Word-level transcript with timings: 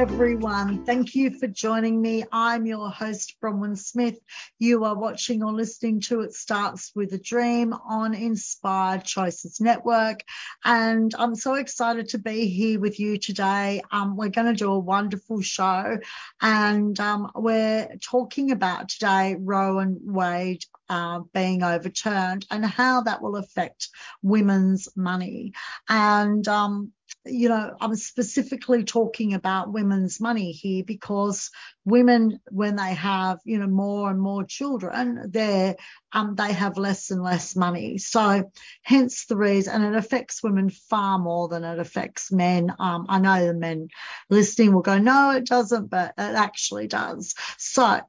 everyone. 0.00 0.82
Thank 0.86 1.14
you 1.14 1.38
for 1.38 1.46
joining 1.46 2.00
me. 2.00 2.24
I'm 2.32 2.64
your 2.64 2.88
host, 2.88 3.36
Bronwyn 3.38 3.76
Smith. 3.76 4.18
You 4.58 4.84
are 4.84 4.98
watching 4.98 5.42
or 5.42 5.52
listening 5.52 6.00
to 6.02 6.22
It 6.22 6.32
Starts 6.32 6.90
with 6.94 7.12
a 7.12 7.18
Dream 7.18 7.74
on 7.74 8.14
Inspired 8.14 9.04
Choices 9.04 9.60
Network. 9.60 10.24
And 10.64 11.14
I'm 11.18 11.34
so 11.34 11.52
excited 11.52 12.08
to 12.08 12.18
be 12.18 12.46
here 12.46 12.80
with 12.80 12.98
you 12.98 13.18
today. 13.18 13.82
Um, 13.92 14.16
we're 14.16 14.30
going 14.30 14.46
to 14.46 14.58
do 14.58 14.72
a 14.72 14.78
wonderful 14.78 15.42
show. 15.42 15.98
And 16.40 16.98
um, 16.98 17.30
we're 17.34 17.86
talking 18.00 18.52
about 18.52 18.88
today 18.88 19.36
Roe 19.38 19.80
and 19.80 19.98
Wade 20.02 20.64
uh, 20.88 21.20
being 21.34 21.62
overturned 21.62 22.46
and 22.50 22.64
how 22.64 23.02
that 23.02 23.20
will 23.20 23.36
affect 23.36 23.90
women's 24.22 24.88
money. 24.96 25.52
And 25.90 26.48
um, 26.48 26.92
you 27.26 27.50
know, 27.50 27.76
I'm 27.80 27.94
specifically 27.96 28.84
talking 28.84 29.34
about 29.34 29.72
women's 29.72 30.20
money 30.20 30.52
here 30.52 30.82
because 30.84 31.50
women, 31.84 32.40
when 32.50 32.76
they 32.76 32.94
have, 32.94 33.38
you 33.44 33.58
know, 33.58 33.66
more 33.66 34.10
and 34.10 34.20
more 34.20 34.44
children, 34.44 35.30
they 35.30 35.76
um, 36.12 36.34
they 36.34 36.52
have 36.52 36.78
less 36.78 37.10
and 37.10 37.22
less 37.22 37.54
money. 37.54 37.98
So 37.98 38.50
hence 38.82 39.26
the 39.26 39.36
reason, 39.36 39.82
and 39.82 39.94
it 39.94 39.98
affects 39.98 40.42
women 40.42 40.70
far 40.70 41.18
more 41.18 41.48
than 41.48 41.62
it 41.62 41.78
affects 41.78 42.32
men. 42.32 42.72
Um, 42.78 43.06
I 43.08 43.18
know 43.20 43.46
the 43.46 43.54
men 43.54 43.88
listening 44.30 44.72
will 44.72 44.82
go, 44.82 44.98
no, 44.98 45.32
it 45.32 45.46
doesn't, 45.46 45.90
but 45.90 46.14
it 46.16 46.34
actually 46.36 46.88
does. 46.88 47.34
So 47.58 48.00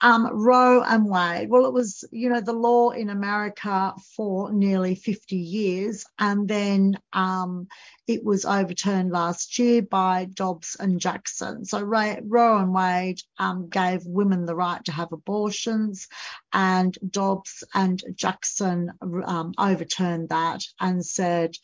um, 0.00 0.28
Roe 0.32 0.82
and 0.82 1.08
Wade. 1.08 1.48
Well, 1.48 1.66
it 1.66 1.72
was, 1.72 2.04
you 2.10 2.28
know, 2.28 2.40
the 2.40 2.52
law 2.52 2.90
in 2.90 3.10
America 3.10 3.94
for 4.16 4.52
nearly 4.52 4.94
50 4.94 5.36
years, 5.36 6.04
and 6.18 6.48
then 6.48 6.98
um, 7.12 7.68
it 8.06 8.24
was 8.24 8.44
overturned 8.44 9.10
last 9.10 9.58
year 9.58 9.82
by 9.82 10.26
Dobbs 10.32 10.76
and 10.78 11.00
Jackson. 11.00 11.64
So 11.64 11.80
Roe 11.80 12.58
and 12.58 12.74
Wade 12.74 13.20
um, 13.38 13.68
gave 13.68 14.04
women 14.04 14.44
the 14.44 14.56
right 14.56 14.84
to 14.84 14.92
have 14.92 15.12
abortions, 15.12 16.08
and 16.52 16.96
Dobbs 17.08 17.64
and 17.74 18.02
Jackson 18.14 18.92
um, 19.24 19.52
overturned 19.58 20.30
that 20.30 20.62
and 20.80 21.04
said 21.04 21.56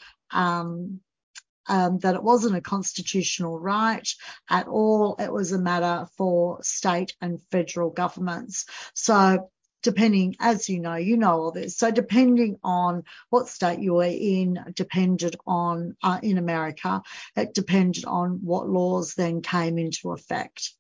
um, 1.69 1.99
that 2.01 2.15
it 2.15 2.23
wasn't 2.23 2.57
a 2.57 2.61
constitutional 2.61 3.59
right 3.59 4.09
at 4.49 4.69
all. 4.69 5.17
It 5.19 5.33
was 5.33 5.53
a 5.53 5.59
matter 5.59 6.07
for 6.17 6.63
state 6.63 7.15
and 7.21 7.41
federal 7.51 7.91
governments. 7.91 8.67
So 8.95 9.51
depending, 9.83 10.37
as 10.41 10.69
you 10.69 10.81
know, 10.81 10.97
you 10.97 11.17
know 11.17 11.41
all 11.41 11.53
this. 11.53 11.77
So 11.77 11.91
depending 11.91 12.59
on 12.65 13.05
what 13.31 13.49
state 13.49 13.79
you 13.79 13.95
were 13.95 14.05
in, 14.05 14.59
depended 14.75 15.37
on 15.47 15.97
uh, 16.03 16.19
in 16.23 16.39
America, 16.39 17.03
it 17.37 17.55
depended 17.55 18.05
on 18.05 18.41
what 18.43 18.69
laws 18.69 19.15
then 19.15 19.43
came 19.43 19.79
into 19.79 20.13
effect. 20.13 20.73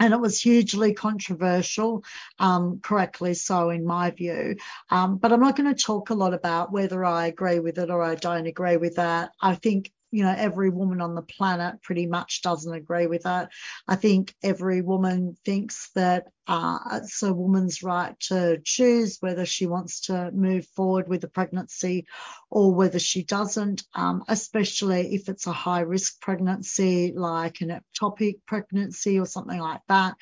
And 0.00 0.12
it 0.12 0.20
was 0.20 0.40
hugely 0.40 0.94
controversial, 0.94 2.02
um, 2.38 2.80
correctly 2.80 3.34
so 3.34 3.70
in 3.70 3.84
my 3.84 4.10
view. 4.10 4.56
Um, 4.90 5.18
but 5.18 5.32
I'm 5.32 5.40
not 5.40 5.56
going 5.56 5.72
to 5.72 5.80
talk 5.80 6.10
a 6.10 6.14
lot 6.14 6.34
about 6.34 6.72
whether 6.72 7.04
I 7.04 7.26
agree 7.26 7.60
with 7.60 7.78
it 7.78 7.90
or 7.90 8.02
I 8.02 8.14
don't 8.14 8.46
agree 8.46 8.78
with 8.78 8.96
that. 8.96 9.32
I 9.40 9.54
think 9.54 9.92
you 10.12 10.22
know 10.22 10.34
every 10.36 10.70
woman 10.70 11.00
on 11.00 11.14
the 11.14 11.22
planet 11.22 11.82
pretty 11.82 12.06
much 12.06 12.42
doesn't 12.42 12.72
agree 12.72 13.06
with 13.06 13.24
that. 13.24 13.50
I 13.88 13.96
think 13.96 14.34
every 14.42 14.82
woman 14.82 15.36
thinks 15.44 15.90
that 15.94 16.28
uh, 16.46 16.78
it's 16.92 17.22
a 17.22 17.32
woman's 17.32 17.82
right 17.82 18.18
to 18.20 18.58
choose 18.64 19.16
whether 19.20 19.46
she 19.46 19.66
wants 19.66 20.02
to 20.02 20.30
move 20.32 20.66
forward 20.76 21.08
with 21.08 21.24
a 21.24 21.28
pregnancy 21.28 22.06
or 22.50 22.74
whether 22.74 22.98
she 22.98 23.24
doesn't, 23.24 23.84
um, 23.94 24.24
especially 24.28 25.14
if 25.14 25.28
it's 25.28 25.46
a 25.46 25.52
high 25.52 25.80
risk 25.80 26.20
pregnancy 26.20 27.12
like 27.16 27.60
an 27.60 27.70
ectopic 27.70 28.40
pregnancy 28.46 29.18
or 29.18 29.26
something 29.26 29.60
like 29.60 29.82
that. 29.88 30.16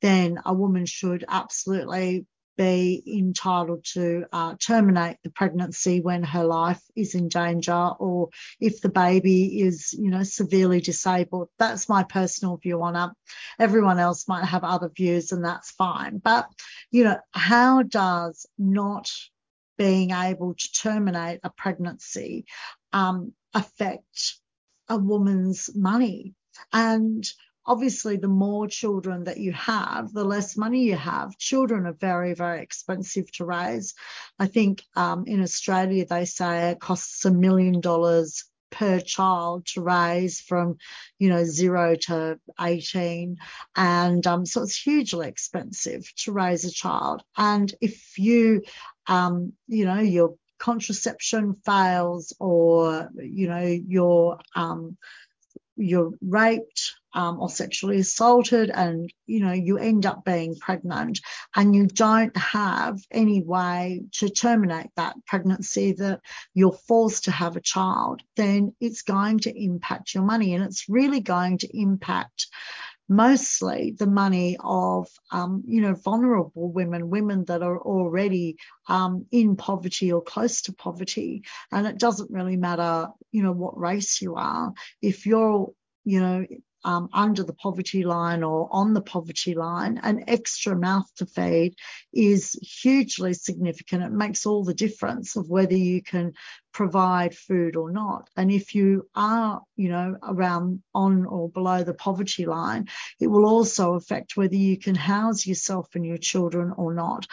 Then 0.00 0.40
a 0.44 0.54
woman 0.54 0.86
should 0.86 1.24
absolutely 1.28 2.26
be 2.56 3.02
entitled 3.06 3.84
to 3.92 4.24
uh, 4.32 4.54
terminate 4.60 5.16
the 5.22 5.30
pregnancy 5.30 6.00
when 6.00 6.22
her 6.22 6.44
life 6.44 6.80
is 6.94 7.14
in 7.14 7.28
danger 7.28 7.90
or 7.98 8.28
if 8.60 8.80
the 8.80 8.88
baby 8.88 9.60
is, 9.60 9.92
you 9.92 10.10
know, 10.10 10.22
severely 10.22 10.80
disabled. 10.80 11.48
That's 11.58 11.88
my 11.88 12.04
personal 12.04 12.56
view 12.56 12.82
on 12.82 12.96
it. 12.96 13.14
Everyone 13.58 13.98
else 13.98 14.28
might 14.28 14.44
have 14.44 14.64
other 14.64 14.90
views 14.94 15.32
and 15.32 15.44
that's 15.44 15.70
fine. 15.72 16.18
But, 16.18 16.48
you 16.90 17.04
know, 17.04 17.18
how 17.32 17.82
does 17.82 18.46
not 18.58 19.10
being 19.76 20.10
able 20.12 20.54
to 20.54 20.72
terminate 20.72 21.40
a 21.42 21.50
pregnancy 21.50 22.46
um, 22.92 23.32
affect 23.52 24.34
a 24.88 24.96
woman's 24.96 25.70
money? 25.74 26.34
And 26.72 27.24
obviously 27.66 28.16
the 28.16 28.28
more 28.28 28.66
children 28.68 29.24
that 29.24 29.38
you 29.38 29.52
have, 29.52 30.12
the 30.12 30.24
less 30.24 30.56
money 30.56 30.84
you 30.84 30.96
have. 30.96 31.36
Children 31.38 31.86
are 31.86 31.92
very, 31.94 32.34
very 32.34 32.62
expensive 32.62 33.30
to 33.32 33.44
raise. 33.44 33.94
I 34.38 34.46
think 34.46 34.82
um, 34.96 35.24
in 35.26 35.42
Australia 35.42 36.06
they 36.06 36.24
say 36.24 36.70
it 36.70 36.80
costs 36.80 37.24
a 37.24 37.30
million 37.30 37.80
dollars 37.80 38.44
per 38.74 39.00
child 39.00 39.64
to 39.66 39.80
raise 39.80 40.40
from, 40.40 40.76
you 41.18 41.28
know, 41.28 41.44
zero 41.44 41.94
to 41.94 42.38
18. 42.60 43.36
And 43.76 44.26
um, 44.26 44.44
so 44.44 44.62
it's 44.62 44.76
hugely 44.76 45.28
expensive 45.28 46.12
to 46.16 46.32
raise 46.32 46.64
a 46.64 46.72
child. 46.72 47.22
And 47.36 47.72
if 47.80 48.18
you, 48.18 48.62
um, 49.06 49.52
you 49.68 49.86
know, 49.86 50.00
your 50.00 50.34
contraception 50.58 51.54
fails 51.64 52.34
or, 52.40 53.10
you 53.16 53.48
know, 53.48 53.62
your, 53.62 54.38
um, 54.56 54.96
you're 55.76 56.12
raped 56.20 56.94
um, 57.14 57.40
or 57.40 57.48
sexually 57.48 57.98
assaulted 57.98 58.70
and 58.70 59.12
you 59.26 59.40
know 59.40 59.52
you 59.52 59.78
end 59.78 60.04
up 60.06 60.24
being 60.24 60.56
pregnant 60.56 61.20
and 61.56 61.74
you 61.74 61.86
don't 61.86 62.36
have 62.36 62.98
any 63.10 63.42
way 63.42 64.02
to 64.12 64.28
terminate 64.28 64.90
that 64.96 65.16
pregnancy 65.26 65.92
that 65.92 66.20
you're 66.52 66.72
forced 66.72 67.24
to 67.24 67.30
have 67.30 67.56
a 67.56 67.60
child 67.60 68.22
then 68.36 68.74
it's 68.80 69.02
going 69.02 69.38
to 69.40 69.62
impact 69.62 70.14
your 70.14 70.24
money. 70.24 70.54
And 70.54 70.64
it's 70.64 70.88
really 70.88 71.20
going 71.20 71.58
to 71.58 71.78
impact 71.78 72.48
mostly 73.06 73.94
the 73.98 74.06
money 74.06 74.56
of 74.60 75.08
um, 75.30 75.62
you 75.66 75.82
know 75.82 75.94
vulnerable 75.94 76.72
women 76.72 77.10
women 77.10 77.44
that 77.44 77.62
are 77.62 77.78
already 77.78 78.56
um, 78.88 79.26
in 79.30 79.56
poverty 79.56 80.12
or 80.12 80.22
close 80.22 80.62
to 80.62 80.72
poverty. 80.72 81.42
And 81.70 81.86
it 81.86 81.98
doesn't 81.98 82.30
really 82.30 82.56
matter 82.56 83.08
you 83.30 83.42
know 83.42 83.52
what 83.52 83.78
race 83.78 84.22
you 84.22 84.36
are. 84.36 84.72
If 85.02 85.26
you're 85.26 85.70
you 86.04 86.20
know 86.20 86.46
um, 86.84 87.08
under 87.12 87.42
the 87.42 87.54
poverty 87.54 88.04
line 88.04 88.42
or 88.42 88.68
on 88.70 88.92
the 88.92 89.00
poverty 89.00 89.54
line, 89.54 89.98
an 90.02 90.24
extra 90.28 90.76
mouth 90.76 91.10
to 91.16 91.26
feed 91.26 91.74
is 92.12 92.52
hugely 92.62 93.34
significant. 93.34 94.02
It 94.02 94.12
makes 94.12 94.46
all 94.46 94.64
the 94.64 94.74
difference 94.74 95.36
of 95.36 95.48
whether 95.48 95.76
you 95.76 96.02
can 96.02 96.34
provide 96.72 97.34
food 97.34 97.76
or 97.76 97.90
not. 97.90 98.28
And 98.36 98.50
if 98.50 98.74
you 98.74 99.08
are, 99.14 99.62
you 99.76 99.88
know, 99.88 100.16
around 100.22 100.82
on 100.94 101.24
or 101.24 101.48
below 101.48 101.84
the 101.84 101.94
poverty 101.94 102.46
line, 102.46 102.88
it 103.20 103.28
will 103.28 103.46
also 103.46 103.94
affect 103.94 104.36
whether 104.36 104.56
you 104.56 104.78
can 104.78 104.94
house 104.94 105.46
yourself 105.46 105.88
and 105.94 106.04
your 106.04 106.18
children 106.18 106.72
or 106.76 106.92
not. 106.92 107.26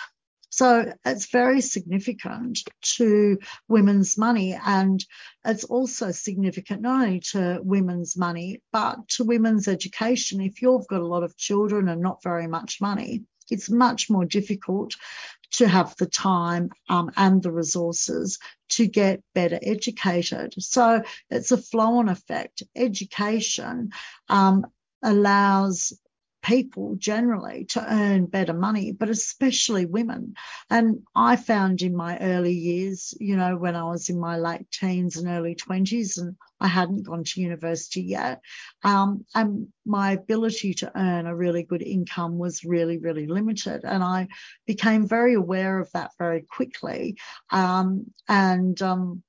So 0.62 0.94
it's 1.04 1.32
very 1.32 1.60
significant 1.60 2.60
to 2.98 3.40
women's 3.68 4.16
money. 4.16 4.56
And 4.64 5.04
it's 5.44 5.64
also 5.64 6.12
significant 6.12 6.84
not 6.84 7.02
only 7.02 7.20
to 7.32 7.60
women's 7.64 8.16
money, 8.16 8.62
but 8.72 9.08
to 9.16 9.24
women's 9.24 9.68
education. 9.68 10.40
If 10.40 10.62
you've 10.62 10.86
got 10.86 11.02
a 11.02 11.08
lot 11.08 11.24
of 11.24 11.36
children 11.36 11.90
and 11.90 12.00
not 12.00 12.22
very 12.22 12.46
much 12.46 12.80
money, 12.80 13.24
it's 13.50 13.72
much 13.72 14.08
more 14.08 14.24
difficult 14.24 14.94
to 15.54 15.68
have 15.68 15.96
the 15.98 16.06
time 16.06 16.70
um, 16.90 17.10
and 17.18 17.42
the 17.42 17.52
resources 17.52 18.38
to 18.70 18.86
get 18.86 19.24
better 19.34 19.58
educated. 19.64 20.54
So 20.60 21.02
it's 21.32 21.52
a 21.52 21.58
flow 21.58 21.96
on 21.96 22.08
effect. 22.08 22.62
Education 22.76 23.90
um, 24.30 24.68
allows 25.02 25.92
people 26.42 26.96
generally 26.98 27.66
to 27.66 27.86
earn 27.94 28.26
better 28.26 28.54
money, 28.54 28.92
but 28.92 29.10
especially 29.10 29.86
women. 29.86 30.34
And 30.70 31.04
I 31.16 31.36
found 31.36 31.82
in 31.82 31.96
my 31.96 32.18
early 32.18 32.54
years, 32.54 33.14
you 33.20 33.36
know, 33.36 33.56
when 33.56 33.76
I 33.76 33.84
was 33.84 34.10
in 34.10 34.20
my 34.20 34.38
late 34.38 34.70
teens 34.72 35.18
and 35.18 35.28
early 35.28 35.56
20s, 35.56 36.18
and 36.18 36.36
I 36.60 36.68
hadn't 36.68 37.04
gone 37.04 37.24
to 37.24 37.42
university 37.42 38.02
yet, 38.02 38.42
um, 38.84 39.26
and 39.36 39.68
my 39.86 40.12
ability 40.12 40.76
to 40.76 40.92
earn 40.96 41.26
a 41.26 41.36
really 41.36 41.64
good 41.64 41.82
income 41.82 42.38
was 42.38 42.64
really, 42.64 42.98
really 42.98 43.28
limited. 43.28 43.82
And 43.84 44.04
I 44.04 44.28
became 44.66 45.08
very 45.08 45.36
aware 45.36 45.80
of 45.80 45.92
that 45.94 46.12
very 46.18 46.42
quickly. 46.42 47.18
Um, 47.52 48.12
and 48.28 48.82
um, 48.82 49.24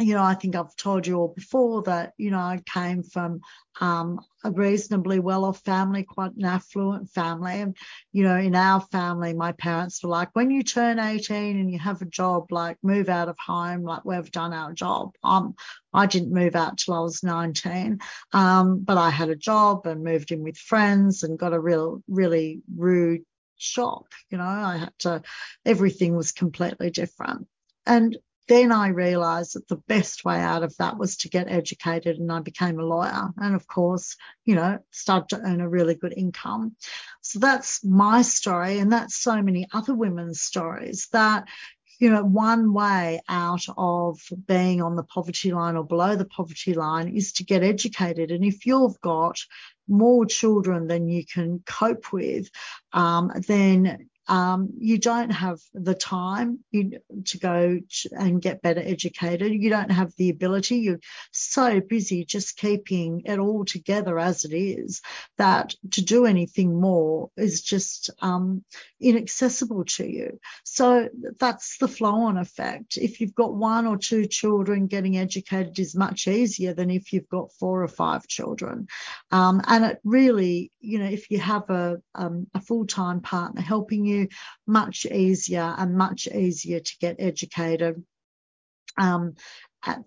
you 0.00 0.14
know, 0.14 0.24
I 0.24 0.34
think 0.34 0.56
I've 0.56 0.74
told 0.74 1.06
you 1.06 1.16
all 1.16 1.28
before 1.28 1.82
that, 1.84 2.14
you 2.18 2.32
know, 2.32 2.38
I 2.38 2.60
came 2.72 3.04
from 3.04 3.40
um, 3.80 4.20
a 4.42 4.50
reasonably 4.50 5.20
well 5.20 5.44
off 5.44 5.60
family, 5.60 6.02
quite 6.02 6.32
an 6.34 6.44
affluent 6.44 7.10
family. 7.10 7.60
And, 7.60 7.76
you 8.12 8.24
know, 8.24 8.36
in 8.36 8.56
our 8.56 8.80
family, 8.80 9.34
my 9.34 9.52
parents 9.52 10.02
were 10.02 10.10
like, 10.10 10.30
when 10.32 10.50
you 10.50 10.64
turn 10.64 10.98
18 10.98 11.60
and 11.60 11.70
you 11.70 11.78
have 11.78 12.02
a 12.02 12.06
job, 12.06 12.50
like 12.50 12.76
move 12.82 13.08
out 13.08 13.28
of 13.28 13.36
home, 13.38 13.82
like 13.82 14.04
we've 14.04 14.30
done 14.32 14.52
our 14.52 14.72
job. 14.72 15.14
Um, 15.22 15.54
I 15.92 16.06
didn't 16.06 16.34
move 16.34 16.56
out 16.56 16.78
till 16.78 16.94
I 16.94 17.00
was 17.00 17.22
19, 17.22 18.00
um, 18.32 18.80
but 18.80 18.98
I 18.98 19.10
had 19.10 19.30
a 19.30 19.36
job 19.36 19.86
and 19.86 20.02
moved 20.02 20.32
in 20.32 20.42
with 20.42 20.58
friends 20.58 21.22
and 21.22 21.38
got 21.38 21.52
a 21.52 21.60
real, 21.60 22.02
really 22.08 22.62
rude 22.76 23.22
shock. 23.58 24.06
You 24.28 24.38
know, 24.38 24.44
I 24.44 24.76
had 24.78 24.92
to, 25.00 25.22
everything 25.64 26.16
was 26.16 26.32
completely 26.32 26.90
different. 26.90 27.46
And 27.86 28.16
then 28.46 28.72
I 28.72 28.88
realized 28.88 29.54
that 29.54 29.68
the 29.68 29.76
best 29.76 30.24
way 30.24 30.38
out 30.38 30.62
of 30.62 30.76
that 30.76 30.98
was 30.98 31.16
to 31.18 31.28
get 31.28 31.48
educated 31.48 32.18
and 32.18 32.30
I 32.30 32.40
became 32.40 32.78
a 32.78 32.84
lawyer. 32.84 33.30
And 33.38 33.54
of 33.54 33.66
course, 33.66 34.16
you 34.44 34.54
know, 34.54 34.78
started 34.90 35.36
to 35.36 35.42
earn 35.42 35.60
a 35.60 35.68
really 35.68 35.94
good 35.94 36.12
income. 36.14 36.76
So 37.22 37.38
that's 37.38 37.84
my 37.84 38.22
story. 38.22 38.78
And 38.78 38.92
that's 38.92 39.16
so 39.16 39.40
many 39.40 39.66
other 39.72 39.94
women's 39.94 40.42
stories 40.42 41.08
that, 41.12 41.48
you 41.98 42.10
know, 42.10 42.24
one 42.24 42.74
way 42.74 43.22
out 43.28 43.64
of 43.78 44.20
being 44.46 44.82
on 44.82 44.96
the 44.96 45.04
poverty 45.04 45.52
line 45.52 45.76
or 45.76 45.84
below 45.84 46.16
the 46.16 46.26
poverty 46.26 46.74
line 46.74 47.08
is 47.08 47.32
to 47.34 47.44
get 47.44 47.62
educated. 47.62 48.30
And 48.30 48.44
if 48.44 48.66
you've 48.66 49.00
got 49.00 49.38
more 49.88 50.26
children 50.26 50.86
than 50.86 51.08
you 51.08 51.24
can 51.24 51.62
cope 51.64 52.12
with, 52.12 52.50
um, 52.92 53.32
then 53.46 54.10
um, 54.26 54.70
you 54.78 54.98
don't 54.98 55.30
have 55.30 55.60
the 55.74 55.94
time 55.94 56.60
to 56.72 57.38
go 57.38 57.78
and 58.12 58.40
get 58.40 58.62
better 58.62 58.80
educated. 58.80 59.52
You 59.52 59.70
don't 59.70 59.90
have 59.90 60.12
the 60.16 60.30
ability. 60.30 60.76
You're 60.76 61.00
so 61.32 61.80
busy 61.80 62.24
just 62.24 62.56
keeping 62.56 63.22
it 63.26 63.38
all 63.38 63.64
together 63.64 64.18
as 64.18 64.44
it 64.44 64.54
is 64.54 65.02
that 65.36 65.74
to 65.92 66.02
do 66.02 66.26
anything 66.26 66.80
more 66.80 67.30
is 67.36 67.62
just 67.62 68.10
um, 68.20 68.64
inaccessible 69.00 69.84
to 69.84 70.06
you. 70.06 70.38
So 70.64 71.08
that's 71.38 71.78
the 71.78 71.88
flow 71.88 72.22
on 72.22 72.38
effect. 72.38 72.96
If 72.96 73.20
you've 73.20 73.34
got 73.34 73.54
one 73.54 73.86
or 73.86 73.98
two 73.98 74.26
children, 74.26 74.86
getting 74.86 75.18
educated 75.18 75.78
is 75.78 75.94
much 75.94 76.28
easier 76.28 76.72
than 76.72 76.90
if 76.90 77.12
you've 77.12 77.28
got 77.28 77.52
four 77.60 77.82
or 77.82 77.88
five 77.88 78.26
children. 78.26 78.86
Um, 79.30 79.60
and 79.66 79.84
it 79.84 80.00
really, 80.04 80.72
you 80.80 80.98
know, 80.98 81.06
if 81.06 81.30
you 81.30 81.38
have 81.40 81.68
a, 81.68 81.98
um, 82.14 82.46
a 82.54 82.60
full 82.60 82.86
time 82.86 83.20
partner 83.20 83.60
helping 83.60 84.06
you, 84.06 84.13
you 84.14 84.28
much 84.66 85.06
easier 85.06 85.74
and 85.76 85.96
much 85.96 86.26
easier 86.28 86.80
to 86.80 86.98
get 87.00 87.16
educated 87.18 88.02
um, 88.96 89.34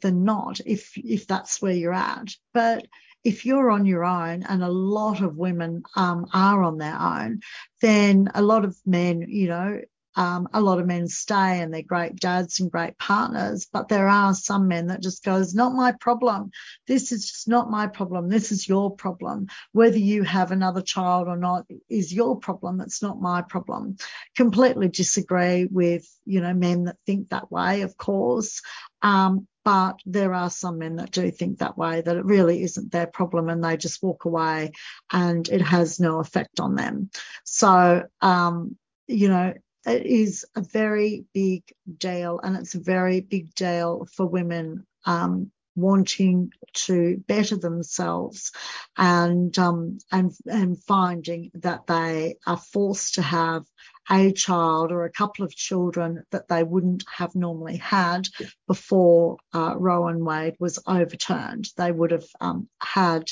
than 0.02 0.24
not 0.24 0.60
if 0.66 0.92
if 0.96 1.28
that's 1.28 1.62
where 1.62 1.74
you're 1.74 1.94
at. 1.94 2.30
But 2.54 2.88
if 3.24 3.46
you're 3.46 3.70
on 3.70 3.86
your 3.86 4.06
own, 4.06 4.44
and 4.44 4.64
a 4.64 4.70
lot 4.70 5.22
of 5.22 5.38
women 5.38 5.84
um, 5.96 6.28
are 6.34 6.64
on 6.64 6.78
their 6.78 6.98
own, 6.98 7.42
then 7.82 8.30
a 8.34 8.42
lot 8.42 8.64
of 8.64 8.78
men, 8.86 9.26
you 9.28 9.50
know, 9.50 9.82
um, 10.18 10.50
a 10.52 10.60
lot 10.60 10.80
of 10.80 10.88
men 10.88 11.08
stay 11.08 11.62
and 11.62 11.72
they're 11.72 11.84
great 11.84 12.16
dads 12.16 12.60
and 12.60 12.72
great 12.72 12.98
partners, 12.98 13.68
but 13.72 13.88
there 13.88 14.08
are 14.08 14.34
some 14.34 14.68
men 14.68 14.88
that 14.88 15.02
just 15.02 15.24
goes, 15.24 15.54
not 15.54 15.74
my 15.74 15.92
problem. 15.92 16.50
This 16.88 17.12
is 17.12 17.30
just 17.30 17.48
not 17.48 17.70
my 17.70 17.86
problem. 17.86 18.28
This 18.28 18.52
is 18.52 18.68
your 18.68 18.96
problem. 18.96 19.46
Whether 19.74 20.00
you 20.00 20.24
have 20.24 20.52
another 20.52 20.82
child 20.82 21.28
or 21.28 21.38
not 21.38 21.68
is 21.88 22.12
your 22.12 22.40
problem. 22.40 22.82
It's 22.82 23.04
not 23.04 23.22
my 23.22 23.44
problem. 23.44 23.98
Completely 24.36 24.88
disagree 24.88 25.66
with, 25.66 26.04
you 26.26 26.42
know, 26.42 26.54
men 26.56 26.86
that 26.86 26.98
think 27.06 27.30
that 27.30 27.52
way, 27.52 27.82
of 27.82 27.96
course. 27.96 28.64
Um, 29.04 29.48
but 29.64 30.00
there 30.08 30.34
are 30.34 30.50
some 30.50 30.80
men 30.80 30.96
that 30.96 31.12
do 31.12 31.30
think 31.30 31.60
that 31.60 31.78
way, 31.78 32.02
that 32.02 32.16
it 32.16 32.26
really 32.26 32.64
isn't 32.64 32.92
their 32.92 33.06
problem 33.06 33.50
and 33.50 33.64
they 33.64 33.78
just 33.78 34.02
walk 34.02 34.26
away 34.26 34.72
and 35.12 35.48
it 35.48 35.62
has 35.62 36.00
no 36.00 36.20
effect 36.20 36.60
on 36.60 36.74
them. 36.74 37.12
So, 37.44 38.04
um, 38.22 38.78
you 39.08 39.30
know, 39.30 39.54
it 39.88 40.06
is 40.06 40.46
a 40.56 40.62
very 40.62 41.26
big 41.34 41.64
deal, 41.98 42.40
and 42.44 42.56
it's 42.58 42.76
a 42.76 42.80
very 42.80 43.22
big 43.22 43.54
deal 43.56 44.08
for 44.14 44.26
women 44.26 44.86
um, 45.06 45.52
wanting 45.76 46.52
to 46.74 47.24
better 47.28 47.56
themselves 47.56 48.52
and 48.98 49.58
um, 49.60 50.00
and 50.12 50.34
and 50.46 50.84
finding 50.84 51.52
that 51.54 51.88
they 51.88 52.36
are 52.46 52.58
forced 52.58 53.14
to 53.16 53.22
have 53.22 53.64
a 54.10 54.32
child 54.32 54.92
or 54.92 55.06
a 55.06 55.12
couple 55.12 55.46
of 55.46 55.56
children 55.56 56.24
that 56.32 56.48
they 56.48 56.64
wouldn't 56.64 57.04
have 57.14 57.36
normally 57.36 57.78
had 57.78 58.28
before 58.68 59.38
uh, 59.54 59.76
Roe 59.78 60.12
v. 60.12 60.22
Wade 60.22 60.56
was 60.60 60.80
overturned. 60.88 61.68
They 61.78 61.92
would 61.92 62.12
have 62.12 62.28
um, 62.42 62.68
had 62.82 63.26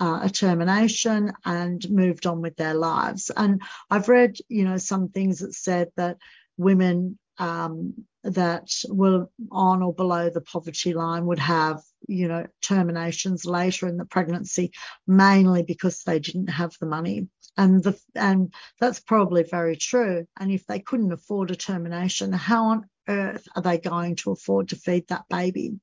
uh, 0.00 0.20
a 0.22 0.30
termination 0.30 1.32
and 1.44 1.88
moved 1.90 2.26
on 2.26 2.40
with 2.40 2.56
their 2.56 2.74
lives. 2.74 3.30
And 3.36 3.62
I've 3.90 4.08
read, 4.08 4.36
you 4.48 4.64
know, 4.64 4.78
some 4.78 5.08
things 5.08 5.40
that 5.40 5.54
said 5.54 5.88
that 5.96 6.18
women 6.56 7.18
um, 7.38 7.94
that 8.24 8.70
were 8.88 9.26
on 9.50 9.82
or 9.82 9.92
below 9.92 10.30
the 10.30 10.40
poverty 10.40 10.94
line 10.94 11.26
would 11.26 11.38
have, 11.38 11.82
you 12.06 12.28
know, 12.28 12.46
terminations 12.60 13.44
later 13.44 13.88
in 13.88 13.96
the 13.96 14.04
pregnancy, 14.04 14.72
mainly 15.06 15.62
because 15.62 16.02
they 16.02 16.18
didn't 16.18 16.48
have 16.48 16.72
the 16.80 16.86
money. 16.86 17.28
And 17.56 17.82
the 17.82 18.00
and 18.14 18.52
that's 18.80 19.00
probably 19.00 19.42
very 19.42 19.76
true. 19.76 20.26
And 20.38 20.50
if 20.50 20.66
they 20.66 20.78
couldn't 20.78 21.12
afford 21.12 21.50
a 21.50 21.56
termination, 21.56 22.32
how 22.32 22.66
on 22.66 22.86
earth 23.08 23.46
are 23.54 23.62
they 23.62 23.78
going 23.78 24.16
to 24.16 24.30
afford 24.30 24.68
to 24.68 24.76
feed 24.76 25.08
that 25.08 25.24
baby? 25.28 25.78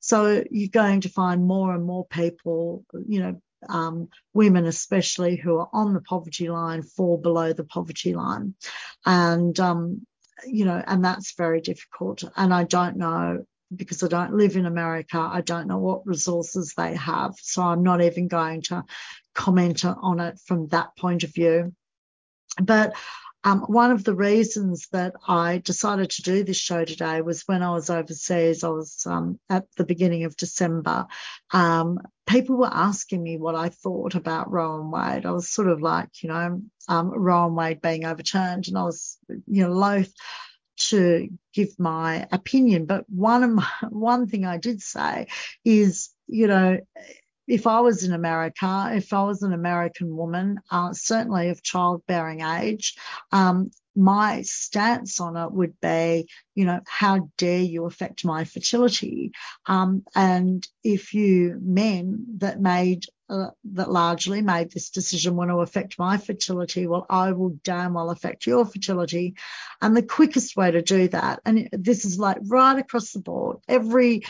So 0.00 0.42
you're 0.50 0.68
going 0.68 1.02
to 1.02 1.08
find 1.08 1.46
more 1.46 1.74
and 1.74 1.84
more 1.84 2.06
people, 2.06 2.84
you 3.06 3.20
know, 3.20 3.40
um, 3.68 4.08
women, 4.34 4.66
especially 4.66 5.36
who 5.36 5.58
are 5.58 5.68
on 5.72 5.94
the 5.94 6.00
poverty 6.00 6.48
line, 6.48 6.82
fall 6.82 7.18
below 7.18 7.52
the 7.52 7.64
poverty 7.64 8.14
line. 8.14 8.54
And, 9.06 9.58
um, 9.60 10.06
you 10.46 10.64
know, 10.64 10.82
and 10.86 11.04
that's 11.04 11.34
very 11.34 11.60
difficult. 11.60 12.24
And 12.36 12.52
I 12.52 12.64
don't 12.64 12.96
know 12.96 13.44
because 13.74 14.02
I 14.02 14.08
don't 14.08 14.34
live 14.34 14.56
in 14.56 14.66
America, 14.66 15.18
I 15.18 15.40
don't 15.40 15.66
know 15.66 15.78
what 15.78 16.06
resources 16.06 16.74
they 16.76 16.94
have. 16.94 17.34
So 17.40 17.62
I'm 17.62 17.82
not 17.82 18.02
even 18.02 18.28
going 18.28 18.62
to 18.62 18.84
comment 19.34 19.84
on 19.84 20.20
it 20.20 20.38
from 20.44 20.68
that 20.68 20.96
point 20.96 21.24
of 21.24 21.32
view. 21.32 21.74
But 22.60 22.94
um, 23.44 23.60
one 23.62 23.90
of 23.90 24.04
the 24.04 24.14
reasons 24.14 24.88
that 24.92 25.14
I 25.26 25.58
decided 25.58 26.10
to 26.10 26.22
do 26.22 26.44
this 26.44 26.56
show 26.56 26.84
today 26.84 27.20
was 27.22 27.42
when 27.46 27.62
I 27.62 27.70
was 27.70 27.90
overseas, 27.90 28.62
I 28.62 28.68
was 28.68 29.04
um, 29.06 29.40
at 29.50 29.66
the 29.76 29.84
beginning 29.84 30.24
of 30.24 30.36
December. 30.36 31.06
Um, 31.52 31.98
people 32.26 32.56
were 32.56 32.72
asking 32.72 33.22
me 33.22 33.38
what 33.38 33.56
I 33.56 33.68
thought 33.68 34.14
about 34.14 34.50
Roe 34.50 34.82
v. 34.82 34.88
Wade. 34.90 35.26
I 35.26 35.32
was 35.32 35.50
sort 35.50 35.68
of 35.68 35.82
like, 35.82 36.22
you 36.22 36.28
know, 36.28 36.62
um, 36.88 37.10
Roe 37.10 37.48
v. 37.48 37.54
Wade 37.54 37.82
being 37.82 38.04
overturned, 38.04 38.68
and 38.68 38.78
I 38.78 38.84
was, 38.84 39.18
you 39.28 39.64
know, 39.64 39.72
loath 39.72 40.12
to 40.88 41.28
give 41.52 41.78
my 41.78 42.26
opinion. 42.30 42.86
But 42.86 43.04
one 43.08 43.42
of 43.42 43.50
my, 43.50 43.66
one 43.90 44.28
thing 44.28 44.44
I 44.44 44.58
did 44.58 44.82
say 44.82 45.26
is, 45.64 46.10
you 46.28 46.46
know, 46.46 46.78
if 47.46 47.66
I 47.66 47.80
was 47.80 48.04
in 48.04 48.12
America, 48.12 48.90
if 48.94 49.12
I 49.12 49.24
was 49.24 49.42
an 49.42 49.52
American 49.52 50.16
woman, 50.16 50.60
uh, 50.70 50.92
certainly 50.92 51.50
of 51.50 51.62
childbearing 51.62 52.40
age, 52.40 52.96
um, 53.32 53.70
my 53.94 54.42
stance 54.42 55.20
on 55.20 55.36
it 55.36 55.52
would 55.52 55.78
be, 55.80 56.26
you 56.54 56.64
know, 56.64 56.80
how 56.86 57.28
dare 57.36 57.60
you 57.60 57.84
affect 57.84 58.24
my 58.24 58.44
fertility? 58.44 59.32
Um, 59.66 60.04
and 60.14 60.66
if 60.82 61.12
you 61.12 61.58
men 61.60 62.24
that 62.38 62.60
made 62.60 63.04
uh, 63.28 63.50
that 63.64 63.90
largely 63.90 64.42
made 64.42 64.70
this 64.70 64.90
decision 64.90 65.36
want 65.36 65.50
to 65.50 65.60
affect 65.60 65.98
my 65.98 66.18
fertility, 66.18 66.86
well, 66.86 67.06
I 67.08 67.32
will 67.32 67.58
damn 67.64 67.94
well 67.94 68.10
affect 68.10 68.46
your 68.46 68.66
fertility. 68.66 69.34
And 69.80 69.96
the 69.96 70.02
quickest 70.02 70.54
way 70.56 70.70
to 70.70 70.82
do 70.82 71.08
that, 71.08 71.40
and 71.44 71.68
this 71.72 72.04
is 72.04 72.18
like 72.18 72.38
right 72.42 72.78
across 72.78 73.12
the 73.12 73.20
board, 73.20 73.58
every 73.68 74.22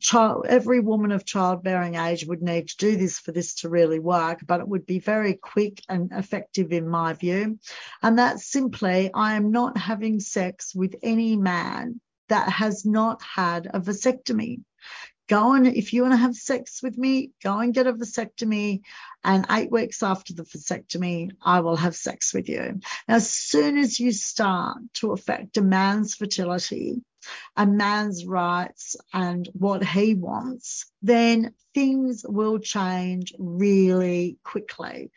child, 0.00 0.46
every 0.48 0.80
woman 0.80 1.12
of 1.12 1.24
childbearing 1.24 1.94
age 1.94 2.26
would 2.26 2.42
need 2.42 2.68
to 2.68 2.76
do 2.76 2.96
this 2.96 3.18
for 3.18 3.32
this 3.32 3.54
to 3.56 3.68
really 3.68 3.98
work, 3.98 4.40
but 4.46 4.60
it 4.60 4.68
would 4.68 4.86
be 4.86 4.98
very 4.98 5.34
quick 5.34 5.80
and 5.88 6.10
effective 6.12 6.72
in 6.72 6.88
my 6.88 7.12
view. 7.12 7.58
And 8.02 8.18
that's 8.18 8.50
simply, 8.50 9.10
I 9.12 9.34
am 9.34 9.50
not 9.50 9.76
having 9.76 10.20
sex 10.20 10.74
with 10.74 10.96
any 11.02 11.36
man 11.36 12.00
that 12.28 12.48
has 12.48 12.84
not 12.84 13.22
had 13.22 13.66
a 13.72 13.80
vasectomy. 13.80 14.60
Go 15.26 15.54
and 15.54 15.66
if 15.66 15.94
you 15.94 16.02
want 16.02 16.12
to 16.12 16.18
have 16.18 16.34
sex 16.34 16.82
with 16.82 16.98
me, 16.98 17.30
go 17.42 17.58
and 17.58 17.72
get 17.72 17.86
a 17.86 17.94
vasectomy. 17.94 18.80
And 19.22 19.46
eight 19.50 19.70
weeks 19.70 20.02
after 20.02 20.34
the 20.34 20.42
vasectomy, 20.42 21.30
I 21.40 21.60
will 21.60 21.76
have 21.76 21.96
sex 21.96 22.34
with 22.34 22.48
you. 22.48 22.80
Now, 23.08 23.14
as 23.14 23.30
soon 23.30 23.78
as 23.78 23.98
you 23.98 24.12
start 24.12 24.76
to 24.94 25.12
affect 25.12 25.56
a 25.56 25.62
man's 25.62 26.14
fertility, 26.14 27.02
a 27.56 27.66
man's 27.66 28.24
rights 28.26 28.96
and 29.12 29.48
what 29.52 29.84
he 29.84 30.14
wants, 30.14 30.86
then 31.02 31.54
things 31.74 32.24
will 32.28 32.58
change 32.58 33.32
really 33.38 34.38
quickly. 34.44 35.10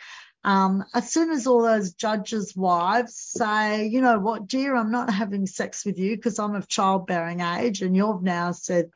um, 0.44 0.86
as 0.94 1.12
soon 1.12 1.30
as 1.32 1.46
all 1.46 1.62
those 1.62 1.94
judges' 1.94 2.56
wives 2.56 3.16
say, 3.16 3.88
you 3.88 4.00
know 4.02 4.18
what, 4.18 4.48
dear, 4.48 4.76
I'm 4.76 4.92
not 4.92 5.10
having 5.12 5.46
sex 5.46 5.86
with 5.86 6.00
you 6.00 6.16
because 6.16 6.40
I'm 6.40 6.56
of 6.56 6.70
childbearing 6.70 7.42
age, 7.42 7.82
and 7.82 7.96
you've 7.96 8.24
now 8.24 8.54
said 8.54 8.90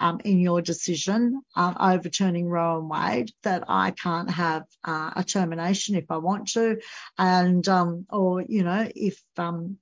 um, 0.00 0.20
in 0.24 0.40
your 0.40 0.60
decision 0.62 1.42
uh, 1.54 1.74
overturning 1.78 2.48
Roe 2.48 2.78
and 2.80 2.90
Wade 2.90 3.30
that 3.44 3.64
I 3.68 3.92
can't 3.92 4.30
have 4.30 4.64
uh, 4.84 5.12
a 5.14 5.22
termination 5.22 5.94
if 5.94 6.10
I 6.10 6.16
want 6.16 6.48
to, 6.54 6.80
and 7.16 7.66
um, 7.68 8.06
or 8.10 8.42
you 8.42 8.64
know 8.64 8.90
if 8.94 9.22
um, 9.36 9.78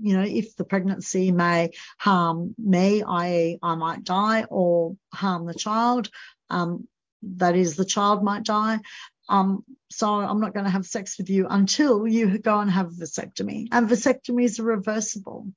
you 0.00 0.16
know 0.16 0.24
if 0.24 0.56
the 0.56 0.64
pregnancy 0.64 1.32
may 1.32 1.70
harm 1.98 2.54
me, 2.58 3.02
i.e., 3.02 3.58
I 3.62 3.74
might 3.74 4.04
die, 4.04 4.44
or 4.48 4.96
harm 5.12 5.46
the 5.46 5.54
child. 5.54 6.10
Um, 6.50 6.88
that 7.22 7.56
is, 7.56 7.76
the 7.76 7.84
child 7.84 8.22
might 8.22 8.44
die. 8.44 8.78
Um, 9.28 9.64
so 9.90 10.14
I'm 10.14 10.40
not 10.40 10.54
going 10.54 10.64
to 10.64 10.70
have 10.70 10.86
sex 10.86 11.18
with 11.18 11.28
you 11.28 11.46
until 11.48 12.06
you 12.06 12.38
go 12.38 12.60
and 12.60 12.70
have 12.70 12.86
a 12.86 13.04
vasectomy. 13.04 13.66
And 13.72 13.88
vasectomies 13.88 14.58
are 14.60 14.64
reversible 14.64 15.48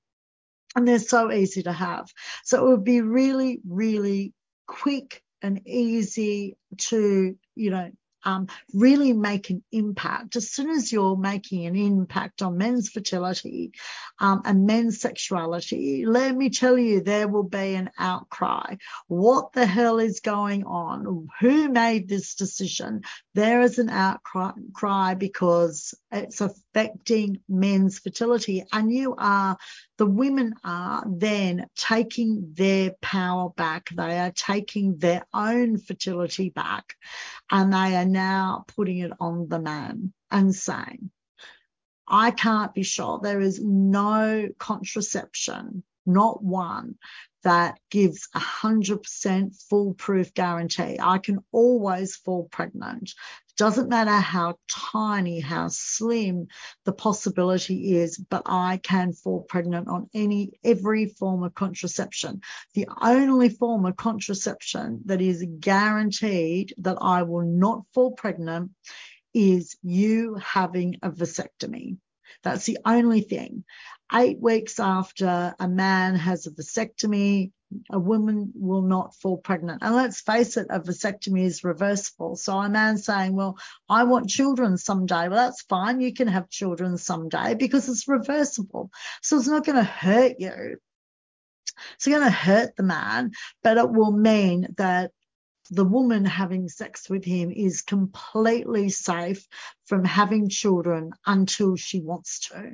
and 0.75 0.87
they're 0.87 0.99
so 0.99 1.31
easy 1.31 1.63
to 1.63 1.71
have. 1.71 2.11
So 2.43 2.65
it 2.65 2.69
would 2.69 2.83
be 2.83 3.01
really, 3.01 3.59
really 3.67 4.33
quick 4.67 5.21
and 5.41 5.61
easy 5.67 6.55
to, 6.77 7.35
you 7.55 7.69
know, 7.69 7.91
um, 8.23 8.47
really 8.73 9.13
make 9.13 9.49
an 9.49 9.63
impact. 9.71 10.35
As 10.35 10.49
soon 10.49 10.69
as 10.69 10.91
you're 10.91 11.17
making 11.17 11.65
an 11.65 11.75
impact 11.75 12.41
on 12.41 12.57
men's 12.57 12.89
fertility 12.89 13.71
um, 14.19 14.41
and 14.45 14.65
men's 14.65 14.99
sexuality, 15.01 16.05
let 16.05 16.35
me 16.35 16.49
tell 16.49 16.77
you, 16.77 17.01
there 17.01 17.27
will 17.27 17.43
be 17.43 17.75
an 17.75 17.89
outcry. 17.97 18.75
What 19.07 19.53
the 19.53 19.65
hell 19.65 19.99
is 19.99 20.19
going 20.19 20.63
on? 20.65 21.27
Who 21.39 21.69
made 21.69 22.07
this 22.07 22.35
decision? 22.35 23.01
There 23.33 23.61
is 23.61 23.79
an 23.79 23.89
outcry 23.89 25.13
because 25.15 25.93
it's 26.11 26.41
affecting 26.73 27.41
men's 27.49 27.99
fertility, 27.99 28.63
and 28.71 28.91
you 28.91 29.15
are 29.17 29.57
the 29.97 30.05
women 30.05 30.53
are 30.63 31.03
then 31.07 31.67
taking 31.75 32.53
their 32.53 32.91
power 33.01 33.49
back. 33.49 33.89
They 33.89 34.19
are 34.19 34.31
taking 34.31 34.97
their 34.97 35.25
own 35.33 35.77
fertility 35.77 36.49
back 36.49 36.95
and 37.49 37.73
they 37.73 37.95
are 37.95 38.05
now 38.05 38.65
putting 38.67 38.99
it 38.99 39.11
on 39.19 39.47
the 39.49 39.59
man 39.59 40.13
and 40.29 40.55
saying, 40.55 41.11
I 42.07 42.31
can't 42.31 42.73
be 42.73 42.83
sure. 42.83 43.19
There 43.21 43.41
is 43.41 43.61
no 43.61 44.49
contraception, 44.57 45.83
not 46.05 46.43
one, 46.43 46.95
that 47.43 47.79
gives 47.89 48.27
100% 48.35 49.63
foolproof 49.69 50.33
guarantee. 50.33 50.97
I 50.99 51.17
can 51.17 51.39
always 51.51 52.15
fall 52.15 52.47
pregnant. 52.51 53.11
Doesn't 53.57 53.89
matter 53.89 54.11
how 54.11 54.55
tiny, 54.69 55.39
how 55.39 55.67
slim 55.69 56.47
the 56.85 56.93
possibility 56.93 57.97
is, 57.97 58.17
but 58.17 58.43
I 58.45 58.77
can 58.77 59.13
fall 59.13 59.41
pregnant 59.41 59.87
on 59.87 60.09
any 60.13 60.53
every 60.63 61.07
form 61.07 61.43
of 61.43 61.53
contraception. 61.53 62.41
The 62.73 62.87
only 63.01 63.49
form 63.49 63.85
of 63.85 63.97
contraception 63.97 65.01
that 65.05 65.21
is 65.21 65.45
guaranteed 65.59 66.73
that 66.77 66.97
I 67.01 67.23
will 67.23 67.45
not 67.45 67.85
fall 67.93 68.11
pregnant 68.11 68.71
is 69.33 69.77
you 69.81 70.35
having 70.35 70.97
a 71.01 71.11
vasectomy. 71.11 71.97
That's 72.43 72.65
the 72.65 72.79
only 72.85 73.21
thing. 73.21 73.63
Eight 74.13 74.39
weeks 74.39 74.79
after 74.79 75.55
a 75.59 75.67
man 75.67 76.15
has 76.15 76.45
a 76.45 76.51
vasectomy, 76.51 77.51
a 77.89 77.99
woman 77.99 78.51
will 78.55 78.81
not 78.81 79.15
fall 79.15 79.37
pregnant. 79.37 79.81
And 79.81 79.95
let's 79.95 80.21
face 80.21 80.57
it, 80.57 80.67
a 80.69 80.79
vasectomy 80.79 81.45
is 81.45 81.63
reversible. 81.63 82.35
So 82.35 82.57
a 82.57 82.69
man 82.69 82.97
saying, 82.97 83.33
Well, 83.35 83.57
I 83.87 84.03
want 84.03 84.29
children 84.29 84.77
someday. 84.77 85.29
Well, 85.29 85.45
that's 85.45 85.61
fine. 85.63 86.01
You 86.01 86.13
can 86.13 86.27
have 86.27 86.49
children 86.49 86.97
someday 86.97 87.55
because 87.55 87.87
it's 87.87 88.07
reversible. 88.07 88.91
So 89.21 89.37
it's 89.37 89.47
not 89.47 89.65
going 89.65 89.77
to 89.77 89.83
hurt 89.83 90.35
you. 90.39 90.77
It's 91.95 92.07
going 92.07 92.23
to 92.23 92.29
hurt 92.29 92.75
the 92.75 92.83
man, 92.83 93.31
but 93.63 93.77
it 93.77 93.89
will 93.89 94.11
mean 94.11 94.67
that 94.77 95.11
the 95.69 95.85
woman 95.85 96.25
having 96.25 96.67
sex 96.67 97.09
with 97.09 97.23
him 97.23 97.51
is 97.51 97.81
completely 97.81 98.89
safe 98.89 99.47
from 99.85 100.03
having 100.03 100.49
children 100.49 101.11
until 101.25 101.75
she 101.75 102.01
wants 102.01 102.49
to. 102.49 102.73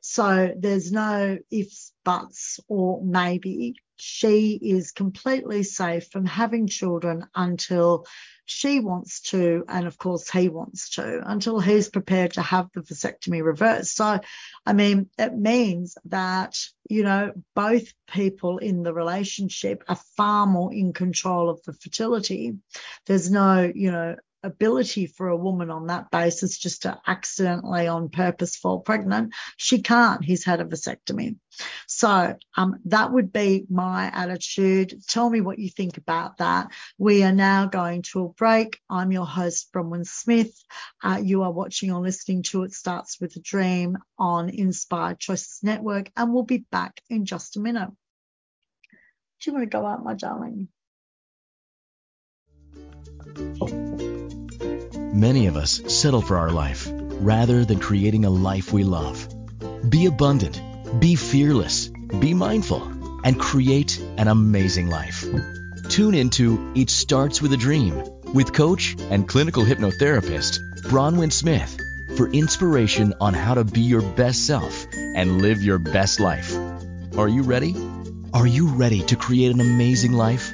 So 0.00 0.52
there's 0.58 0.92
no 0.92 1.38
ifs, 1.50 1.92
buts, 2.04 2.60
or 2.68 3.02
maybe. 3.04 3.74
She 3.96 4.58
is 4.60 4.90
completely 4.90 5.62
safe 5.62 6.08
from 6.10 6.26
having 6.26 6.66
children 6.66 7.26
until 7.32 8.06
she 8.44 8.80
wants 8.80 9.20
to, 9.30 9.64
and 9.68 9.86
of 9.86 9.96
course 9.96 10.28
he 10.28 10.48
wants 10.48 10.90
to, 10.96 11.22
until 11.24 11.60
he's 11.60 11.88
prepared 11.88 12.32
to 12.32 12.42
have 12.42 12.68
the 12.74 12.82
vasectomy 12.82 13.42
reversed. 13.42 13.94
So, 13.96 14.18
I 14.66 14.72
mean, 14.72 15.08
it 15.16 15.34
means 15.34 15.96
that, 16.06 16.58
you 16.90 17.04
know, 17.04 17.32
both 17.54 17.84
people 18.08 18.58
in 18.58 18.82
the 18.82 18.92
relationship 18.92 19.84
are 19.88 20.00
far 20.16 20.46
more 20.46 20.74
in 20.74 20.92
control 20.92 21.48
of 21.48 21.62
the 21.62 21.72
fertility. 21.72 22.54
There's 23.06 23.30
no, 23.30 23.70
you 23.72 23.92
know, 23.92 24.16
ability 24.44 25.06
for 25.06 25.28
a 25.28 25.36
woman 25.36 25.70
on 25.70 25.88
that 25.88 26.10
basis 26.10 26.58
just 26.58 26.82
to 26.82 27.00
accidentally 27.06 27.88
on 27.88 28.08
purpose 28.08 28.56
fall 28.56 28.80
pregnant. 28.80 29.34
She 29.56 29.82
can't. 29.82 30.24
He's 30.24 30.44
had 30.44 30.60
a 30.60 30.64
vasectomy. 30.64 31.36
So 31.86 32.36
um, 32.56 32.80
that 32.86 33.12
would 33.12 33.32
be 33.32 33.66
my 33.70 34.10
attitude. 34.12 34.94
Tell 35.08 35.28
me 35.28 35.40
what 35.40 35.58
you 35.58 35.68
think 35.68 35.96
about 35.96 36.38
that. 36.38 36.70
We 36.98 37.22
are 37.22 37.32
now 37.32 37.66
going 37.66 38.02
to 38.12 38.24
a 38.24 38.28
break. 38.28 38.80
I'm 38.90 39.12
your 39.12 39.26
host, 39.26 39.72
Bronwyn 39.72 40.06
Smith. 40.06 40.54
Uh, 41.02 41.20
you 41.22 41.42
are 41.42 41.52
watching 41.52 41.92
or 41.92 42.00
listening 42.00 42.42
to 42.44 42.64
It 42.64 42.72
Starts 42.72 43.20
with 43.20 43.36
a 43.36 43.40
Dream 43.40 43.98
on 44.18 44.50
Inspired 44.50 45.18
Choices 45.18 45.60
Network, 45.62 46.10
and 46.16 46.32
we'll 46.32 46.42
be 46.42 46.64
back 46.70 47.00
in 47.08 47.24
just 47.24 47.56
a 47.56 47.60
minute. 47.60 47.90
Do 49.40 49.50
you 49.50 49.52
want 49.52 49.70
to 49.70 49.78
go 49.78 49.86
out, 49.86 50.04
my 50.04 50.14
darling? 50.14 50.68
Many 55.14 55.46
of 55.46 55.56
us 55.56 55.80
settle 55.86 56.20
for 56.20 56.36
our 56.36 56.50
life 56.50 56.88
rather 56.90 57.64
than 57.64 57.78
creating 57.78 58.24
a 58.24 58.30
life 58.30 58.72
we 58.72 58.82
love. 58.82 59.28
Be 59.88 60.06
abundant, 60.06 60.60
be 60.98 61.14
fearless, 61.14 61.86
be 62.18 62.34
mindful, 62.34 62.82
and 63.22 63.38
create 63.38 64.00
an 64.16 64.26
amazing 64.26 64.88
life. 64.88 65.24
Tune 65.88 66.16
into 66.16 66.72
It 66.74 66.90
Starts 66.90 67.40
with 67.40 67.52
a 67.52 67.56
Dream 67.56 68.02
with 68.34 68.52
coach 68.52 68.96
and 69.08 69.28
clinical 69.28 69.62
hypnotherapist 69.62 70.58
Bronwyn 70.88 71.32
Smith 71.32 71.78
for 72.16 72.28
inspiration 72.28 73.14
on 73.20 73.34
how 73.34 73.54
to 73.54 73.62
be 73.62 73.82
your 73.82 74.02
best 74.02 74.48
self 74.48 74.84
and 74.92 75.40
live 75.40 75.62
your 75.62 75.78
best 75.78 76.18
life. 76.18 76.56
Are 77.16 77.28
you 77.28 77.42
ready? 77.42 77.76
Are 78.32 78.48
you 78.48 78.66
ready 78.66 79.02
to 79.02 79.14
create 79.14 79.52
an 79.52 79.60
amazing 79.60 80.14
life? 80.14 80.50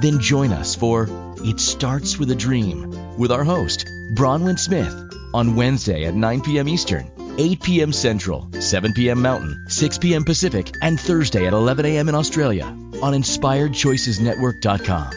Then 0.00 0.20
join 0.20 0.54
us 0.54 0.74
for 0.74 1.27
It 1.44 1.60
Starts 1.60 2.18
with 2.18 2.30
a 2.30 2.34
Dream 2.34 3.16
with 3.16 3.30
our 3.30 3.44
host, 3.44 3.86
Bronwyn 4.14 4.58
Smith 4.58 4.94
on 5.32 5.54
Wednesday 5.54 6.04
at 6.04 6.14
9 6.14 6.40
p.m. 6.40 6.68
Eastern, 6.68 7.10
8 7.38 7.62
p.m. 7.62 7.92
Central, 7.92 8.48
7 8.60 8.92
p.m. 8.92 9.22
Mountain, 9.22 9.66
6 9.68 9.98
p.m. 9.98 10.24
Pacific, 10.24 10.74
and 10.82 10.98
Thursday 10.98 11.46
at 11.46 11.52
11 11.52 11.86
a.m. 11.86 12.08
in 12.08 12.14
Australia 12.14 12.66
on 12.66 13.12
InspiredChoicesNetwork.com. 13.12 15.12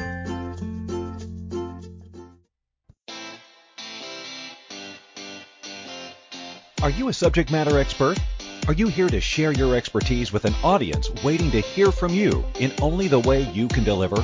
Are 6.83 6.89
you 6.89 7.09
a 7.09 7.13
subject 7.13 7.51
matter 7.51 7.79
expert? 7.79 8.19
Are 8.67 8.73
you 8.73 8.87
here 8.87 9.09
to 9.09 9.19
share 9.19 9.51
your 9.51 9.75
expertise 9.75 10.31
with 10.31 10.45
an 10.45 10.53
audience 10.63 11.09
waiting 11.23 11.49
to 11.51 11.61
hear 11.61 11.91
from 11.91 12.13
you 12.13 12.43
in 12.59 12.71
only 12.81 13.07
the 13.07 13.19
way 13.19 13.41
you 13.51 13.67
can 13.67 13.83
deliver? 13.83 14.23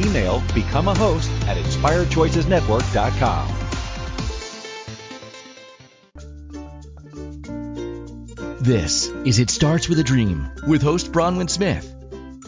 Email 0.00 0.42
become 0.54 0.88
a 0.88 0.94
host 0.94 1.30
at 1.46 1.56
inspiredchoicesnetwork.com. 1.56 3.56
This 8.60 9.08
is 9.24 9.38
It 9.38 9.48
Starts 9.50 9.88
with 9.88 9.98
a 9.98 10.04
Dream 10.04 10.50
with 10.66 10.82
host 10.82 11.12
Bronwyn 11.12 11.48
Smith. 11.48 11.94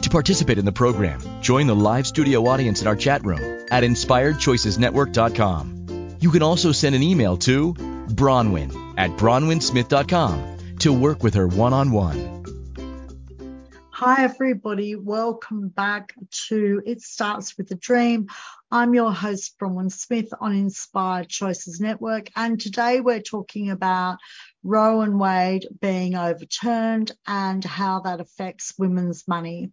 To 0.03 0.11
participate 0.11 0.59
in 0.59 0.65
the 0.65 0.73
program, 0.73 1.21
join 1.41 1.67
the 1.67 1.75
live 1.75 2.07
studio 2.07 2.47
audience 2.47 2.83
in 2.83 2.87
our 2.87 2.97
chat 2.97 3.25
room 3.25 3.67
at 3.71 3.83
inspiredchoicesnetwork.com. 3.83 6.17
You 6.21 6.31
can 6.31 6.43
also 6.43 6.73
send 6.73 6.95
an 6.95 7.03
email 7.03 7.39
to 7.39 7.73
bronwyn 7.75 8.95
at 8.99 9.13
bronwynsmith.com 9.13 10.77
to 10.81 10.93
work 10.93 11.23
with 11.23 11.33
her 11.35 11.49
one 11.49 11.73
on 11.73 11.93
one. 11.93 12.32
Hi, 13.95 14.25
everybody. 14.25 14.97
Welcome 14.97 15.69
back 15.69 16.15
to 16.49 16.81
It 16.87 17.03
Starts 17.03 17.59
with 17.59 17.71
a 17.73 17.75
Dream. 17.75 18.29
I'm 18.71 18.95
your 18.95 19.13
host, 19.13 19.59
Bronwyn 19.59 19.93
Smith 19.93 20.33
on 20.41 20.55
Inspired 20.55 21.29
Choices 21.29 21.79
Network. 21.79 22.31
And 22.35 22.59
today 22.59 23.01
we're 23.01 23.21
talking 23.21 23.69
about 23.69 24.17
Roe 24.65 25.03
and 25.03 25.21
Wade 25.21 25.69
being 25.83 26.15
overturned 26.15 27.13
and 27.27 27.63
how 27.63 28.01
that 28.01 28.19
affects 28.19 28.73
women's 28.79 29.29
money. 29.29 29.73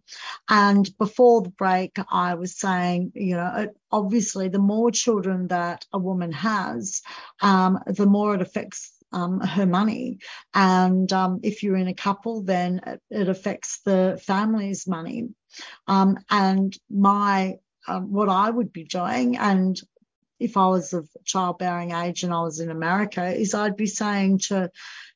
And 0.50 0.86
before 0.98 1.40
the 1.40 1.48
break, 1.48 1.96
I 2.12 2.34
was 2.34 2.58
saying, 2.58 3.12
you 3.14 3.36
know, 3.36 3.68
obviously, 3.90 4.48
the 4.48 4.58
more 4.58 4.90
children 4.90 5.48
that 5.48 5.86
a 5.94 5.98
woman 5.98 6.32
has, 6.32 7.00
um, 7.40 7.78
the 7.86 8.06
more 8.06 8.34
it 8.34 8.42
affects 8.42 8.92
um, 9.12 9.40
her 9.40 9.66
money. 9.66 10.18
And 10.54 11.12
um, 11.12 11.40
if 11.42 11.62
you're 11.62 11.76
in 11.76 11.88
a 11.88 11.94
couple, 11.94 12.42
then 12.42 13.00
it, 13.10 13.28
affects 13.28 13.80
the 13.84 14.20
family's 14.24 14.86
money. 14.86 15.28
Um, 15.86 16.18
and 16.30 16.76
my 16.88 17.56
um, 17.88 18.12
what 18.12 18.28
I 18.28 18.50
would 18.50 18.72
be 18.72 18.84
doing, 18.84 19.36
and 19.36 19.80
if 20.38 20.56
I 20.56 20.68
was 20.68 20.92
of 20.92 21.08
childbearing 21.24 21.92
age 21.92 22.24
and 22.24 22.32
I 22.32 22.42
was 22.42 22.60
in 22.60 22.70
America, 22.70 23.26
is 23.26 23.54
I'd 23.54 23.76
be 23.76 23.86
saying 23.86 24.38
to 24.48 24.70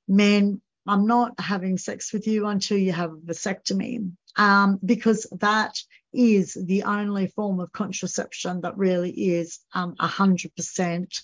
men, 0.09 0.61
I'm 0.87 1.07
not 1.07 1.39
having 1.39 1.79
sex 1.79 2.13
with 2.13 2.27
you 2.27 2.47
until 2.47 2.79
you 2.79 2.93
have 2.93 3.13
a 3.13 3.17
vasectomy, 3.17 4.13
um, 4.37 4.79
because 4.85 5.27
that 5.41 5.79
is 6.13 6.57
the 6.61 6.85
only 6.85 7.27
form 7.27 7.61
of 7.61 7.73
contraception 7.73 8.61
that 8.61 8.77
really 8.77 9.11
is 9.11 9.59
um, 9.73 9.95
100% 9.97 11.23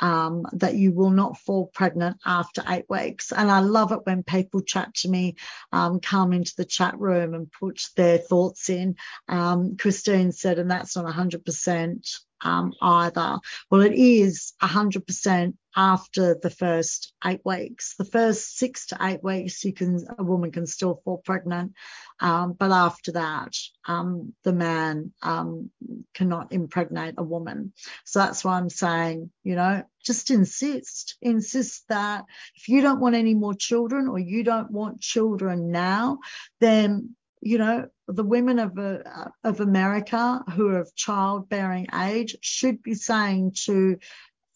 um, 0.00 0.46
that 0.52 0.74
you 0.74 0.92
will 0.92 1.10
not 1.10 1.38
fall 1.38 1.66
pregnant 1.66 2.18
after 2.24 2.62
eight 2.68 2.86
weeks. 2.88 3.32
And 3.32 3.50
I 3.50 3.60
love 3.60 3.92
it 3.92 4.04
when 4.04 4.22
people 4.22 4.60
chat 4.60 4.94
to 4.96 5.08
me, 5.08 5.36
um, 5.72 6.00
come 6.00 6.32
into 6.32 6.54
the 6.56 6.64
chat 6.64 6.98
room 6.98 7.34
and 7.34 7.50
put 7.50 7.80
their 7.96 8.18
thoughts 8.18 8.70
in. 8.70 8.96
Um, 9.28 9.76
Christine 9.76 10.32
said, 10.32 10.58
and 10.58 10.70
that's 10.70 10.96
not 10.96 11.12
100% 11.12 12.20
um, 12.42 12.72
either. 12.80 13.38
Well, 13.70 13.80
it 13.80 13.94
is 13.94 14.52
100% 14.62 15.54
after 15.76 16.34
the 16.34 16.50
first 16.50 17.12
eight 17.24 17.40
weeks. 17.44 17.94
The 17.96 18.04
first 18.04 18.56
six 18.56 18.86
to 18.86 18.98
eight 19.00 19.22
weeks, 19.22 19.64
you 19.64 19.72
can 19.72 20.04
a 20.18 20.24
woman 20.24 20.50
can 20.50 20.66
still 20.66 21.00
fall 21.04 21.18
pregnant, 21.18 21.74
um, 22.20 22.54
but 22.58 22.72
after 22.72 23.12
that, 23.12 23.54
um, 23.86 24.34
the 24.44 24.52
man 24.52 25.12
um, 25.22 25.70
cannot 26.14 26.52
impregnate 26.52 27.14
a 27.18 27.22
woman. 27.22 27.72
So 28.04 28.20
that's 28.20 28.44
why 28.44 28.58
I'm 28.58 28.70
saying, 28.70 29.30
you 29.44 29.54
know, 29.54 29.84
just 30.08 30.30
insist, 30.32 31.16
insist 31.22 31.86
that 31.88 32.24
if 32.56 32.68
you 32.68 32.80
don't 32.80 33.00
want 33.00 33.14
any 33.14 33.34
more 33.34 33.54
children 33.54 34.08
or 34.08 34.18
you 34.18 34.42
don't 34.42 34.70
want 34.72 35.00
children 35.00 35.70
now, 35.70 36.18
then 36.60 37.14
you 37.40 37.58
know, 37.58 37.86
the 38.08 38.24
women 38.24 38.58
of, 38.58 38.76
uh, 38.76 39.28
of 39.44 39.60
America 39.60 40.42
who 40.54 40.70
are 40.70 40.80
of 40.80 40.94
childbearing 40.96 41.86
age 41.94 42.36
should 42.40 42.82
be 42.82 42.94
saying 42.94 43.52
to 43.66 43.98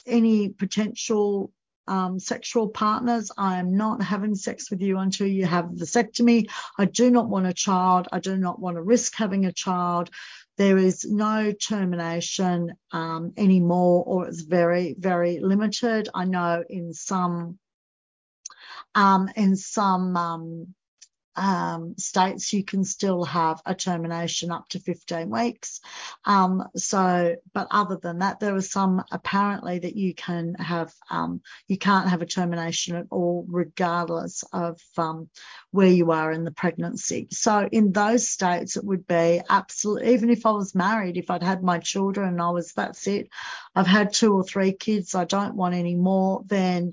any 0.04 0.48
potential 0.48 1.52
um, 1.86 2.18
sexual 2.18 2.68
partners, 2.68 3.30
I 3.36 3.58
am 3.58 3.76
not 3.76 4.02
having 4.02 4.34
sex 4.34 4.70
with 4.70 4.80
you 4.80 4.98
until 4.98 5.26
you 5.26 5.46
have 5.46 5.66
vasectomy. 5.66 6.48
I 6.78 6.86
do 6.86 7.10
not 7.10 7.28
want 7.28 7.46
a 7.46 7.52
child. 7.52 8.08
I 8.12 8.20
do 8.20 8.36
not 8.36 8.60
want 8.60 8.76
to 8.76 8.82
risk 8.82 9.14
having 9.14 9.46
a 9.46 9.52
child. 9.52 10.10
There 10.62 10.78
is 10.78 11.04
no 11.04 11.50
termination 11.50 12.74
um, 12.92 13.32
anymore, 13.36 14.04
or 14.06 14.28
it's 14.28 14.42
very, 14.42 14.94
very 14.96 15.40
limited. 15.40 16.08
I 16.14 16.24
know 16.24 16.62
in 16.70 16.94
some 16.94 17.58
um, 18.94 19.28
in 19.34 19.56
some 19.56 20.16
um, 21.36 21.94
states 21.98 22.52
you 22.52 22.64
can 22.64 22.84
still 22.84 23.24
have 23.24 23.60
a 23.64 23.74
termination 23.74 24.50
up 24.50 24.68
to 24.70 24.80
15 24.80 25.30
weeks. 25.30 25.80
Um, 26.24 26.64
so, 26.76 27.36
but 27.52 27.68
other 27.70 27.96
than 27.96 28.18
that, 28.18 28.40
there 28.40 28.54
are 28.54 28.60
some 28.60 29.02
apparently 29.10 29.78
that 29.78 29.96
you 29.96 30.14
can 30.14 30.54
have, 30.54 30.92
um, 31.10 31.40
you 31.68 31.78
can't 31.78 32.08
have 32.08 32.22
a 32.22 32.26
termination 32.26 32.96
at 32.96 33.06
all, 33.10 33.46
regardless 33.48 34.44
of 34.52 34.80
um, 34.98 35.28
where 35.70 35.88
you 35.88 36.10
are 36.12 36.32
in 36.32 36.44
the 36.44 36.50
pregnancy. 36.50 37.28
So, 37.30 37.68
in 37.70 37.92
those 37.92 38.28
states, 38.28 38.76
it 38.76 38.84
would 38.84 39.06
be 39.06 39.40
absolutely, 39.48 40.12
even 40.12 40.30
if 40.30 40.44
I 40.46 40.50
was 40.50 40.74
married, 40.74 41.16
if 41.16 41.30
I'd 41.30 41.42
had 41.42 41.62
my 41.62 41.78
children 41.78 42.28
and 42.28 42.42
I 42.42 42.50
was, 42.50 42.72
that's 42.72 43.06
it, 43.06 43.28
I've 43.74 43.86
had 43.86 44.12
two 44.12 44.34
or 44.34 44.44
three 44.44 44.72
kids, 44.72 45.14
I 45.14 45.24
don't 45.24 45.56
want 45.56 45.74
any 45.74 45.96
more, 45.96 46.42
then 46.46 46.92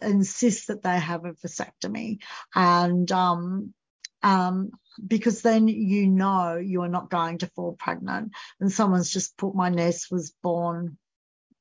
insist 0.00 0.68
that 0.68 0.82
they 0.82 0.98
have 0.98 1.24
a 1.24 1.32
vasectomy. 1.32 2.18
And, 2.54 3.10
um, 3.10 3.74
um, 4.22 4.70
because 5.06 5.42
then 5.42 5.68
you 5.68 6.06
know 6.06 6.56
you 6.56 6.82
are 6.82 6.88
not 6.88 7.10
going 7.10 7.38
to 7.38 7.46
fall 7.48 7.76
pregnant. 7.78 8.32
And 8.60 8.72
someone's 8.72 9.10
just 9.10 9.36
put 9.36 9.54
my 9.54 9.68
niece 9.68 10.10
was 10.10 10.32
born 10.42 10.98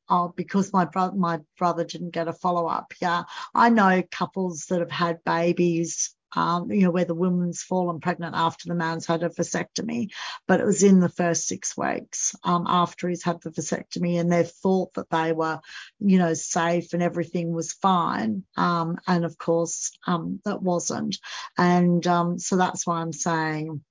oh, 0.10 0.34
because 0.36 0.74
my 0.74 0.86
brother 0.86 1.16
my 1.16 1.40
brother 1.58 1.84
didn't 1.84 2.12
get 2.12 2.28
a 2.28 2.34
follow 2.34 2.68
up. 2.68 2.94
Yeah, 3.02 3.24
I 3.54 3.70
know 3.70 4.04
couples 4.12 4.66
that 4.70 4.80
have 4.80 4.92
had 4.92 5.24
babies 5.24 6.16
um, 6.36 6.72
you 6.72 6.84
know, 6.84 6.92
where 6.92 7.06
the 7.06 7.16
woman's 7.16 7.62
fallen 7.62 8.00
pregnant 8.00 8.36
after 8.36 8.68
the 8.68 8.76
man's 8.76 9.06
had 9.06 9.24
a 9.24 9.30
vasectomy, 9.30 10.10
but 10.48 10.60
it 10.60 10.66
was 10.66 10.84
in 10.84 11.00
the 11.00 11.10
first 11.10 11.48
six 11.48 11.76
weeks 11.78 12.36
um, 12.44 12.66
after 12.68 13.10
he's 13.10 13.24
had 13.24 13.42
the 13.42 13.52
vasectomy, 13.52 14.20
and 14.20 14.32
they 14.32 14.44
thought 14.44 14.94
that 14.94 15.10
they 15.10 15.32
were, 15.32 15.60
you 16.00 16.18
know, 16.18 16.34
safe 16.34 16.94
and 16.94 17.04
everything 17.04 17.52
was 17.54 17.74
fine. 17.74 18.44
Um, 18.56 18.98
and 19.08 19.26
of 19.26 19.38
course, 19.38 19.92
um, 20.08 20.40
that 20.46 20.62
wasn't. 20.62 21.18
And 21.58 22.06
um, 22.08 22.40
so 22.40 22.58
that's 22.58 22.86
why 22.86 23.02
I'm 23.02 23.14
saying 23.14 23.82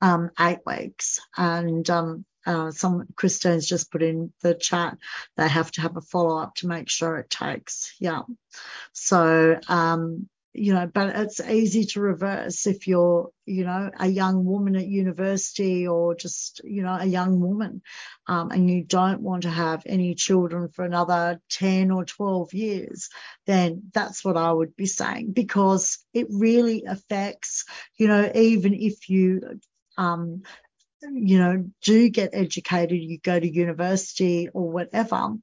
um, 0.00 0.30
eight 0.40 0.60
weeks. 0.66 1.20
And 1.36 1.88
uh, 2.46 2.70
some 2.70 3.06
Christine's 3.16 3.66
just 3.66 3.90
put 3.90 4.02
in 4.02 4.32
the 4.42 4.54
chat, 4.54 4.98
they 5.36 5.48
have 5.48 5.70
to 5.72 5.80
have 5.80 5.96
a 5.96 6.02
follow 6.02 6.38
up 6.38 6.54
to 6.56 6.66
make 6.66 6.88
sure 6.88 7.16
it 7.16 7.30
takes. 7.30 7.94
Yeah. 7.98 8.22
So, 8.92 9.58
um, 9.68 10.28
you 10.54 10.72
know, 10.72 10.86
but 10.86 11.16
it's 11.16 11.40
easy 11.40 11.84
to 11.84 12.00
reverse 12.00 12.68
if 12.68 12.86
you're, 12.86 13.30
you 13.44 13.64
know, 13.64 13.90
a 13.98 14.06
young 14.06 14.44
woman 14.44 14.76
at 14.76 14.86
university 14.86 15.88
or 15.88 16.14
just, 16.14 16.60
you 16.62 16.82
know, 16.82 16.96
a 16.98 17.04
young 17.04 17.40
woman, 17.40 17.82
um, 18.28 18.52
and 18.52 18.70
you 18.70 18.84
don't 18.84 19.20
want 19.20 19.42
to 19.42 19.50
have 19.50 19.82
any 19.84 20.14
children 20.14 20.68
for 20.68 20.84
another 20.84 21.40
10 21.50 21.90
or 21.90 22.04
12 22.04 22.54
years, 22.54 23.08
then 23.46 23.82
that's 23.92 24.24
what 24.24 24.36
I 24.36 24.52
would 24.52 24.76
be 24.76 24.86
saying 24.86 25.32
because 25.32 25.98
it 26.14 26.28
really 26.30 26.84
affects, 26.86 27.64
you 27.96 28.06
know, 28.06 28.30
even 28.32 28.74
if 28.74 29.08
you, 29.10 29.58
um, 29.98 30.42
you 31.02 31.38
know, 31.38 31.64
do 31.82 32.08
get 32.08 32.30
educated, 32.32 33.02
you 33.02 33.18
go 33.18 33.38
to 33.38 33.52
university 33.52 34.48
or 34.54 34.70
whatever, 34.70 35.34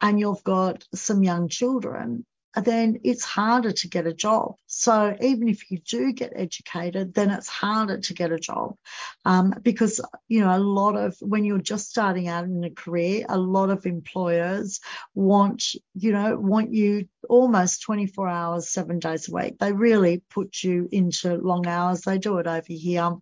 and 0.00 0.18
you've 0.18 0.42
got 0.42 0.84
some 0.94 1.22
young 1.22 1.48
children, 1.48 2.24
then 2.62 3.00
it's 3.04 3.24
harder 3.24 3.72
to 3.72 3.88
get 3.88 4.06
a 4.06 4.14
job. 4.14 4.54
So 4.76 5.16
even 5.20 5.48
if 5.48 5.70
you 5.70 5.78
do 5.78 6.12
get 6.12 6.32
educated, 6.34 7.14
then 7.14 7.30
it's 7.30 7.48
harder 7.48 7.98
to 7.98 8.14
get 8.14 8.32
a 8.32 8.38
job 8.38 8.76
um, 9.24 9.54
because, 9.62 10.00
you 10.26 10.40
know, 10.40 10.54
a 10.54 10.58
lot 10.58 10.96
of 10.96 11.16
when 11.20 11.44
you're 11.44 11.58
just 11.58 11.88
starting 11.88 12.26
out 12.26 12.44
in 12.44 12.64
a 12.64 12.70
career, 12.70 13.24
a 13.28 13.38
lot 13.38 13.70
of 13.70 13.86
employers 13.86 14.80
want, 15.14 15.64
you 15.94 16.10
know, 16.10 16.36
want 16.36 16.74
you 16.74 17.08
almost 17.28 17.82
24 17.82 18.28
hours, 18.28 18.68
seven 18.68 18.98
days 18.98 19.28
a 19.28 19.32
week. 19.32 19.58
They 19.58 19.72
really 19.72 20.22
put 20.28 20.62
you 20.62 20.88
into 20.90 21.36
long 21.36 21.66
hours. 21.66 22.02
They 22.02 22.18
do 22.18 22.38
it 22.38 22.46
over 22.46 22.64
here. 22.66 23.12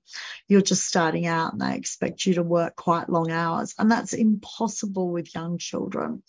You're 0.48 0.62
just 0.62 0.86
starting 0.86 1.26
out 1.26 1.52
and 1.52 1.60
they 1.60 1.76
expect 1.76 2.24
you 2.26 2.34
to 2.34 2.42
work 2.42 2.76
quite 2.76 3.10
long 3.10 3.30
hours. 3.30 3.74
And 3.78 3.90
that's 3.90 4.14
impossible 4.14 5.10
with 5.10 5.34
young 5.34 5.58
children. 5.58 6.22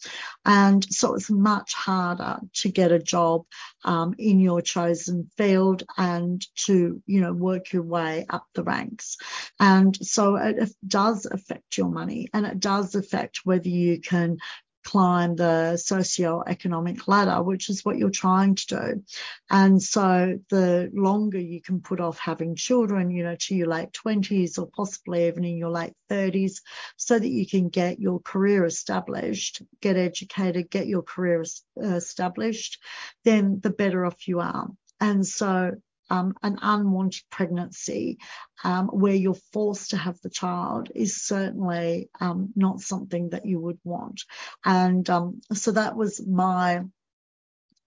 And 0.46 0.84
so 0.94 1.16
it's 1.16 1.30
much 1.30 1.74
harder 1.74 2.40
to 2.56 2.70
get 2.70 2.92
a 2.92 3.00
job 3.00 3.46
um, 3.86 4.16
in 4.18 4.40
your 4.40 4.62
chosen 4.62 5.13
field 5.38 5.84
and 5.98 6.46
to, 6.66 7.02
you 7.06 7.22
know, 7.22 7.34
work 7.34 7.72
your 7.72 7.84
way 7.84 8.26
up 8.30 8.46
the 8.54 8.64
ranks. 8.64 9.18
And 9.60 9.96
so 10.06 10.36
it 10.36 10.72
does 10.86 11.26
affect 11.26 11.78
your 11.78 11.90
money 11.90 12.30
and 12.34 12.46
it 12.46 12.60
does 12.60 12.96
affect 12.96 13.42
whether 13.44 13.70
you 13.70 14.02
can 14.02 14.38
climb 14.84 15.36
the 15.36 15.78
socio-economic 15.78 17.08
ladder, 17.08 17.42
which 17.42 17.70
is 17.70 17.84
what 17.84 17.98
you're 17.98 18.10
trying 18.10 18.56
to 18.56 18.68
do. 18.68 19.04
And 19.50 19.82
so 19.82 20.40
the 20.50 20.92
longer 20.94 21.40
you 21.40 21.62
can 21.62 21.82
put 21.82 22.00
off 22.00 22.20
having 22.20 22.56
children, 22.56 23.10
you 23.10 23.24
know, 23.24 23.36
to 23.40 23.56
your 23.56 23.68
late 23.68 23.92
20s 23.94 24.60
or 24.60 24.68
possibly 24.68 25.28
even 25.28 25.44
in 25.46 25.58
your 25.58 25.72
late 25.72 25.94
30s, 26.10 26.62
so 26.98 27.18
that 27.18 27.30
you 27.30 27.48
can 27.48 27.70
get 27.70 28.00
your 28.00 28.20
career 28.20 28.66
established, 28.66 29.62
get 29.82 29.98
educated, 29.98 30.70
get 30.70 30.88
your 30.88 31.04
career 31.04 31.44
uh, 31.82 31.96
established, 31.96 32.80
then 33.24 33.60
the 33.62 33.70
better 33.70 34.06
off 34.06 34.28
you 34.28 34.40
are. 34.40 34.70
And 35.04 35.28
so 35.28 35.72
um, 36.10 36.34
an 36.42 36.60
unwanted 36.62 37.24
pregnancy 37.30 38.20
um, 38.64 38.88
where 38.88 39.14
you're 39.14 39.36
forced 39.52 39.90
to 39.90 39.98
have 39.98 40.18
the 40.22 40.30
child 40.30 40.90
is 40.96 41.22
certainly 41.22 42.10
um, 42.22 42.54
not 42.56 42.80
something 42.80 43.32
that 43.32 43.46
you 43.46 43.60
would 43.60 43.80
want. 43.84 44.22
And 44.64 45.10
um, 45.10 45.42
so 45.52 45.72
that 45.72 45.98
was 45.98 46.26
my 46.26 46.84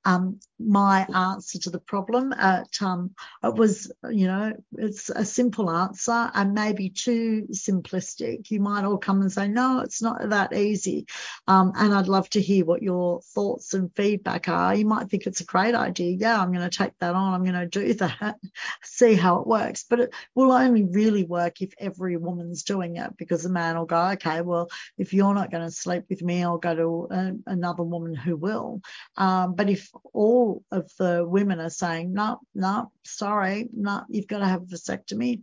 um, 0.07 0.39
my 0.59 1.05
answer 1.15 1.59
to 1.59 1.71
the 1.71 1.81
problem. 1.81 2.33
At, 2.33 2.81
um, 2.81 3.11
it 3.43 3.55
was, 3.55 3.93
you 4.09 4.27
know, 4.27 4.53
it's 4.79 5.11
a 5.11 5.25
simple 5.25 5.69
answer 5.71 6.31
and 6.33 6.55
maybe 6.55 6.89
too 6.89 7.49
simplistic. 7.53 8.51
You 8.51 8.61
might 8.61 8.85
all 8.85 8.99
come 8.99 9.21
and 9.21 9.31
say, 9.31 9.49
no, 9.49 9.81
it's 9.81 10.01
not 10.01 10.31
that 10.31 10.55
easy. 10.55 11.07
Um, 11.49 11.73
and 11.77 11.93
I'd 11.93 12.09
love 12.09 12.31
to 12.31 12.41
hear 12.41 12.65
what 12.65 12.83
your 12.83 13.21
thoughts 13.35 13.75
and 13.75 13.95
feedback 13.95 14.49
are. 14.49 14.75
You 14.75 14.87
might 14.87 15.11
think 15.11 15.27
it's 15.27 15.41
a 15.41 15.45
great 15.45 15.75
idea. 15.75 16.17
Yeah, 16.19 16.41
I'm 16.41 16.53
going 16.53 16.69
to 16.69 16.77
take 16.77 16.97
that 17.01 17.15
on. 17.15 17.35
I'm 17.35 17.45
going 17.45 17.55
to 17.55 17.67
do 17.67 17.93
that, 17.95 18.37
see 18.85 19.15
how 19.15 19.41
it 19.41 19.47
works. 19.47 19.85
But 19.89 20.01
it 20.01 20.15
will 20.37 20.53
only 20.53 20.85
really 20.85 21.25
work 21.25 21.61
if 21.61 21.73
every 21.79 22.17
woman's 22.17 22.63
doing 22.63 22.97
it 22.97 23.17
because 23.19 23.43
the 23.43 23.51
man 23.51 23.77
will 23.77 23.87
go, 23.87 24.11
okay, 24.13 24.41
well, 24.41 24.71
if 24.97 25.13
you're 25.13 25.35
not 25.35 25.51
going 25.51 25.65
to 25.65 25.71
sleep 25.71 26.05
with 26.09 26.23
me, 26.23 26.45
I'll 26.45 26.59
go 26.59 26.75
to 26.77 27.09
a, 27.11 27.33
another 27.51 27.83
woman 27.83 28.15
who 28.15 28.37
will. 28.37 28.81
Um, 29.17 29.55
but 29.55 29.69
if 29.69 29.91
all 30.13 30.63
of 30.71 30.91
the 30.99 31.25
women 31.27 31.61
are 31.61 31.71
saying, 31.71 32.13
no, 32.13 32.41
no, 32.55 32.93
sorry, 33.05 33.69
no, 33.73 34.05
you've 34.09 34.27
got 34.27 34.39
to 34.39 34.47
have 34.47 34.63
a 34.63 34.67
vasectomy, 34.67 35.43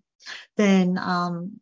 then, 0.57 0.97
um, 0.97 1.59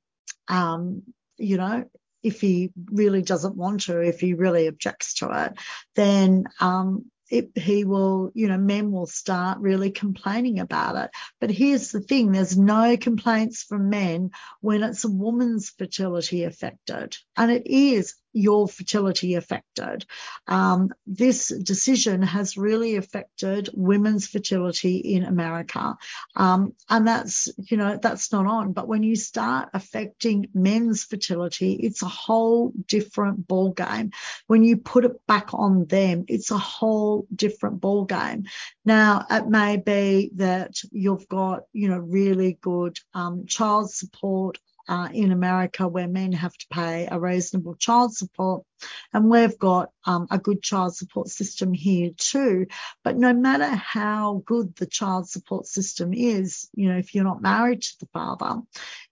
um, 0.47 1.03
you 1.37 1.57
know, 1.57 1.85
if 2.23 2.41
he 2.41 2.71
really 2.85 3.21
doesn't 3.21 3.55
want 3.55 3.81
to, 3.81 3.99
if 3.99 4.19
he 4.19 4.33
really 4.33 4.67
objects 4.67 5.15
to 5.15 5.45
it, 5.45 5.53
then 5.95 6.45
um, 6.59 7.05
it, 7.31 7.51
he 7.55 7.85
will, 7.85 8.31
you 8.35 8.47
know, 8.47 8.57
men 8.57 8.91
will 8.91 9.07
start 9.07 9.59
really 9.59 9.89
complaining 9.89 10.59
about 10.59 10.97
it. 10.97 11.11
But 11.39 11.49
here's 11.49 11.91
the 11.91 12.01
thing 12.01 12.31
there's 12.31 12.57
no 12.57 12.97
complaints 12.97 13.63
from 13.63 13.89
men 13.89 14.31
when 14.59 14.83
it's 14.83 15.05
a 15.05 15.09
woman's 15.09 15.69
fertility 15.69 16.43
affected. 16.43 17.17
And 17.35 17.49
it 17.49 17.65
is 17.65 18.15
your 18.33 18.67
fertility 18.67 19.35
affected. 19.35 20.05
Um, 20.47 20.89
this 21.05 21.49
decision 21.49 22.21
has 22.21 22.57
really 22.57 22.95
affected 22.95 23.69
women's 23.73 24.27
fertility 24.27 24.97
in 24.97 25.23
America. 25.23 25.95
Um, 26.35 26.73
and 26.89 27.07
that's, 27.07 27.49
you 27.69 27.77
know, 27.77 27.97
that's 28.01 28.31
not 28.31 28.47
on. 28.47 28.73
But 28.73 28.87
when 28.87 29.03
you 29.03 29.15
start 29.15 29.69
affecting 29.73 30.47
men's 30.53 31.03
fertility, 31.03 31.73
it's 31.73 32.01
a 32.01 32.07
whole 32.07 32.71
different 32.87 33.47
ball 33.47 33.71
game. 33.71 34.11
When 34.47 34.63
you 34.63 34.77
put 34.77 35.05
it 35.05 35.25
back 35.27 35.53
on 35.53 35.85
them, 35.85 36.25
it's 36.27 36.51
a 36.51 36.57
whole 36.57 37.27
different 37.33 37.81
ball 37.81 38.05
game. 38.05 38.45
Now, 38.85 39.25
it 39.29 39.47
may 39.47 39.77
be 39.77 40.31
that 40.35 40.75
you've 40.91 41.27
got, 41.27 41.63
you 41.73 41.89
know, 41.89 41.97
really 41.99 42.57
good 42.61 42.97
um, 43.13 43.45
child 43.45 43.91
support 43.91 44.57
uh, 44.87 45.09
in 45.13 45.31
America 45.31 45.87
where 45.87 46.07
men 46.07 46.31
have 46.33 46.55
to 46.57 46.65
pay 46.71 47.07
a 47.09 47.19
reasonable 47.19 47.75
child 47.75 48.13
support. 48.15 48.63
And 49.13 49.29
we've 49.29 49.57
got 49.57 49.89
um, 50.05 50.27
a 50.31 50.39
good 50.39 50.61
child 50.63 50.95
support 50.95 51.27
system 51.27 51.73
here 51.73 52.11
too. 52.17 52.67
But 53.03 53.17
no 53.17 53.33
matter 53.33 53.67
how 53.67 54.41
good 54.45 54.75
the 54.75 54.87
child 54.87 55.29
support 55.29 55.67
system 55.67 56.13
is, 56.13 56.69
you 56.73 56.89
know, 56.89 56.97
if 56.97 57.13
you're 57.13 57.23
not 57.23 57.41
married 57.41 57.81
to 57.81 57.99
the 57.99 58.07
father, 58.07 58.61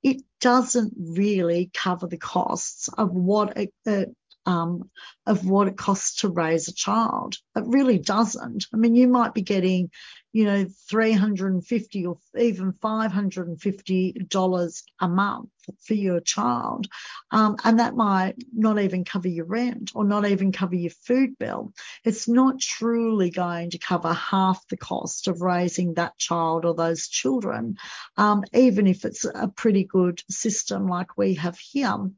it 0.01 0.23
doesn't 0.41 0.93
really 0.97 1.69
cover 1.73 2.07
the 2.07 2.17
costs 2.17 2.89
of 2.89 3.11
what 3.11 3.57
it, 3.57 4.15
um, 4.45 4.89
of 5.25 5.47
what 5.47 5.67
it 5.67 5.77
costs 5.77 6.21
to 6.21 6.29
raise 6.29 6.67
a 6.67 6.73
child. 6.73 7.35
It 7.55 7.63
really 7.67 7.99
doesn't. 7.99 8.65
I 8.73 8.77
mean, 8.77 8.95
you 8.95 9.07
might 9.07 9.33
be 9.33 9.43
getting, 9.43 9.91
you 10.31 10.45
know, 10.45 10.67
350 10.89 12.05
or 12.05 12.17
even 12.37 12.71
$550 12.73 14.83
a 14.99 15.07
month 15.07 15.49
for 15.83 15.93
your 15.95 16.19
child. 16.19 16.87
Um, 17.31 17.55
and 17.63 17.79
that 17.79 17.95
might 17.95 18.35
not 18.53 18.77
even 18.79 19.05
cover 19.05 19.27
your 19.27 19.45
rent 19.45 19.91
or 19.95 20.03
not 20.03 20.27
even 20.27 20.51
cover 20.51 20.75
your 20.75 20.91
food 20.91 21.37
bill. 21.39 21.73
It's 22.03 22.27
not 22.27 22.59
truly 22.59 23.31
going 23.31 23.71
to 23.71 23.79
cover 23.79 24.13
half 24.13 24.67
the 24.67 24.77
cost 24.77 25.27
of 25.27 25.41
raising 25.41 25.95
that 25.95 26.17
child 26.17 26.65
or 26.65 26.75
those 26.75 27.07
children, 27.07 27.77
um, 28.17 28.43
even 28.53 28.85
if 28.85 29.05
it's 29.05 29.25
a 29.25 29.47
pretty 29.47 29.83
good 29.83 30.21
system 30.29 30.87
like 30.87 31.17
we 31.17 31.33
have 31.35 31.57
here. 31.57 32.11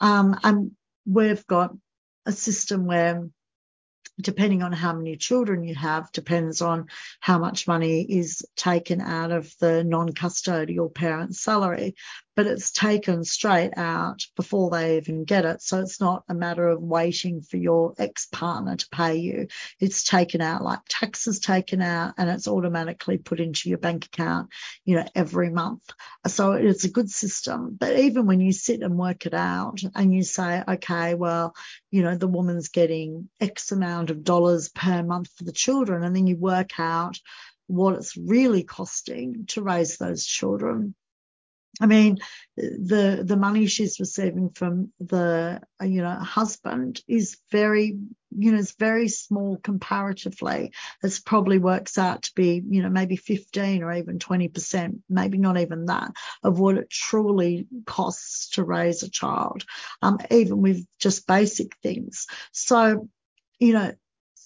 Um, 0.00 0.36
and 0.42 0.72
we've 1.06 1.46
got 1.46 1.76
a 2.26 2.32
system 2.32 2.86
where 2.86 3.28
depending 4.20 4.62
on 4.62 4.72
how 4.72 4.92
many 4.92 5.16
children 5.16 5.64
you 5.64 5.74
have, 5.74 6.10
depends 6.12 6.60
on 6.60 6.86
how 7.20 7.38
much 7.38 7.66
money 7.66 8.02
is 8.02 8.42
taken 8.56 9.00
out 9.00 9.30
of 9.30 9.52
the 9.60 9.84
non-custodial 9.84 10.94
parent's 10.94 11.40
salary 11.40 11.94
but 12.34 12.46
it's 12.46 12.70
taken 12.70 13.24
straight 13.24 13.72
out 13.76 14.26
before 14.36 14.70
they 14.70 14.96
even 14.96 15.24
get 15.24 15.44
it. 15.44 15.62
So 15.62 15.80
it's 15.80 16.00
not 16.00 16.24
a 16.28 16.34
matter 16.34 16.66
of 16.66 16.80
waiting 16.80 17.42
for 17.42 17.56
your 17.56 17.94
ex 17.98 18.26
partner 18.26 18.76
to 18.76 18.88
pay 18.90 19.16
you. 19.16 19.48
It's 19.80 20.04
taken 20.04 20.40
out 20.40 20.62
like 20.62 20.80
taxes 20.88 21.40
taken 21.40 21.82
out 21.82 22.14
and 22.16 22.30
it's 22.30 22.48
automatically 22.48 23.18
put 23.18 23.40
into 23.40 23.68
your 23.68 23.78
bank 23.78 24.06
account, 24.06 24.50
you 24.84 24.96
know, 24.96 25.06
every 25.14 25.50
month. 25.50 25.82
So 26.26 26.52
it's 26.52 26.84
a 26.84 26.90
good 26.90 27.10
system. 27.10 27.76
But 27.78 27.98
even 27.98 28.26
when 28.26 28.40
you 28.40 28.52
sit 28.52 28.80
and 28.80 28.98
work 28.98 29.26
it 29.26 29.34
out 29.34 29.80
and 29.94 30.14
you 30.14 30.22
say, 30.22 30.62
okay, 30.66 31.14
well, 31.14 31.54
you 31.90 32.02
know, 32.02 32.16
the 32.16 32.28
woman's 32.28 32.68
getting 32.68 33.28
X 33.40 33.72
amount 33.72 34.10
of 34.10 34.24
dollars 34.24 34.70
per 34.70 35.02
month 35.02 35.30
for 35.36 35.44
the 35.44 35.52
children, 35.52 36.02
and 36.02 36.16
then 36.16 36.26
you 36.26 36.36
work 36.36 36.78
out 36.80 37.18
what 37.66 37.94
it's 37.94 38.16
really 38.16 38.64
costing 38.64 39.46
to 39.46 39.62
raise 39.62 39.96
those 39.96 40.24
children 40.26 40.94
I 41.80 41.86
mean, 41.86 42.18
the 42.56 43.22
the 43.24 43.36
money 43.36 43.66
she's 43.66 43.98
receiving 43.98 44.50
from 44.50 44.92
the 45.00 45.60
you 45.82 46.02
know 46.02 46.14
husband 46.16 47.00
is 47.08 47.38
very 47.50 47.98
you 48.30 48.52
know 48.52 48.58
it's 48.58 48.74
very 48.74 49.08
small 49.08 49.56
comparatively. 49.56 50.72
It 51.02 51.20
probably 51.24 51.58
works 51.58 51.96
out 51.96 52.24
to 52.24 52.32
be 52.36 52.62
you 52.68 52.82
know 52.82 52.90
maybe 52.90 53.16
15 53.16 53.82
or 53.82 53.92
even 53.92 54.18
20 54.18 54.48
percent, 54.48 55.02
maybe 55.08 55.38
not 55.38 55.58
even 55.58 55.86
that 55.86 56.12
of 56.42 56.58
what 56.58 56.76
it 56.76 56.90
truly 56.90 57.66
costs 57.86 58.50
to 58.50 58.64
raise 58.64 59.02
a 59.02 59.10
child, 59.10 59.64
um, 60.02 60.18
even 60.30 60.60
with 60.60 60.86
just 60.98 61.26
basic 61.26 61.76
things. 61.82 62.26
So 62.52 63.08
you 63.58 63.72
know 63.72 63.92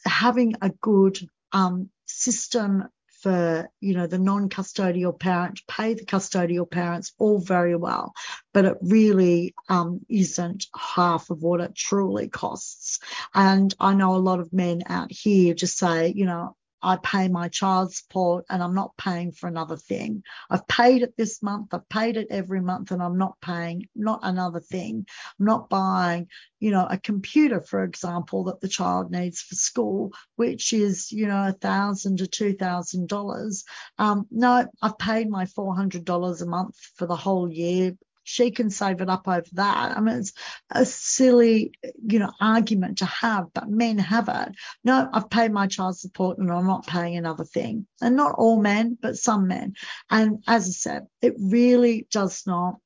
having 0.04 0.54
a 0.62 0.70
good 0.70 1.18
um, 1.52 1.90
system 2.06 2.84
for 3.26 3.68
you 3.80 3.92
know 3.92 4.06
the 4.06 4.20
non-custodial 4.20 5.18
parent 5.18 5.60
pay 5.66 5.94
the 5.94 6.04
custodial 6.04 6.70
parents 6.70 7.12
all 7.18 7.40
very 7.40 7.74
well 7.74 8.14
but 8.54 8.64
it 8.64 8.76
really 8.80 9.52
um, 9.68 9.98
isn't 10.08 10.66
half 10.76 11.28
of 11.28 11.42
what 11.42 11.60
it 11.60 11.74
truly 11.74 12.28
costs. 12.28 13.00
And 13.34 13.74
i 13.80 13.94
know 13.94 14.14
a 14.14 14.26
lot 14.28 14.38
of 14.38 14.52
men 14.52 14.84
out 14.86 15.10
here 15.10 15.54
just 15.54 15.76
say 15.76 16.12
you 16.14 16.24
know 16.24 16.54
I 16.86 16.96
pay 17.02 17.26
my 17.26 17.48
child 17.48 17.92
support 17.92 18.44
and 18.48 18.62
I'm 18.62 18.74
not 18.74 18.96
paying 18.96 19.32
for 19.32 19.48
another 19.48 19.76
thing. 19.76 20.22
I've 20.48 20.68
paid 20.68 21.02
it 21.02 21.16
this 21.16 21.42
month, 21.42 21.74
I've 21.74 21.88
paid 21.88 22.16
it 22.16 22.28
every 22.30 22.60
month, 22.60 22.92
and 22.92 23.02
I'm 23.02 23.18
not 23.18 23.40
paying 23.40 23.88
not 23.96 24.20
another 24.22 24.60
thing. 24.60 25.04
I'm 25.40 25.46
not 25.46 25.68
buying, 25.68 26.28
you 26.60 26.70
know, 26.70 26.86
a 26.88 26.96
computer, 26.96 27.60
for 27.60 27.82
example, 27.82 28.44
that 28.44 28.60
the 28.60 28.68
child 28.68 29.10
needs 29.10 29.40
for 29.40 29.56
school, 29.56 30.12
which 30.36 30.72
is, 30.72 31.10
you 31.10 31.26
know, 31.26 31.48
a 31.48 31.52
thousand 31.52 32.18
to 32.18 32.28
two 32.28 32.54
thousand 32.54 33.08
dollars. 33.08 33.64
Um, 33.98 34.28
no, 34.30 34.68
I've 34.80 34.98
paid 34.98 35.28
my 35.28 35.46
four 35.46 35.74
hundred 35.74 36.04
dollars 36.04 36.40
a 36.40 36.46
month 36.46 36.76
for 36.94 37.06
the 37.08 37.16
whole 37.16 37.50
year 37.52 37.96
she 38.26 38.50
can 38.50 38.70
save 38.70 39.00
it 39.00 39.08
up 39.08 39.28
over 39.28 39.46
that. 39.52 39.96
I 39.96 40.00
mean, 40.00 40.16
it's 40.16 40.32
a 40.70 40.84
silly, 40.84 41.72
you 42.04 42.18
know, 42.18 42.32
argument 42.40 42.98
to 42.98 43.06
have, 43.06 43.46
but 43.54 43.70
men 43.70 43.98
have 43.98 44.28
it. 44.28 44.56
No, 44.82 45.08
I've 45.12 45.30
paid 45.30 45.52
my 45.52 45.68
child 45.68 45.96
support 45.96 46.38
and 46.38 46.50
I'm 46.50 46.66
not 46.66 46.88
paying 46.88 47.16
another 47.16 47.44
thing. 47.44 47.86
And 48.00 48.16
not 48.16 48.34
all 48.36 48.60
men, 48.60 48.98
but 49.00 49.16
some 49.16 49.46
men. 49.46 49.74
And 50.10 50.42
as 50.48 50.66
I 50.66 50.72
said, 50.72 51.06
it 51.22 51.34
really 51.38 52.08
does 52.10 52.48
not 52.48 52.80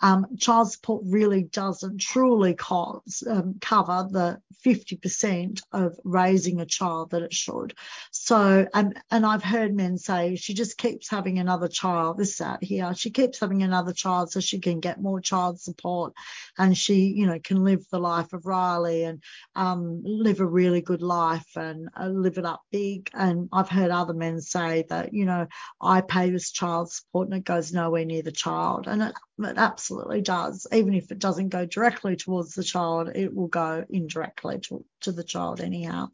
um, 0.00 0.26
child 0.38 0.70
support 0.70 1.02
really 1.06 1.42
doesn't 1.42 2.00
truly 2.00 2.54
cause, 2.54 3.22
um, 3.28 3.56
cover 3.60 4.08
the 4.10 4.40
50% 4.64 5.60
of 5.72 5.96
raising 6.04 6.60
a 6.60 6.66
child 6.66 7.10
that 7.10 7.22
it 7.22 7.32
should. 7.32 7.74
So, 8.10 8.66
and, 8.74 8.98
and 9.10 9.24
I've 9.24 9.44
heard 9.44 9.74
men 9.74 9.98
say 9.98 10.36
she 10.36 10.54
just 10.54 10.76
keeps 10.76 11.08
having 11.08 11.38
another 11.38 11.68
child, 11.68 12.18
this 12.18 12.40
out 12.40 12.62
here, 12.62 12.94
she 12.94 13.10
keeps 13.10 13.38
having 13.38 13.62
another 13.62 13.92
child 13.92 14.32
so 14.32 14.40
she 14.40 14.58
can 14.58 14.80
get 14.80 15.00
more 15.00 15.20
child 15.20 15.60
support 15.60 16.12
and 16.56 16.76
she, 16.76 17.12
you 17.16 17.26
know, 17.26 17.38
can 17.42 17.64
live 17.64 17.84
the 17.90 18.00
life 18.00 18.32
of 18.32 18.46
Riley 18.46 19.04
and 19.04 19.22
um, 19.54 20.02
live 20.04 20.40
a 20.40 20.46
really 20.46 20.80
good 20.80 21.02
life 21.02 21.56
and 21.56 21.88
uh, 21.98 22.08
live 22.08 22.38
it 22.38 22.44
up 22.44 22.62
big. 22.72 23.10
And 23.14 23.48
I've 23.52 23.68
heard 23.68 23.90
other 23.90 24.14
men 24.14 24.40
say 24.40 24.84
that, 24.88 25.14
you 25.14 25.24
know, 25.24 25.46
I 25.80 26.00
pay 26.00 26.30
this 26.30 26.50
child 26.50 26.90
support 26.90 27.28
and 27.28 27.36
it 27.36 27.44
goes 27.44 27.72
nowhere 27.72 28.04
near 28.04 28.22
the 28.22 28.32
child. 28.32 28.86
And 28.88 29.02
it, 29.02 29.14
it 29.38 29.58
absolutely 29.58 30.22
does. 30.22 30.66
Even 30.72 30.94
if 30.94 31.12
it 31.12 31.18
doesn't 31.18 31.50
go 31.50 31.64
directly 31.64 32.16
towards 32.16 32.54
the 32.54 32.64
child, 32.64 33.10
it 33.14 33.34
will 33.34 33.48
go 33.48 33.84
indirectly 33.88 34.47
to, 34.56 34.84
to 35.02 35.12
the 35.12 35.24
child 35.24 35.60
anyhow. 35.60 36.08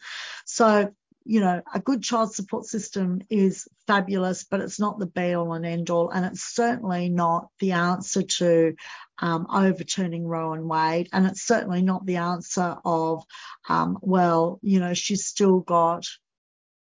So, 0.45 0.93
you 1.25 1.41
know, 1.41 1.63
a 1.73 1.81
good 1.81 2.03
child 2.03 2.35
support 2.35 2.67
system 2.67 3.23
is 3.31 3.67
fabulous, 3.87 4.45
but 4.45 4.61
it's 4.61 4.79
not 4.79 4.99
the 4.99 5.07
be 5.07 5.35
all 5.35 5.55
and 5.55 5.65
end 5.65 5.89
all. 5.89 6.11
And 6.11 6.27
it's 6.27 6.43
certainly 6.43 7.09
not 7.09 7.49
the 7.61 7.73
answer 7.73 8.23
to 8.23 8.75
um, 9.19 9.47
overturning 9.51 10.27
Roe 10.27 10.53
and 10.53 10.69
Wade. 10.69 11.09
And 11.13 11.27
it's 11.27 11.43
certainly 11.43 11.81
not 11.81 12.05
the 12.05 12.17
answer 12.17 12.77
of, 12.85 13.25
um, 13.69 13.99
well, 14.03 14.59
you 14.63 14.81
know, 14.81 14.93
she's 14.93 15.25
still 15.25 15.61
got 15.61 16.05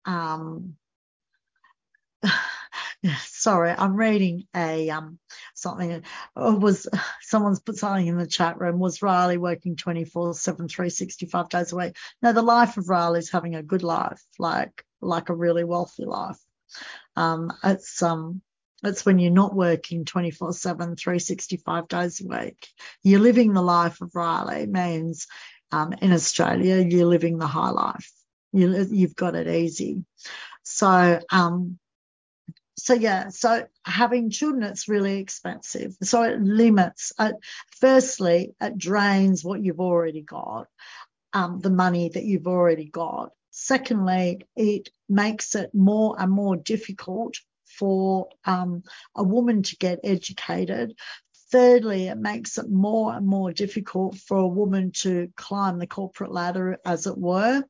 um, 0.06 0.76
sorry, 3.24 3.70
I'm 3.70 3.96
reading 3.96 4.44
a 4.54 4.90
um 4.90 5.18
something. 5.54 6.02
Was 6.36 6.88
someone's 7.20 7.60
put 7.60 7.76
something 7.76 8.06
in 8.06 8.18
the 8.18 8.26
chat 8.26 8.60
room. 8.60 8.78
Was 8.78 9.02
Riley 9.02 9.38
working 9.38 9.76
24 9.76 10.34
7, 10.34 10.68
365 10.68 11.48
days 11.48 11.72
a 11.72 11.76
week? 11.76 11.96
No, 12.22 12.32
the 12.32 12.42
life 12.42 12.76
of 12.76 12.88
Riley 12.88 13.18
is 13.18 13.30
having 13.30 13.54
a 13.54 13.62
good 13.62 13.82
life, 13.82 14.22
like 14.38 14.84
like 15.00 15.28
a 15.28 15.34
really 15.34 15.64
wealthy 15.64 16.04
life. 16.04 16.38
Um, 17.16 17.52
it's 17.64 18.02
um 18.02 18.42
it's 18.84 19.06
when 19.06 19.18
you're 19.18 19.30
not 19.32 19.54
working 19.54 20.04
24 20.04 20.52
7, 20.52 20.96
365 20.96 21.88
days 21.88 22.20
a 22.20 22.26
week. 22.26 22.68
You're 23.02 23.20
living 23.20 23.52
the 23.52 23.62
life 23.62 24.00
of 24.00 24.14
Riley 24.14 24.66
means 24.66 25.26
um, 25.70 25.94
in 26.02 26.12
Australia, 26.12 26.76
you're 26.76 27.06
living 27.06 27.38
the 27.38 27.46
high 27.46 27.70
life. 27.70 28.10
You, 28.52 28.86
you've 28.90 29.16
got 29.16 29.34
it 29.34 29.48
easy. 29.48 30.04
So, 30.64 31.20
um, 31.30 31.78
so 32.82 32.94
yeah, 32.94 33.28
so 33.28 33.64
having 33.84 34.28
children, 34.28 34.64
it's 34.64 34.88
really 34.88 35.20
expensive. 35.20 35.96
So 36.02 36.24
it 36.24 36.40
limits, 36.40 37.12
uh, 37.16 37.34
firstly, 37.80 38.56
it 38.60 38.76
drains 38.76 39.44
what 39.44 39.62
you've 39.62 39.78
already 39.78 40.22
got, 40.22 40.66
um, 41.32 41.60
the 41.60 41.70
money 41.70 42.10
that 42.12 42.24
you've 42.24 42.48
already 42.48 42.86
got. 42.86 43.30
Secondly, 43.52 44.40
it 44.56 44.88
makes 45.08 45.54
it 45.54 45.70
more 45.72 46.16
and 46.18 46.32
more 46.32 46.56
difficult 46.56 47.36
for 47.78 48.28
um, 48.46 48.82
a 49.14 49.22
woman 49.22 49.62
to 49.62 49.76
get 49.76 50.00
educated. 50.02 50.94
Thirdly, 51.52 52.08
it 52.08 52.16
makes 52.16 52.56
it 52.56 52.70
more 52.70 53.14
and 53.14 53.26
more 53.26 53.52
difficult 53.52 54.16
for 54.16 54.38
a 54.38 54.48
woman 54.48 54.90
to 55.02 55.30
climb 55.36 55.78
the 55.78 55.86
corporate 55.86 56.32
ladder, 56.32 56.78
as 56.82 57.06
it 57.06 57.18
were, 57.18 57.62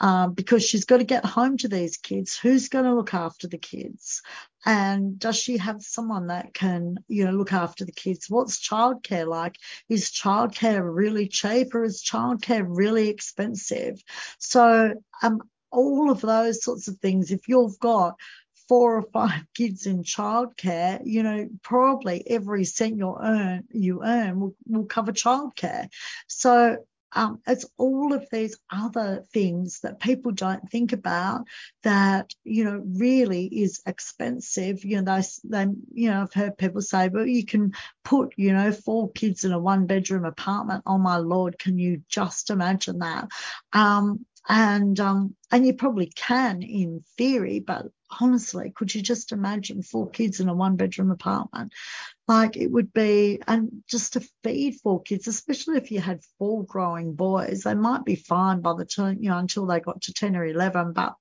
um, 0.00 0.34
because 0.34 0.66
she's 0.66 0.84
got 0.84 0.96
to 0.96 1.04
get 1.04 1.24
home 1.24 1.56
to 1.58 1.68
these 1.68 1.98
kids. 1.98 2.36
Who's 2.36 2.68
going 2.68 2.84
to 2.84 2.96
look 2.96 3.14
after 3.14 3.46
the 3.46 3.56
kids? 3.56 4.22
And 4.66 5.20
does 5.20 5.36
she 5.36 5.58
have 5.58 5.82
someone 5.82 6.26
that 6.26 6.52
can, 6.52 6.96
you 7.06 7.26
know, 7.26 7.30
look 7.30 7.52
after 7.52 7.84
the 7.84 7.92
kids? 7.92 8.26
What's 8.28 8.58
childcare 8.58 9.28
like? 9.28 9.54
Is 9.88 10.10
childcare 10.10 10.82
really 10.84 11.28
cheap 11.28 11.76
or 11.76 11.84
is 11.84 12.02
childcare 12.02 12.66
really 12.66 13.08
expensive? 13.08 14.02
So, 14.40 14.94
um, 15.22 15.42
all 15.70 16.10
of 16.10 16.22
those 16.22 16.64
sorts 16.64 16.88
of 16.88 16.98
things, 16.98 17.30
if 17.30 17.46
you've 17.46 17.78
got 17.78 18.16
four 18.68 18.96
or 18.96 19.02
five 19.12 19.42
kids 19.54 19.86
in 19.86 20.02
childcare, 20.02 21.00
you 21.04 21.22
know, 21.22 21.48
probably 21.62 22.22
every 22.28 22.64
cent 22.64 22.96
you 22.98 23.16
earn 23.20 23.64
you 23.70 24.02
earn 24.04 24.40
will, 24.40 24.54
will 24.66 24.86
cover 24.86 25.12
childcare. 25.12 25.88
So 26.26 26.78
um, 27.12 27.40
it's 27.46 27.64
all 27.78 28.12
of 28.12 28.26
these 28.30 28.58
other 28.70 29.24
things 29.32 29.80
that 29.80 29.98
people 30.00 30.32
don't 30.32 30.70
think 30.70 30.92
about 30.92 31.44
that 31.82 32.30
you 32.44 32.64
know 32.64 32.82
really 32.84 33.46
is 33.46 33.80
expensive. 33.86 34.84
You 34.84 35.00
know, 35.00 35.20
they, 35.20 35.26
they 35.44 35.72
you 35.94 36.10
know 36.10 36.22
I've 36.22 36.34
heard 36.34 36.58
people 36.58 36.82
say, 36.82 37.08
well 37.08 37.26
you 37.26 37.46
can 37.46 37.72
put 38.04 38.34
you 38.36 38.52
know 38.52 38.72
four 38.72 39.10
kids 39.12 39.44
in 39.44 39.52
a 39.52 39.58
one 39.58 39.86
bedroom 39.86 40.24
apartment." 40.24 40.82
Oh 40.86 40.98
my 40.98 41.16
lord, 41.16 41.58
can 41.58 41.78
you 41.78 42.02
just 42.08 42.50
imagine 42.50 42.98
that? 42.98 43.28
Um, 43.72 44.26
and 44.48 44.98
um, 44.98 45.36
and 45.50 45.66
you 45.66 45.74
probably 45.74 46.06
can 46.06 46.62
in 46.62 47.04
theory, 47.16 47.60
but 47.60 47.86
honestly, 48.20 48.72
could 48.74 48.94
you 48.94 49.02
just 49.02 49.32
imagine 49.32 49.82
four 49.82 50.08
kids 50.08 50.40
in 50.40 50.48
a 50.48 50.54
one 50.54 50.76
bedroom 50.76 51.10
apartment? 51.10 51.72
Like 52.26 52.56
it 52.56 52.70
would 52.70 52.92
be, 52.92 53.40
and 53.46 53.82
just 53.88 54.14
to 54.14 54.26
feed 54.42 54.76
four 54.82 55.02
kids, 55.02 55.28
especially 55.28 55.76
if 55.76 55.90
you 55.90 56.00
had 56.00 56.24
four 56.38 56.64
growing 56.64 57.14
boys, 57.14 57.62
they 57.62 57.74
might 57.74 58.04
be 58.04 58.16
fine 58.16 58.60
by 58.60 58.74
the 58.74 58.86
time, 58.86 59.18
you 59.20 59.28
know, 59.28 59.38
until 59.38 59.66
they 59.66 59.80
got 59.80 60.00
to 60.02 60.14
10 60.14 60.36
or 60.36 60.46
11. 60.46 60.94
But 60.94 61.14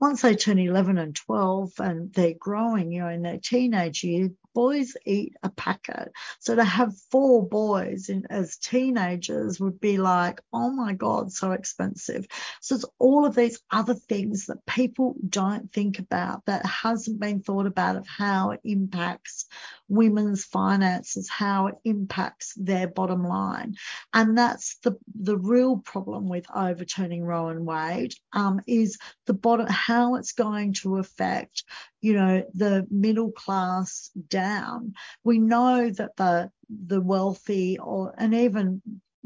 once 0.00 0.22
they 0.22 0.34
turn 0.34 0.58
11 0.58 0.96
and 0.98 1.14
12 1.14 1.72
and 1.78 2.12
they're 2.12 2.34
growing, 2.38 2.92
you 2.92 3.02
know, 3.02 3.08
in 3.08 3.22
their 3.22 3.38
teenage 3.38 4.02
years, 4.04 4.30
boys 4.54 4.96
eat 5.06 5.34
a 5.42 5.50
packet. 5.50 6.12
So 6.38 6.54
to 6.54 6.64
have 6.64 6.92
four 7.10 7.46
boys 7.46 8.08
in, 8.08 8.26
as 8.30 8.56
teenagers 8.56 9.60
would 9.60 9.80
be 9.80 9.98
like, 9.98 10.40
oh 10.52 10.70
my 10.70 10.92
God, 10.94 11.32
so 11.32 11.52
expensive. 11.52 12.26
So 12.60 12.74
it's 12.74 12.84
all 12.98 13.26
of 13.26 13.34
these 13.34 13.60
other 13.70 13.94
things 13.94 14.46
that 14.46 14.64
people 14.66 15.16
don't 15.28 15.72
think 15.72 15.98
about 15.98 16.44
that 16.46 16.64
hasn't 16.66 17.20
been 17.20 17.42
thought 17.42 17.66
about 17.66 17.96
of 17.96 18.06
how 18.06 18.50
it 18.50 18.60
impacts 18.64 19.39
women's 19.88 20.44
finances, 20.44 21.28
how 21.28 21.68
it 21.68 21.74
impacts 21.84 22.54
their 22.56 22.88
bottom 22.88 23.24
line. 23.24 23.74
And 24.12 24.36
that's 24.36 24.76
the, 24.82 24.96
the 25.20 25.36
real 25.36 25.78
problem 25.78 26.28
with 26.28 26.46
overturning 26.54 27.24
Roe 27.24 27.48
and 27.48 27.66
Wade 27.66 28.14
um, 28.32 28.60
is 28.66 28.98
the 29.26 29.34
bottom, 29.34 29.66
how 29.68 30.16
it's 30.16 30.32
going 30.32 30.74
to 30.74 30.98
affect 30.98 31.64
you 32.00 32.14
know, 32.14 32.44
the 32.54 32.86
middle 32.90 33.30
class 33.30 34.10
down. 34.28 34.94
We 35.24 35.38
know 35.38 35.90
that 35.90 36.16
the 36.16 36.50
the 36.68 37.00
wealthy 37.00 37.78
or 37.78 38.14
and 38.16 38.34
even 38.34 38.80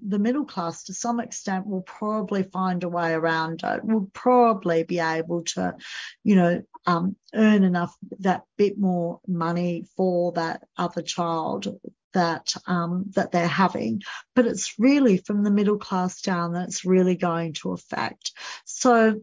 the 0.06 0.18
middle 0.18 0.44
class 0.44 0.84
to 0.84 0.94
some 0.94 1.20
extent 1.20 1.66
will 1.66 1.82
probably 1.82 2.42
find 2.42 2.82
a 2.82 2.88
way 2.88 3.12
around 3.12 3.62
it. 3.62 3.84
Will 3.84 4.10
probably 4.12 4.82
be 4.82 4.98
able 4.98 5.44
to, 5.54 5.76
you 6.24 6.36
know, 6.36 6.62
um, 6.86 7.16
earn 7.34 7.64
enough 7.64 7.96
that 8.20 8.44
bit 8.56 8.78
more 8.78 9.20
money 9.26 9.84
for 9.96 10.32
that 10.32 10.64
other 10.76 11.02
child 11.02 11.78
that 12.12 12.54
um, 12.66 13.06
that 13.14 13.32
they're 13.32 13.46
having. 13.46 14.02
But 14.34 14.46
it's 14.46 14.78
really 14.78 15.18
from 15.18 15.42
the 15.42 15.50
middle 15.50 15.78
class 15.78 16.20
down 16.22 16.52
that 16.52 16.68
it's 16.68 16.84
really 16.84 17.16
going 17.16 17.54
to 17.54 17.72
affect. 17.72 18.32
So 18.64 19.20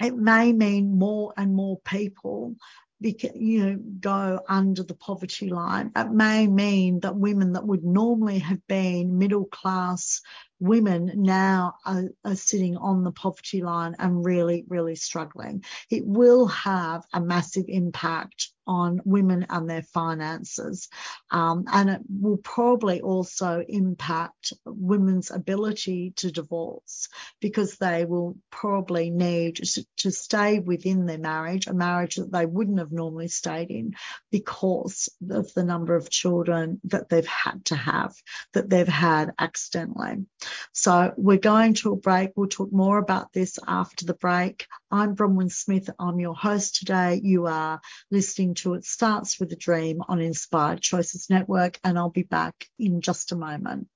it 0.00 0.14
may 0.14 0.52
mean 0.52 0.98
more 0.98 1.32
and 1.36 1.54
more 1.54 1.78
people 1.84 2.56
you 3.04 3.66
know, 3.66 3.78
go 4.00 4.40
under 4.48 4.82
the 4.82 4.94
poverty 4.94 5.50
line. 5.50 5.92
It 5.94 6.10
may 6.10 6.46
mean 6.46 7.00
that 7.00 7.16
women 7.16 7.52
that 7.52 7.66
would 7.66 7.84
normally 7.84 8.38
have 8.38 8.66
been 8.66 9.18
middle 9.18 9.44
class 9.44 10.22
women 10.60 11.12
now 11.16 11.74
are, 11.84 12.04
are, 12.24 12.34
sitting 12.34 12.76
on 12.78 13.04
the 13.04 13.12
poverty 13.12 13.62
line 13.62 13.94
and 13.98 14.24
really, 14.24 14.64
really 14.68 14.94
struggling. 14.94 15.62
It 15.90 16.06
will 16.06 16.46
have 16.46 17.04
a 17.12 17.20
massive 17.20 17.66
impact 17.68 18.50
on 18.66 19.00
women 19.04 19.46
and 19.50 19.68
their 19.68 19.82
finances. 19.82 20.88
Um, 21.30 21.64
and 21.72 21.90
it 21.90 22.00
will 22.08 22.38
probably 22.38 23.00
also 23.00 23.62
impact 23.66 24.52
women's 24.64 25.30
ability 25.30 26.12
to 26.16 26.30
divorce 26.30 27.08
because 27.40 27.76
they 27.76 28.04
will 28.04 28.36
probably 28.50 29.10
need 29.10 29.60
to 29.98 30.10
stay 30.10 30.58
within 30.58 31.06
their 31.06 31.18
marriage, 31.18 31.66
a 31.66 31.74
marriage 31.74 32.16
that 32.16 32.32
they 32.32 32.46
wouldn't 32.46 32.78
have 32.78 32.92
normally 32.92 33.28
stayed 33.28 33.70
in 33.70 33.94
because 34.30 35.08
of 35.30 35.52
the 35.54 35.64
number 35.64 35.94
of 35.94 36.10
children 36.10 36.80
that 36.84 37.08
they've 37.08 37.26
had 37.26 37.64
to 37.66 37.76
have, 37.76 38.14
that 38.52 38.68
they've 38.70 38.88
had 38.88 39.32
accidentally. 39.38 40.24
So 40.72 41.12
we're 41.16 41.38
going 41.38 41.74
to 41.74 41.92
a 41.92 41.96
break. 41.96 42.30
We'll 42.36 42.48
talk 42.48 42.72
more 42.72 42.98
about 42.98 43.32
this 43.32 43.58
after 43.66 44.04
the 44.04 44.14
break. 44.14 44.66
I'm 44.90 45.16
Bronwyn 45.16 45.50
Smith. 45.50 45.90
I'm 45.98 46.20
your 46.20 46.34
host 46.34 46.76
today. 46.76 47.20
You 47.22 47.46
are 47.46 47.80
listening 48.10 48.53
to 48.54 48.74
It 48.74 48.84
Starts 48.84 49.38
with 49.38 49.52
a 49.52 49.56
Dream 49.56 50.02
on 50.08 50.20
Inspired 50.20 50.80
Choices 50.80 51.28
Network, 51.30 51.78
and 51.84 51.98
I'll 51.98 52.10
be 52.10 52.22
back 52.22 52.68
in 52.78 53.00
just 53.00 53.32
a 53.32 53.36
moment. 53.36 53.88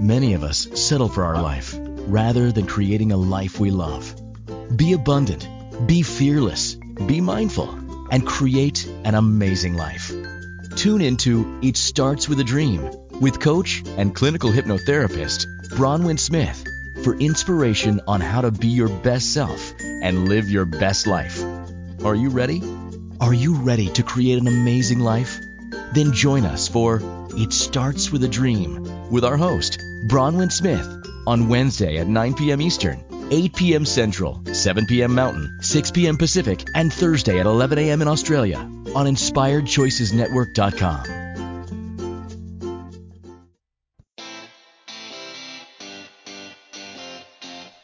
Many 0.00 0.34
of 0.34 0.42
us 0.42 0.68
settle 0.74 1.08
for 1.08 1.24
our 1.24 1.40
life 1.40 1.76
rather 1.78 2.50
than 2.52 2.66
creating 2.66 3.12
a 3.12 3.16
life 3.16 3.60
we 3.60 3.70
love. 3.70 4.14
Be 4.76 4.92
abundant, 4.92 5.48
be 5.86 6.02
fearless, 6.02 6.74
be 7.06 7.20
mindful, 7.20 7.70
and 8.10 8.26
create 8.26 8.86
an 9.04 9.14
amazing 9.14 9.74
life. 9.74 10.12
Tune 10.76 11.00
into 11.00 11.60
It 11.62 11.76
Starts 11.76 12.28
with 12.28 12.40
a 12.40 12.44
Dream 12.44 12.90
with 13.20 13.38
coach 13.40 13.82
and 13.96 14.14
clinical 14.14 14.50
hypnotherapist 14.50 15.46
Bronwyn 15.76 16.18
Smith 16.18 16.64
for 17.04 17.14
inspiration 17.14 18.00
on 18.06 18.20
how 18.20 18.40
to 18.40 18.50
be 18.50 18.68
your 18.68 18.88
best 18.88 19.32
self 19.32 19.72
and 20.02 20.28
live 20.28 20.50
your 20.50 20.66
best 20.66 21.06
life. 21.06 21.42
Are 22.04 22.14
you 22.14 22.28
ready? 22.28 22.62
Are 23.20 23.32
you 23.32 23.54
ready 23.54 23.88
to 23.90 24.02
create 24.02 24.38
an 24.38 24.48
amazing 24.48 24.98
life? 24.98 25.38
Then 25.94 26.12
join 26.12 26.44
us 26.44 26.68
for 26.68 27.00
It 27.36 27.52
Starts 27.52 28.10
with 28.10 28.24
a 28.24 28.28
Dream 28.28 29.10
with 29.10 29.24
our 29.24 29.36
host, 29.36 29.78
Bronwyn 30.08 30.50
Smith, 30.50 30.88
on 31.26 31.48
Wednesday 31.48 31.98
at 31.98 32.08
9 32.08 32.34
p.m. 32.34 32.60
Eastern, 32.60 33.04
8 33.30 33.54
p.m. 33.54 33.86
Central, 33.86 34.42
7 34.52 34.86
p.m. 34.86 35.14
Mountain, 35.14 35.58
6 35.62 35.90
p.m. 35.92 36.18
Pacific, 36.18 36.64
and 36.74 36.92
Thursday 36.92 37.38
at 37.38 37.46
11 37.46 37.78
a.m. 37.78 38.02
in 38.02 38.08
Australia 38.08 38.58
on 38.58 39.06
InspiredChoicesNetwork.com. 39.06 41.22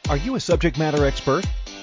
Are 0.09 0.17
you 0.17 0.35
a 0.35 0.39
subject 0.39 0.79
matter 0.79 1.05
expert? 1.05 1.45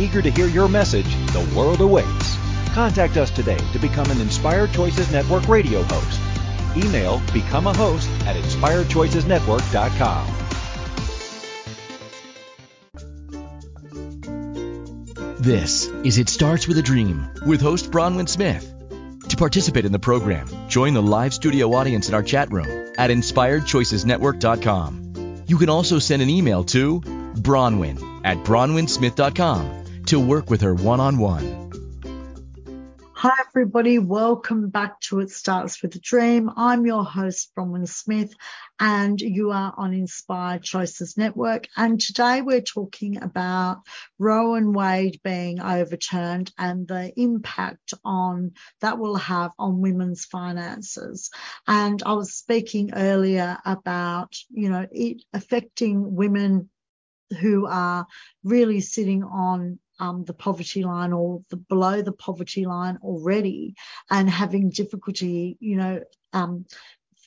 Eager 0.00 0.22
to 0.22 0.30
hear 0.30 0.46
your 0.46 0.66
message, 0.66 1.14
the 1.32 1.46
world 1.54 1.82
awaits. 1.82 2.38
Contact 2.72 3.18
us 3.18 3.30
today 3.30 3.58
to 3.72 3.78
become 3.78 4.10
an 4.10 4.18
Inspired 4.20 4.72
Choices 4.72 5.12
Network 5.12 5.46
radio 5.46 5.82
host. 5.82 6.20
Email 6.74 7.20
become 7.34 7.66
a 7.66 7.74
host 7.74 8.08
at 8.24 8.34
inspiredchoicesnetwork.com. 8.36 10.36
This 15.38 15.86
is 16.04 16.16
It 16.18 16.30
Starts 16.30 16.66
With 16.66 16.78
a 16.78 16.82
Dream 16.82 17.28
with 17.44 17.60
host 17.60 17.90
Bronwyn 17.90 18.26
Smith. 18.28 18.72
To 19.28 19.36
participate 19.36 19.84
in 19.84 19.92
the 19.92 19.98
program, 19.98 20.48
join 20.68 20.94
the 20.94 21.02
live 21.02 21.34
studio 21.34 21.74
audience 21.74 22.08
in 22.08 22.14
our 22.14 22.22
chat 22.22 22.50
room 22.50 22.94
at 22.96 23.10
inspiredchoicesnetwork.com. 23.10 25.44
You 25.46 25.58
can 25.58 25.68
also 25.68 25.98
send 25.98 26.22
an 26.22 26.30
email 26.30 26.64
to 26.64 27.00
Bronwyn 27.00 28.22
at 28.24 28.38
bronwynsmith.com 28.38 29.79
to 30.10 30.18
work 30.18 30.50
with 30.50 30.60
her 30.60 30.74
one 30.74 30.98
on 30.98 31.18
one. 31.18 31.70
Hi, 33.12 33.44
everybody. 33.46 34.00
Welcome 34.00 34.68
back 34.68 35.00
to 35.02 35.20
It 35.20 35.30
Starts 35.30 35.80
with 35.80 35.94
a 35.94 36.00
Dream. 36.00 36.50
I'm 36.56 36.84
your 36.84 37.04
host, 37.04 37.52
Bronwyn 37.56 37.86
Smith, 37.86 38.34
and 38.80 39.20
you 39.20 39.52
are 39.52 39.72
on 39.76 39.94
Inspired 39.94 40.64
Choices 40.64 41.16
Network. 41.16 41.68
And 41.76 42.00
today 42.00 42.42
we're 42.42 42.60
talking 42.60 43.22
about 43.22 43.82
Roe 44.18 44.54
and 44.54 44.74
Wade 44.74 45.20
being 45.22 45.60
overturned 45.60 46.50
and 46.58 46.88
the 46.88 47.12
impact 47.16 47.94
on 48.04 48.54
that 48.80 48.98
will 48.98 49.14
have 49.14 49.52
on 49.60 49.80
women's 49.80 50.24
finances. 50.24 51.30
And 51.68 52.02
I 52.04 52.14
was 52.14 52.34
speaking 52.34 52.94
earlier 52.94 53.58
about, 53.64 54.34
you 54.50 54.70
know, 54.70 54.88
it 54.90 55.22
affecting 55.32 56.16
women 56.16 56.68
who 57.38 57.66
are 57.66 58.06
really 58.42 58.80
sitting 58.80 59.22
on 59.22 59.78
um, 60.00 60.24
the 60.24 60.34
poverty 60.34 60.82
line 60.82 61.12
or 61.12 61.42
the, 61.50 61.56
below 61.56 62.02
the 62.02 62.12
poverty 62.12 62.64
line 62.64 62.98
already 63.02 63.74
and 64.10 64.28
having 64.28 64.70
difficulty, 64.70 65.56
you 65.60 65.76
know, 65.76 66.00
um, 66.32 66.64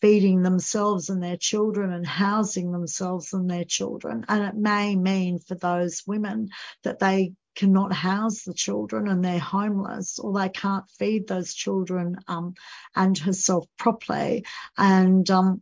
feeding 0.01 0.41
themselves 0.41 1.09
and 1.09 1.23
their 1.23 1.37
children 1.37 1.93
and 1.93 2.05
housing 2.05 2.71
themselves 2.73 3.31
and 3.31 3.49
their 3.49 3.63
children. 3.63 4.25
And 4.27 4.43
it 4.43 4.55
may 4.55 4.97
mean 4.97 5.39
for 5.39 5.55
those 5.55 6.03
women 6.05 6.49
that 6.83 6.99
they 6.99 7.33
cannot 7.55 7.93
house 7.93 8.43
the 8.43 8.53
children 8.53 9.07
and 9.07 9.23
they're 9.23 9.39
homeless 9.39 10.19
or 10.19 10.33
they 10.33 10.49
can't 10.49 10.89
feed 10.97 11.27
those 11.27 11.53
children 11.53 12.17
um, 12.27 12.55
and 12.95 13.17
herself 13.17 13.65
properly. 13.77 14.43
And 14.77 15.29
um, 15.29 15.61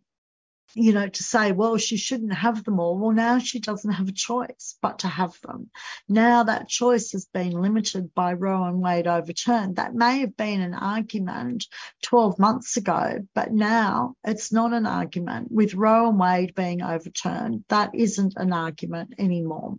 you 0.74 0.94
know, 0.94 1.08
to 1.08 1.24
say, 1.24 1.52
well, 1.52 1.78
she 1.78 1.98
shouldn't 1.98 2.34
have 2.34 2.64
them 2.64 2.80
all. 2.80 2.98
Well, 2.98 3.12
now 3.12 3.40
she 3.40 3.60
doesn't 3.60 3.92
have 3.92 4.08
a 4.08 4.14
choice 4.14 4.78
but 4.82 5.00
to 5.00 5.08
have 5.08 5.40
them. 5.42 5.70
Now 6.08 6.44
that 6.44 6.70
choice 6.70 7.12
has 7.12 7.26
been 7.26 7.52
limited 7.52 8.14
by 8.14 8.34
Roe 8.34 8.64
and 8.64 8.82
Wade 8.82 9.08
overturned. 9.08 9.78
That 9.78 9.94
may 9.94 10.20
have 10.20 10.38
been 10.38 10.62
an 10.62 10.74
argument 10.74 11.66
12 12.04 12.40
months 12.40 12.78
ago, 12.78 13.20
but 13.34 13.52
now 13.52 14.16
it's 14.24 14.52
not 14.52 14.74
an 14.74 14.86
argument. 14.86 15.52
With 15.52 15.74
Roe 15.74 16.10
and 16.10 16.20
Wade 16.20 16.56
being 16.56 16.82
overturned, 16.82 17.66
that 17.70 17.94
isn't 17.94 18.34
an 18.38 18.54
argument 18.54 19.16
anymore. 19.18 19.78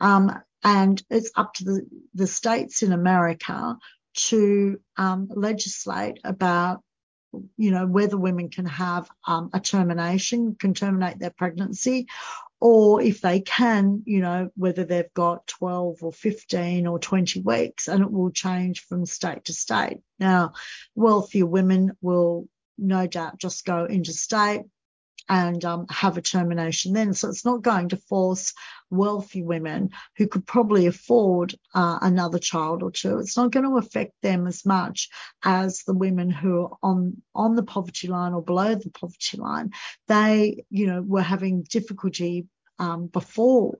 Um, 0.00 0.40
and 0.62 1.02
it's 1.10 1.30
up 1.36 1.54
to 1.54 1.64
the, 1.64 1.86
the 2.14 2.26
states 2.26 2.82
in 2.82 2.92
America 2.92 3.76
to 4.14 4.80
um, 4.96 5.28
legislate 5.30 6.18
about 6.24 6.82
you 7.56 7.70
know, 7.70 7.86
whether 7.86 8.16
women 8.16 8.48
can 8.48 8.66
have 8.66 9.08
um, 9.26 9.50
a 9.52 9.60
termination, 9.60 10.54
can 10.54 10.74
terminate 10.74 11.18
their 11.18 11.30
pregnancy, 11.30 12.06
or 12.60 13.00
if 13.00 13.20
they 13.20 13.40
can, 13.40 14.02
you 14.04 14.20
know, 14.20 14.50
whether 14.56 14.84
they've 14.84 15.14
got 15.14 15.46
12 15.46 16.02
or 16.02 16.12
15 16.12 16.86
or 16.86 16.98
20 16.98 17.40
weeks, 17.40 17.88
and 17.88 18.02
it 18.02 18.10
will 18.10 18.30
change 18.30 18.84
from 18.84 19.06
state 19.06 19.44
to 19.46 19.52
state. 19.52 19.98
Now, 20.18 20.52
wealthier 20.94 21.46
women 21.46 21.92
will 22.00 22.48
no 22.76 23.06
doubt 23.06 23.38
just 23.38 23.64
go 23.64 23.86
interstate 23.86 24.62
and 25.30 25.64
um, 25.64 25.86
have 25.88 26.18
a 26.18 26.22
termination 26.22 26.92
then. 26.92 27.14
So 27.14 27.28
it's 27.28 27.44
not 27.44 27.62
going 27.62 27.90
to 27.90 27.96
force 27.96 28.52
wealthy 28.90 29.42
women 29.42 29.90
who 30.16 30.26
could 30.26 30.44
probably 30.44 30.86
afford 30.86 31.54
uh, 31.72 32.00
another 32.02 32.40
child 32.40 32.82
or 32.82 32.90
two. 32.90 33.18
It's 33.18 33.36
not 33.36 33.52
going 33.52 33.64
to 33.64 33.78
affect 33.78 34.12
them 34.22 34.48
as 34.48 34.66
much 34.66 35.08
as 35.44 35.84
the 35.86 35.94
women 35.94 36.30
who 36.30 36.62
are 36.62 36.76
on 36.82 37.22
on 37.32 37.54
the 37.54 37.62
poverty 37.62 38.08
line 38.08 38.34
or 38.34 38.42
below 38.42 38.74
the 38.74 38.90
poverty 38.90 39.36
line. 39.36 39.70
They, 40.08 40.64
you 40.68 40.88
know, 40.88 41.00
were 41.00 41.22
having 41.22 41.62
difficulty 41.62 42.48
um, 42.80 43.06
before 43.06 43.78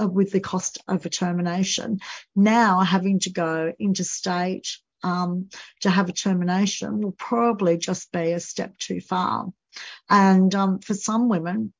uh, 0.00 0.08
with 0.08 0.32
the 0.32 0.40
cost 0.40 0.78
of 0.88 1.04
a 1.04 1.10
termination. 1.10 2.00
Now 2.34 2.80
having 2.80 3.20
to 3.20 3.30
go 3.30 3.74
interstate 3.78 4.78
um, 5.02 5.48
to 5.80 5.90
have 5.90 6.08
a 6.08 6.12
termination 6.12 7.00
will 7.00 7.12
probably 7.12 7.78
just 7.78 8.12
be 8.12 8.32
a 8.32 8.40
step 8.40 8.76
too 8.78 9.00
far. 9.00 9.46
And 10.08 10.54
um, 10.54 10.78
for 10.80 10.94
some 10.94 11.28
women, 11.28 11.72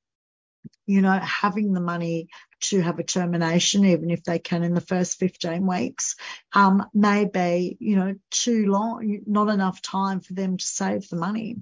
you 0.87 1.03
know, 1.03 1.19
having 1.19 1.73
the 1.73 1.81
money 1.81 2.29
to 2.61 2.81
have 2.81 2.99
a 2.99 3.05
termination, 3.05 3.85
even 3.85 4.11
if 4.11 4.23
they 4.25 4.39
can 4.39 4.63
in 4.63 4.75
the 4.75 4.81
first 4.81 5.19
15 5.19 5.67
weeks, 5.67 6.17
um, 6.53 6.85
may 6.93 7.25
be, 7.25 7.77
you 7.81 7.97
know, 7.97 8.15
too 8.31 8.67
long, 8.67 9.21
not 9.27 9.49
enough 9.49 9.81
time 9.81 10.21
for 10.21 10.35
them 10.35 10.57
to 10.57 10.65
save 10.65 11.09
the 11.09 11.17
money. 11.17 11.57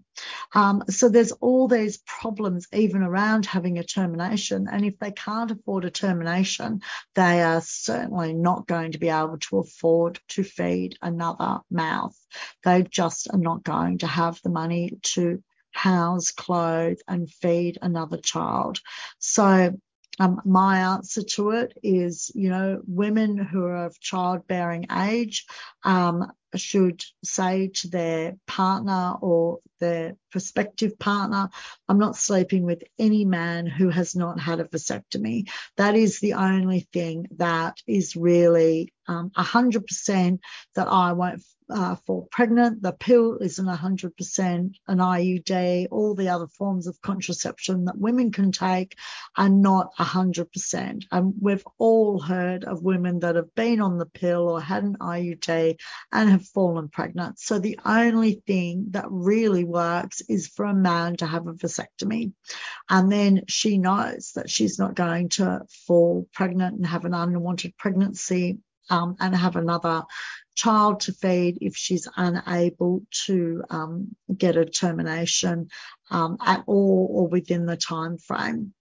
Um, 0.55 0.83
so 0.89 1.09
there's 1.09 1.33
all 1.33 1.69
these 1.69 1.99
problems 1.99 2.67
even 2.73 3.03
around 3.03 3.47
having 3.47 3.79
a 3.79 3.85
termination. 3.85 4.67
And 4.71 4.85
if 4.85 4.99
they 4.99 5.13
can't 5.13 5.51
afford 5.51 5.85
a 5.85 5.91
termination, 5.91 6.81
they 7.15 7.43
are 7.43 7.61
certainly 7.61 8.35
not 8.35 8.67
going 8.67 8.93
to 8.93 8.99
be 8.99 9.09
able 9.11 9.39
to 9.39 9.59
afford 9.59 10.19
to 10.29 10.43
feed 10.43 10.97
another 11.01 11.61
mouth. 11.71 12.17
They 12.65 12.83
just 12.83 13.29
are 13.31 13.39
not 13.39 13.63
going 13.63 13.99
to 13.99 14.07
have 14.07 14.41
the 14.43 14.51
money 14.51 14.99
to 15.03 15.43
house, 15.73 16.31
clothe, 16.31 16.99
and 17.07 17.31
feed 17.31 17.79
another 17.83 18.17
child. 18.19 18.81
So 19.19 19.79
um, 20.21 20.41
my 20.45 20.79
answer 20.79 21.23
to 21.23 21.51
it 21.51 21.79
is, 21.83 22.31
you 22.35 22.51
know, 22.51 22.83
women 22.87 23.37
who 23.37 23.65
are 23.65 23.87
of 23.87 24.01
childbearing 24.01 24.87
age 24.91 25.47
um, 25.85 26.33
should 26.57 27.05
say 27.25 27.69
to 27.75 27.89
their 27.89 28.37
partner 28.47 29.15
or 29.21 29.59
their 29.81 30.17
prospective 30.31 30.99
partner, 30.99 31.51
I'm 31.89 31.99
not 31.99 32.17
sleeping 32.17 32.65
with 32.65 32.83
any 32.99 33.25
man 33.25 33.67
who 33.67 33.91
has 33.91 34.17
not 34.17 34.41
had 34.41 34.61
a 34.61 34.65
vasectomy. 34.65 35.49
That 35.77 35.95
is 35.95 36.21
the 36.21 36.35
only 36.35 36.89
thing 36.93 37.29
that 37.37 37.79
is 37.87 38.17
really 38.17 38.93
um, 39.07 39.31
100% 39.31 40.39
that 40.75 40.89
I 40.89 41.13
won't 41.13 41.43
uh, 41.71 41.97
for 42.07 42.27
pregnant. 42.31 42.83
The 42.83 42.93
pill 42.93 43.39
isn't 43.39 43.67
100% 43.67 44.75
an 44.89 44.99
IUD. 44.99 45.89
All 45.91 46.15
the 46.15 46.29
other 46.29 46.47
forms 46.47 46.87
of 46.87 47.01
contraception 47.03 47.85
that 47.87 47.99
women 47.99 48.33
can 48.33 48.53
take 48.53 48.97
are 49.37 49.49
not 49.49 49.95
100%. 49.97 51.05
And 51.11 51.35
we've 51.41 51.65
all 51.79 52.21
heard 52.21 52.65
of 52.65 52.83
women 52.83 53.21
that 53.21 53.37
have 53.37 53.55
been 53.55 53.81
on 53.81 53.99
the 53.99 54.07
pill 54.07 54.49
or 54.49 54.61
had 54.61 54.85
an 54.85 54.97
IUD 55.01 55.79
and 56.13 56.31
have 56.31 56.38
fallen 56.39 56.89
pregnant. 56.89 57.39
So 57.39 57.59
the 57.59 57.79
only 57.85 58.43
thing 58.47 58.87
that 58.91 59.07
really 59.09 59.65
works 59.65 60.21
is 60.29 60.49
for 60.49 60.65
a 60.65 60.75
man 60.75 61.17
to 61.17 61.27
have 61.27 61.47
a 61.47 61.53
vasectomy. 61.53 62.33
And 62.89 63.11
then 63.11 63.43
she 63.49 63.79
knows 63.79 64.33
that 64.35 64.51
she's 64.51 64.79
not 64.79 64.95
going 64.95 65.31
to 65.31 65.63
fall 65.87 66.29
pregnant 66.33 66.77
and 66.77 66.87
have 66.87 67.05
an 67.05 67.15
unwanted 67.15 67.77
pregnancy 67.77 68.59
um, 68.91 69.17
and 69.21 69.35
have 69.35 69.57
another 69.57 70.05
child 70.55 71.01
to 71.01 71.13
feed 71.13 71.59
if 71.61 71.77
she's 71.77 72.09
unable 72.17 73.03
to 73.27 73.63
um, 73.71 74.17
get 74.37 74.57
a 74.57 74.65
termination 74.65 75.69
um, 76.11 76.37
at 76.45 76.65
all 76.67 77.09
or 77.11 77.29
within 77.29 77.67
the 77.67 77.77
time 77.77 78.19
frame. 78.19 78.73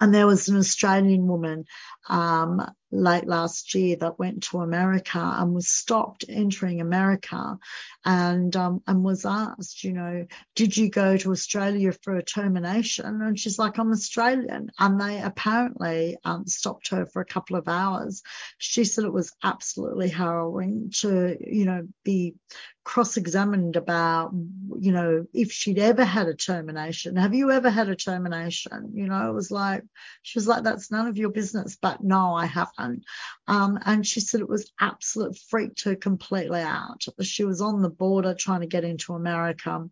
And 0.00 0.14
there 0.14 0.26
was 0.26 0.48
an 0.48 0.56
Australian 0.56 1.26
woman 1.26 1.64
um, 2.08 2.60
late 2.94 3.26
last 3.26 3.74
year 3.74 3.96
that 3.96 4.18
went 4.18 4.44
to 4.44 4.60
America 4.60 5.18
and 5.18 5.52
was 5.52 5.68
stopped 5.68 6.24
entering 6.28 6.80
America 6.80 7.58
and 8.04 8.54
um, 8.54 8.82
and 8.86 9.02
was 9.02 9.24
asked, 9.24 9.82
you 9.82 9.92
know, 9.92 10.26
did 10.54 10.76
you 10.76 10.88
go 10.88 11.16
to 11.16 11.32
Australia 11.32 11.92
for 11.92 12.16
a 12.16 12.22
termination? 12.22 13.20
And 13.22 13.38
she's 13.38 13.58
like, 13.58 13.78
I'm 13.78 13.90
Australian. 13.90 14.70
And 14.78 15.00
they 15.00 15.20
apparently 15.20 16.16
um, 16.24 16.46
stopped 16.46 16.88
her 16.88 17.06
for 17.06 17.20
a 17.20 17.26
couple 17.26 17.56
of 17.56 17.68
hours. 17.68 18.22
She 18.58 18.84
said 18.84 19.04
it 19.04 19.12
was 19.12 19.34
absolutely 19.42 20.08
harrowing 20.08 20.90
to, 21.00 21.36
you 21.40 21.64
know, 21.64 21.88
be 22.04 22.36
cross-examined 22.84 23.76
about, 23.76 24.30
you 24.78 24.92
know, 24.92 25.26
if 25.32 25.50
she'd 25.50 25.78
ever 25.78 26.04
had 26.04 26.28
a 26.28 26.34
termination. 26.34 27.16
Have 27.16 27.34
you 27.34 27.50
ever 27.50 27.70
had 27.70 27.88
a 27.88 27.96
termination? 27.96 28.90
You 28.92 29.06
know, 29.08 29.30
it 29.30 29.32
was 29.32 29.50
like, 29.50 29.84
she 30.20 30.38
was 30.38 30.46
like, 30.46 30.64
that's 30.64 30.90
none 30.90 31.06
of 31.06 31.16
your 31.16 31.30
business. 31.30 31.78
But 31.80 32.04
no, 32.04 32.34
I 32.34 32.44
haven't 32.44 32.83
American. 32.84 33.04
Um, 33.46 33.78
and 33.84 34.06
she 34.06 34.20
said 34.20 34.40
it 34.40 34.48
was 34.48 34.72
absolute 34.80 35.36
freaked 35.50 35.84
her 35.84 35.94
completely 35.94 36.60
out. 36.60 37.04
She 37.22 37.44
was 37.44 37.60
on 37.60 37.82
the 37.82 37.90
border 37.90 38.34
trying 38.34 38.60
to 38.60 38.66
get 38.66 38.84
into 38.84 39.14
America 39.14 39.88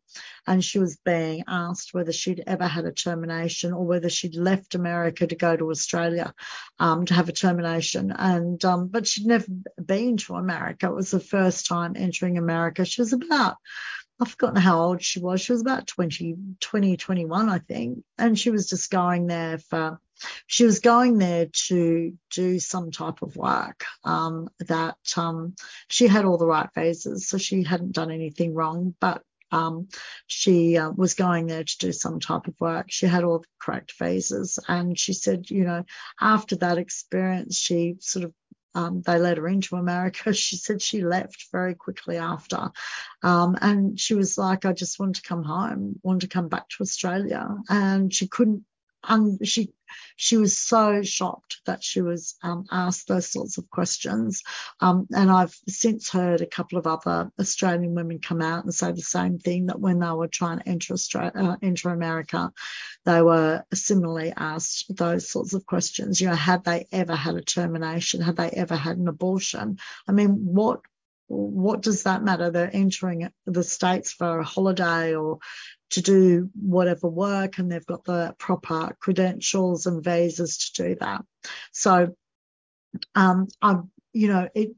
and 0.46 0.64
she 0.64 0.78
was 0.78 0.96
being 1.04 1.44
asked 1.46 1.92
whether 1.92 2.12
she'd 2.12 2.42
ever 2.46 2.66
had 2.66 2.86
a 2.86 2.92
termination 2.92 3.72
or 3.72 3.84
whether 3.84 4.08
she'd 4.08 4.36
left 4.36 4.74
America 4.74 5.26
to 5.26 5.36
go 5.36 5.56
to 5.56 5.70
Australia 5.70 6.34
um, 6.78 7.04
to 7.06 7.14
have 7.14 7.28
a 7.28 7.32
termination. 7.32 8.12
And 8.12 8.64
um, 8.64 8.88
but 8.88 9.06
she'd 9.06 9.26
never 9.26 9.46
been 9.84 10.16
to 10.18 10.34
America. 10.34 10.86
It 10.86 10.94
was 10.94 11.10
the 11.10 11.20
first 11.20 11.66
time 11.66 11.94
entering 11.96 12.38
America. 12.38 12.84
She 12.84 13.02
was 13.02 13.12
about 13.12 13.56
I've 14.22 14.30
forgotten 14.30 14.60
how 14.60 14.80
old 14.80 15.02
she 15.02 15.18
was. 15.18 15.40
She 15.40 15.50
was 15.50 15.62
about 15.62 15.88
20, 15.88 16.36
20, 16.60 16.96
21, 16.96 17.48
I 17.48 17.58
think. 17.58 18.04
And 18.18 18.38
she 18.38 18.50
was 18.50 18.68
just 18.68 18.88
going 18.88 19.26
there 19.26 19.58
for, 19.58 19.98
she 20.46 20.64
was 20.64 20.80
going 20.80 21.18
there 21.18 21.46
to 21.68 22.16
do 22.30 22.58
some 22.58 22.90
type 22.90 23.22
of 23.22 23.36
work 23.36 23.84
um, 24.04 24.48
that 24.60 24.96
um, 25.16 25.54
she 25.88 26.06
had 26.06 26.24
all 26.24 26.38
the 26.38 26.46
right 26.46 26.68
phases, 26.74 27.28
So 27.28 27.38
she 27.38 27.62
hadn't 27.62 27.92
done 27.92 28.10
anything 28.10 28.54
wrong, 28.54 28.94
but 29.00 29.22
um, 29.50 29.88
she 30.26 30.78
uh, 30.78 30.90
was 30.90 31.14
going 31.14 31.46
there 31.46 31.64
to 31.64 31.78
do 31.78 31.92
some 31.92 32.20
type 32.20 32.46
of 32.48 32.58
work. 32.58 32.86
She 32.88 33.06
had 33.06 33.22
all 33.22 33.40
the 33.40 33.48
correct 33.60 33.92
phases, 33.92 34.58
And 34.66 34.98
she 34.98 35.12
said, 35.12 35.50
you 35.50 35.64
know, 35.64 35.84
after 36.20 36.56
that 36.56 36.78
experience, 36.78 37.58
she 37.58 37.96
sort 38.00 38.24
of 38.24 38.32
um, 38.74 39.02
they 39.02 39.18
let 39.18 39.36
her 39.36 39.48
into 39.48 39.76
America. 39.76 40.32
She 40.42 40.56
said 40.56 40.80
she 40.80 41.02
left 41.02 41.48
very 41.52 41.74
quickly 41.74 42.16
after. 42.16 42.70
Um, 43.22 43.56
and 43.60 44.00
she 44.00 44.14
was 44.14 44.38
like, 44.38 44.64
I 44.64 44.72
just 44.72 44.98
want 44.98 45.16
to 45.16 45.22
come 45.22 45.44
home, 45.44 46.00
want 46.02 46.22
to 46.22 46.28
come 46.28 46.48
back 46.48 46.68
to 46.70 46.82
Australia. 46.82 47.48
And 47.68 48.12
she 48.12 48.28
couldn't 48.28 48.64
um, 49.04 49.38
she 49.44 49.72
she 50.16 50.36
was 50.36 50.56
so 50.56 51.02
shocked 51.02 51.60
that 51.66 51.82
she 51.82 52.00
was 52.00 52.36
um, 52.42 52.64
asked 52.70 53.08
those 53.08 53.30
sorts 53.30 53.58
of 53.58 53.68
questions. 53.70 54.42
Um, 54.80 55.06
and 55.14 55.30
I've 55.30 55.54
since 55.68 56.10
heard 56.10 56.40
a 56.40 56.46
couple 56.46 56.78
of 56.78 56.86
other 56.86 57.30
Australian 57.38 57.94
women 57.94 58.20
come 58.20 58.40
out 58.40 58.64
and 58.64 58.74
say 58.74 58.92
the 58.92 59.02
same 59.02 59.38
thing 59.38 59.66
that 59.66 59.80
when 59.80 59.98
they 59.98 60.10
were 60.10 60.28
trying 60.28 60.58
to 60.58 60.68
enter 60.68 60.94
Australia, 60.94 61.32
uh, 61.34 61.56
enter 61.62 61.90
America, 61.90 62.52
they 63.04 63.22
were 63.22 63.64
similarly 63.74 64.32
asked 64.36 64.94
those 64.94 65.28
sorts 65.28 65.54
of 65.54 65.66
questions. 65.66 66.20
You 66.20 66.28
know, 66.28 66.34
had 66.34 66.64
they 66.64 66.86
ever 66.92 67.14
had 67.14 67.34
a 67.34 67.42
termination? 67.42 68.20
Had 68.20 68.36
they 68.36 68.50
ever 68.50 68.76
had 68.76 68.98
an 68.98 69.08
abortion? 69.08 69.78
I 70.08 70.12
mean, 70.12 70.30
what 70.30 70.80
what 71.32 71.80
does 71.80 72.02
that 72.02 72.22
matter? 72.22 72.50
They're 72.50 72.70
entering 72.70 73.30
the 73.46 73.64
States 73.64 74.12
for 74.12 74.40
a 74.40 74.44
holiday 74.44 75.14
or 75.14 75.38
to 75.90 76.02
do 76.02 76.50
whatever 76.54 77.08
work 77.08 77.58
and 77.58 77.70
they've 77.70 77.86
got 77.86 78.04
the 78.04 78.34
proper 78.38 78.94
credentials 79.00 79.86
and 79.86 80.04
visas 80.04 80.58
to 80.58 80.82
do 80.82 80.96
that. 81.00 81.24
So, 81.72 82.14
um, 83.14 83.48
I'm, 83.62 83.90
you 84.12 84.28
know, 84.28 84.48
it, 84.54 84.72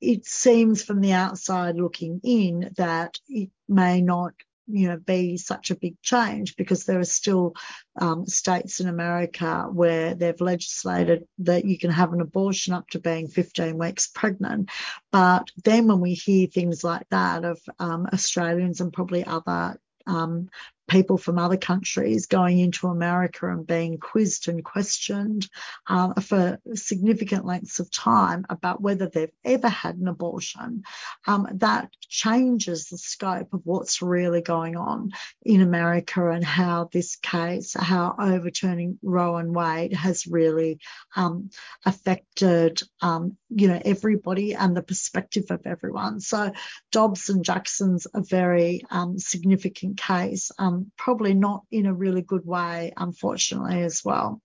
it 0.00 0.26
seems 0.26 0.84
from 0.84 1.00
the 1.00 1.12
outside 1.12 1.74
looking 1.74 2.20
in 2.22 2.72
that 2.76 3.18
it 3.28 3.50
may 3.68 4.00
not 4.00 4.34
you 4.72 4.88
know 4.88 4.96
be 4.96 5.36
such 5.36 5.70
a 5.70 5.76
big 5.76 6.00
change 6.02 6.56
because 6.56 6.84
there 6.84 6.98
are 6.98 7.04
still 7.04 7.54
um, 8.00 8.26
states 8.26 8.80
in 8.80 8.88
America 8.88 9.68
where 9.72 10.14
they've 10.14 10.40
legislated 10.40 11.26
that 11.38 11.64
you 11.64 11.78
can 11.78 11.90
have 11.90 12.12
an 12.12 12.20
abortion 12.20 12.74
up 12.74 12.88
to 12.88 12.98
being 12.98 13.28
15 13.28 13.78
weeks 13.78 14.08
pregnant. 14.08 14.70
But 15.12 15.50
then 15.64 15.86
when 15.86 16.00
we 16.00 16.14
hear 16.14 16.46
things 16.46 16.82
like 16.84 17.06
that 17.10 17.44
of 17.44 17.60
um, 17.78 18.06
Australians 18.12 18.80
and 18.80 18.92
probably 18.92 19.24
other 19.24 19.78
um, 20.06 20.48
people 20.90 21.16
from 21.16 21.38
other 21.38 21.56
countries 21.56 22.26
going 22.26 22.58
into 22.58 22.88
America 22.88 23.48
and 23.48 23.66
being 23.66 23.96
quizzed 23.96 24.48
and 24.48 24.64
questioned 24.64 25.48
uh, 25.86 26.20
for 26.20 26.58
significant 26.74 27.46
lengths 27.46 27.78
of 27.78 27.90
time 27.92 28.44
about 28.50 28.82
whether 28.82 29.06
they've 29.06 29.32
ever 29.44 29.68
had 29.68 29.96
an 29.96 30.08
abortion, 30.08 30.82
um, 31.28 31.46
that 31.54 31.88
changes 32.00 32.86
the 32.86 32.98
scope 32.98 33.54
of 33.54 33.60
what's 33.64 34.02
really 34.02 34.42
going 34.42 34.76
on 34.76 35.12
in 35.42 35.60
America 35.60 36.28
and 36.28 36.44
how 36.44 36.88
this 36.92 37.14
case, 37.16 37.74
how 37.78 38.16
overturning 38.18 38.98
Roe 39.00 39.36
and 39.36 39.54
Wade 39.54 39.92
has 39.92 40.26
really 40.26 40.80
um, 41.14 41.50
affected, 41.86 42.80
um, 43.00 43.36
you 43.48 43.68
know, 43.68 43.80
everybody 43.84 44.54
and 44.54 44.76
the 44.76 44.82
perspective 44.82 45.44
of 45.50 45.66
everyone. 45.66 46.18
So 46.18 46.52
Dobbs 46.90 47.28
and 47.28 47.44
Jackson's 47.44 48.08
a 48.12 48.22
very 48.22 48.82
um, 48.90 49.20
significant 49.20 49.96
case. 49.96 50.50
Um, 50.80 50.92
probably 50.96 51.34
not 51.34 51.62
in 51.70 51.86
a 51.86 51.94
really 51.94 52.22
good 52.22 52.46
way, 52.46 52.92
unfortunately, 52.96 53.82
as 53.82 54.02
well. 54.04 54.40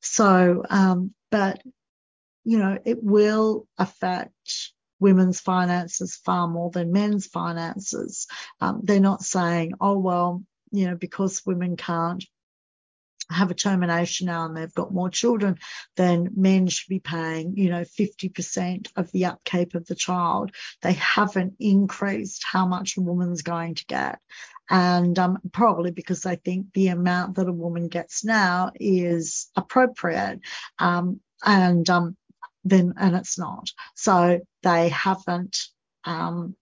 So, 0.00 0.64
um, 0.68 1.14
but, 1.30 1.62
you 2.44 2.58
know, 2.58 2.78
it 2.84 3.02
will 3.02 3.66
affect 3.78 4.72
women's 5.00 5.40
finances 5.40 6.16
far 6.16 6.48
more 6.48 6.70
than 6.70 6.92
men's 6.92 7.26
finances. 7.26 8.26
Um, 8.60 8.80
they're 8.82 9.00
not 9.00 9.22
saying, 9.22 9.74
oh, 9.80 9.98
well, 9.98 10.42
you 10.70 10.86
know, 10.86 10.96
because 10.96 11.44
women 11.44 11.76
can't 11.76 12.24
have 13.30 13.50
a 13.50 13.54
termination 13.54 14.26
now 14.26 14.44
and 14.44 14.56
they've 14.56 14.74
got 14.74 14.92
more 14.92 15.08
children, 15.08 15.58
then 15.96 16.28
men 16.36 16.66
should 16.66 16.88
be 16.88 17.00
paying, 17.00 17.56
you 17.56 17.70
know, 17.70 17.82
50% 17.82 18.88
of 18.96 19.10
the 19.12 19.26
upkeep 19.26 19.74
of 19.74 19.86
the 19.86 19.94
child. 19.94 20.50
They 20.82 20.92
haven't 20.92 21.54
increased 21.58 22.44
how 22.44 22.66
much 22.66 22.96
a 22.96 23.00
woman's 23.00 23.42
going 23.42 23.76
to 23.76 23.86
get 23.86 24.18
and 24.70 25.18
um, 25.18 25.38
probably 25.52 25.90
because 25.90 26.24
I 26.26 26.36
think 26.36 26.72
the 26.72 26.88
amount 26.88 27.36
that 27.36 27.48
a 27.48 27.52
woman 27.52 27.88
gets 27.88 28.24
now 28.24 28.72
is 28.74 29.50
appropriate, 29.56 30.40
um, 30.78 31.20
and 31.44 31.88
um, 31.90 32.16
then 32.64 32.94
and 32.96 33.14
it's 33.14 33.38
not. 33.38 33.70
So 33.94 34.40
they 34.62 34.88
haven't, 34.88 35.58
um, 36.04 36.56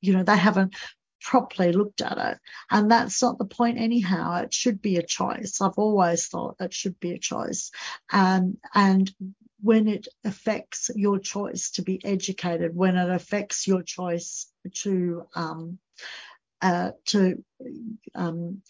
you 0.00 0.12
know, 0.14 0.24
they 0.24 0.36
haven't 0.36 0.74
properly 1.20 1.72
looked 1.72 2.02
at 2.02 2.18
it, 2.18 2.38
and 2.70 2.90
that's 2.90 3.22
not 3.22 3.38
the 3.38 3.44
point 3.44 3.78
anyhow. 3.78 4.42
It 4.42 4.52
should 4.52 4.82
be 4.82 4.96
a 4.96 5.06
choice. 5.06 5.60
I've 5.60 5.78
always 5.78 6.26
thought 6.26 6.56
it 6.60 6.74
should 6.74 6.98
be 6.98 7.12
a 7.12 7.18
choice, 7.18 7.70
and 8.10 8.58
and 8.74 9.10
when 9.62 9.88
it 9.88 10.08
affects 10.24 10.90
your 10.94 11.18
choice 11.18 11.70
to 11.70 11.82
be 11.82 11.98
educated, 12.04 12.76
when 12.76 12.96
it 12.96 13.10
affects 13.10 13.66
your 13.66 13.82
choice 13.82 14.46
to 14.72 15.26
um, 15.34 15.78
uh, 16.62 16.90
to 17.06 17.42
um, 18.14 18.62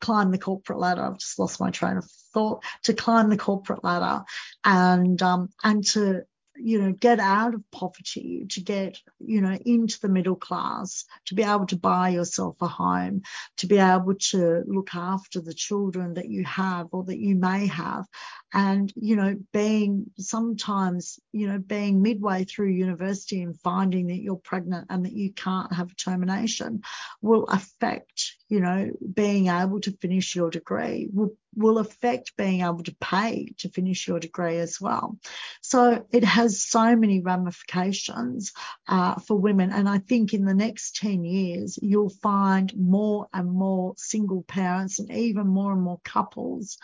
climb 0.00 0.30
the 0.30 0.38
corporate 0.38 0.78
ladder. 0.78 1.02
I've 1.02 1.18
just 1.18 1.38
lost 1.38 1.60
my 1.60 1.70
train 1.70 1.96
of 1.96 2.10
thought. 2.32 2.64
To 2.84 2.94
climb 2.94 3.30
the 3.30 3.36
corporate 3.36 3.84
ladder 3.84 4.24
and 4.64 5.20
um, 5.22 5.50
and 5.62 5.84
to 5.88 6.22
you 6.60 6.80
know, 6.80 6.92
get 6.92 7.20
out 7.20 7.54
of 7.54 7.70
poverty, 7.70 8.46
to 8.50 8.60
get, 8.60 8.98
you 9.18 9.40
know, 9.40 9.58
into 9.64 10.00
the 10.00 10.08
middle 10.08 10.36
class, 10.36 11.04
to 11.26 11.34
be 11.34 11.42
able 11.42 11.66
to 11.66 11.76
buy 11.76 12.10
yourself 12.10 12.56
a 12.60 12.68
home, 12.68 13.22
to 13.58 13.66
be 13.66 13.78
able 13.78 14.14
to 14.14 14.62
look 14.66 14.94
after 14.94 15.40
the 15.40 15.54
children 15.54 16.14
that 16.14 16.28
you 16.28 16.44
have 16.44 16.88
or 16.92 17.04
that 17.04 17.18
you 17.18 17.34
may 17.34 17.66
have. 17.66 18.06
And, 18.52 18.92
you 18.96 19.16
know, 19.16 19.36
being 19.52 20.10
sometimes, 20.18 21.20
you 21.32 21.48
know, 21.48 21.58
being 21.58 22.02
midway 22.02 22.44
through 22.44 22.68
university 22.68 23.42
and 23.42 23.60
finding 23.60 24.06
that 24.08 24.20
you're 24.20 24.36
pregnant 24.36 24.86
and 24.90 25.04
that 25.04 25.12
you 25.12 25.32
can't 25.32 25.72
have 25.72 25.90
a 25.90 25.94
termination 25.94 26.82
will 27.20 27.44
affect, 27.44 28.36
you 28.48 28.60
know, 28.60 28.90
being 29.14 29.48
able 29.48 29.80
to 29.80 29.92
finish 29.92 30.34
your 30.34 30.50
degree, 30.50 31.08
will 31.12 31.36
will 31.54 31.78
affect 31.78 32.36
being 32.36 32.60
able 32.60 32.82
to 32.84 32.94
pay 33.00 33.52
to 33.58 33.68
finish 33.68 34.06
your 34.06 34.20
degree 34.20 34.58
as 34.58 34.80
well. 34.80 35.18
So 35.60 36.06
it 36.12 36.24
has 36.24 36.62
so 36.62 36.94
many 36.94 37.20
ramifications 37.20 38.52
uh, 38.86 39.16
for 39.16 39.36
women. 39.36 39.72
And 39.72 39.88
I 39.88 39.98
think 39.98 40.34
in 40.34 40.44
the 40.44 40.54
next 40.54 40.96
10 40.96 41.24
years, 41.24 41.78
you'll 41.82 42.10
find 42.10 42.72
more 42.76 43.28
and 43.32 43.50
more 43.50 43.94
single 43.96 44.42
parents 44.42 44.98
and 45.00 45.10
even 45.10 45.48
more 45.48 45.72
and 45.72 45.82
more 45.82 46.00
couples 46.04 46.78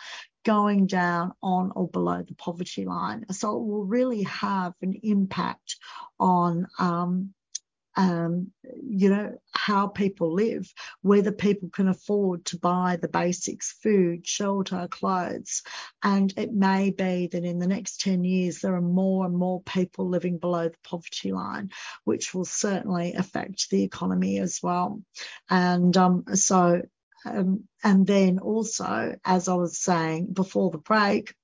going 0.44 0.86
down 0.86 1.32
on 1.42 1.72
or 1.74 1.88
below 1.88 2.22
the 2.22 2.34
poverty 2.34 2.84
line. 2.84 3.24
So 3.30 3.56
it 3.56 3.64
will 3.64 3.84
really 3.84 4.24
have 4.24 4.74
an 4.82 4.94
impact 5.02 5.76
on 6.18 6.66
um, 6.78 7.32
um, 7.96 8.50
you 8.82 9.08
know, 9.08 9.38
how 9.52 9.86
people 9.86 10.32
live, 10.32 10.72
whether 11.02 11.32
people 11.32 11.68
can 11.70 11.88
afford 11.88 12.44
to 12.46 12.58
buy 12.58 12.98
the 13.00 13.08
basics, 13.08 13.72
food, 13.82 14.26
shelter, 14.26 14.88
clothes. 14.90 15.62
And 16.02 16.32
it 16.36 16.52
may 16.52 16.90
be 16.90 17.28
that 17.28 17.44
in 17.44 17.58
the 17.58 17.66
next 17.66 18.00
10 18.00 18.24
years, 18.24 18.60
there 18.60 18.74
are 18.74 18.80
more 18.80 19.26
and 19.26 19.36
more 19.36 19.62
people 19.62 20.08
living 20.08 20.38
below 20.38 20.68
the 20.68 20.78
poverty 20.82 21.32
line, 21.32 21.70
which 22.04 22.34
will 22.34 22.44
certainly 22.44 23.14
affect 23.14 23.70
the 23.70 23.84
economy 23.84 24.38
as 24.38 24.60
well. 24.62 25.00
And 25.48 25.96
um, 25.96 26.24
so, 26.34 26.82
um, 27.24 27.64
and 27.82 28.06
then 28.06 28.38
also, 28.38 29.16
as 29.24 29.48
I 29.48 29.54
was 29.54 29.78
saying 29.78 30.32
before 30.32 30.70
the 30.70 30.78
break, 30.78 31.34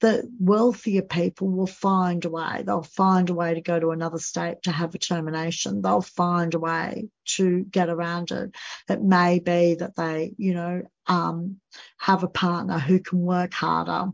the 0.00 0.28
wealthier 0.40 1.02
people 1.02 1.48
will 1.50 1.66
find 1.66 2.24
a 2.24 2.30
way. 2.30 2.62
They'll 2.64 2.82
find 2.82 3.30
a 3.30 3.34
way 3.34 3.54
to 3.54 3.60
go 3.60 3.78
to 3.78 3.90
another 3.90 4.18
state 4.18 4.62
to 4.64 4.72
have 4.72 4.94
a 4.94 4.98
termination. 4.98 5.82
They'll 5.82 6.02
find 6.02 6.54
a 6.54 6.58
way 6.58 7.08
to 7.36 7.64
get 7.64 7.88
around 7.88 8.30
it. 8.30 8.54
It 8.88 9.02
may 9.02 9.38
be 9.38 9.76
that 9.76 9.96
they, 9.96 10.34
you 10.36 10.54
know, 10.54 10.82
um, 11.06 11.60
have 11.98 12.22
a 12.22 12.28
partner 12.28 12.78
who 12.78 13.00
can 13.00 13.20
work 13.20 13.52
harder 13.54 14.06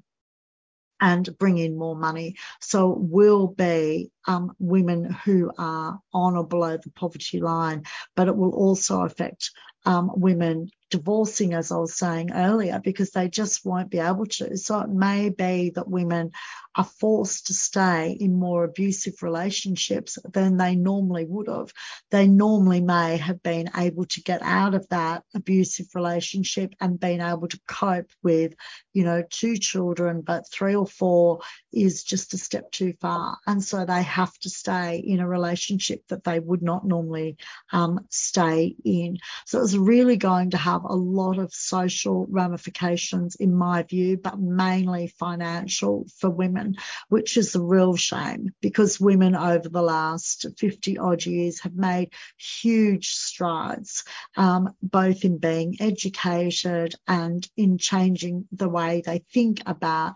and 1.01 1.39
bring 1.39 1.59
in 1.59 1.77
more 1.77 1.97
money. 1.97 2.37
So 2.61 2.93
it 2.93 2.99
will 3.01 3.47
be 3.47 4.11
um, 4.27 4.55
women 4.59 5.05
who 5.05 5.53
are 5.57 6.01
on 6.13 6.37
or 6.37 6.47
below 6.47 6.77
the 6.77 6.91
poverty 6.91 7.41
line, 7.41 7.85
but 8.17 8.29
it 8.29 8.37
will 8.37 8.53
also 8.53 9.03
affect 9.03 9.53
um, 9.87 10.11
women 10.15 10.71
divorcing, 10.91 11.55
as 11.55 11.71
I 11.71 11.77
was 11.77 11.95
saying 11.95 12.33
earlier, 12.33 12.81
because 12.83 13.11
they 13.11 13.29
just 13.29 13.65
won't 13.65 13.91
be 13.91 13.99
able 13.99 14.27
to. 14.27 14.57
So 14.57 14.81
it 14.81 14.91
may 14.91 15.29
be 15.31 15.71
that 15.71 15.89
women 15.89 16.33
are 16.77 16.85
forced 16.85 17.47
to 17.47 17.55
stay 17.55 18.17
in 18.21 18.39
more 18.39 18.65
abusive 18.65 19.23
relationships 19.23 20.19
than 20.33 20.57
they 20.57 20.77
normally 20.77 21.25
would 21.25 21.49
have. 21.49 21.73
They 22.11 22.29
normally 22.29 22.81
may 22.81 23.17
have 23.17 23.43
been 23.43 23.71
able 23.77 24.05
to 24.07 24.23
get 24.23 24.43
out 24.43 24.75
of 24.75 24.89
that 24.91 25.25
abusive 25.35 25.87
relationship 25.95 26.75
and 26.81 27.01
been 27.01 27.21
able 27.21 27.49
to 27.49 27.61
cope 27.67 28.11
with, 28.23 28.55
you 28.93 29.05
know, 29.05 29.23
two 29.29 29.57
children, 29.57 30.21
but 30.21 30.51
three 30.51 30.75
or 30.75 30.87
four 30.87 31.41
is 31.73 32.05
just 32.05 32.35
a 32.35 32.39
step 32.39 32.71
too 32.71 32.93
far. 33.01 33.39
And 33.47 33.63
so 33.63 33.85
they 33.85 34.03
have 34.03 34.37
to 34.41 34.51
stay 34.51 34.99
in 34.99 35.21
a 35.21 35.29
relationship 35.29 36.07
that 36.09 36.25
they 36.25 36.39
would 36.39 36.63
not 36.63 36.87
normally 36.87 37.37
um, 37.73 38.07
stay 38.11 38.75
in. 38.85 39.19
So 39.47 39.63
it's 39.63 39.75
really 39.75 40.17
going 40.17 40.51
to 40.51 40.57
have 40.57 40.85
a 40.85 40.95
lot 40.95 41.39
of 41.39 41.53
social 41.53 42.27
ramifications, 42.31 43.37
in 43.37 43.55
my 43.55 43.83
view, 43.83 44.17
but 44.17 44.39
mainly 44.39 45.09
financial 45.19 46.07
for 46.19 46.31
women 46.31 46.58
which 47.09 47.37
is 47.37 47.55
a 47.55 47.63
real 47.63 47.97
shame 47.97 48.51
because 48.61 49.01
women 49.01 49.35
over 49.35 49.69
the 49.69 49.83
last 49.83 50.47
50 50.59 50.99
odd 50.99 51.25
years 51.25 51.61
have 51.61 51.75
made 51.75 52.13
huge 52.37 53.09
strides, 53.09 54.05
um, 54.37 54.71
both 54.83 55.25
in 55.25 55.39
being 55.39 55.77
educated 55.81 56.95
and 57.07 57.49
in 57.57 57.79
changing 57.79 58.47
the 58.53 58.69
way 58.69 59.03
they 59.05 59.25
think 59.33 59.63
about 59.67 60.15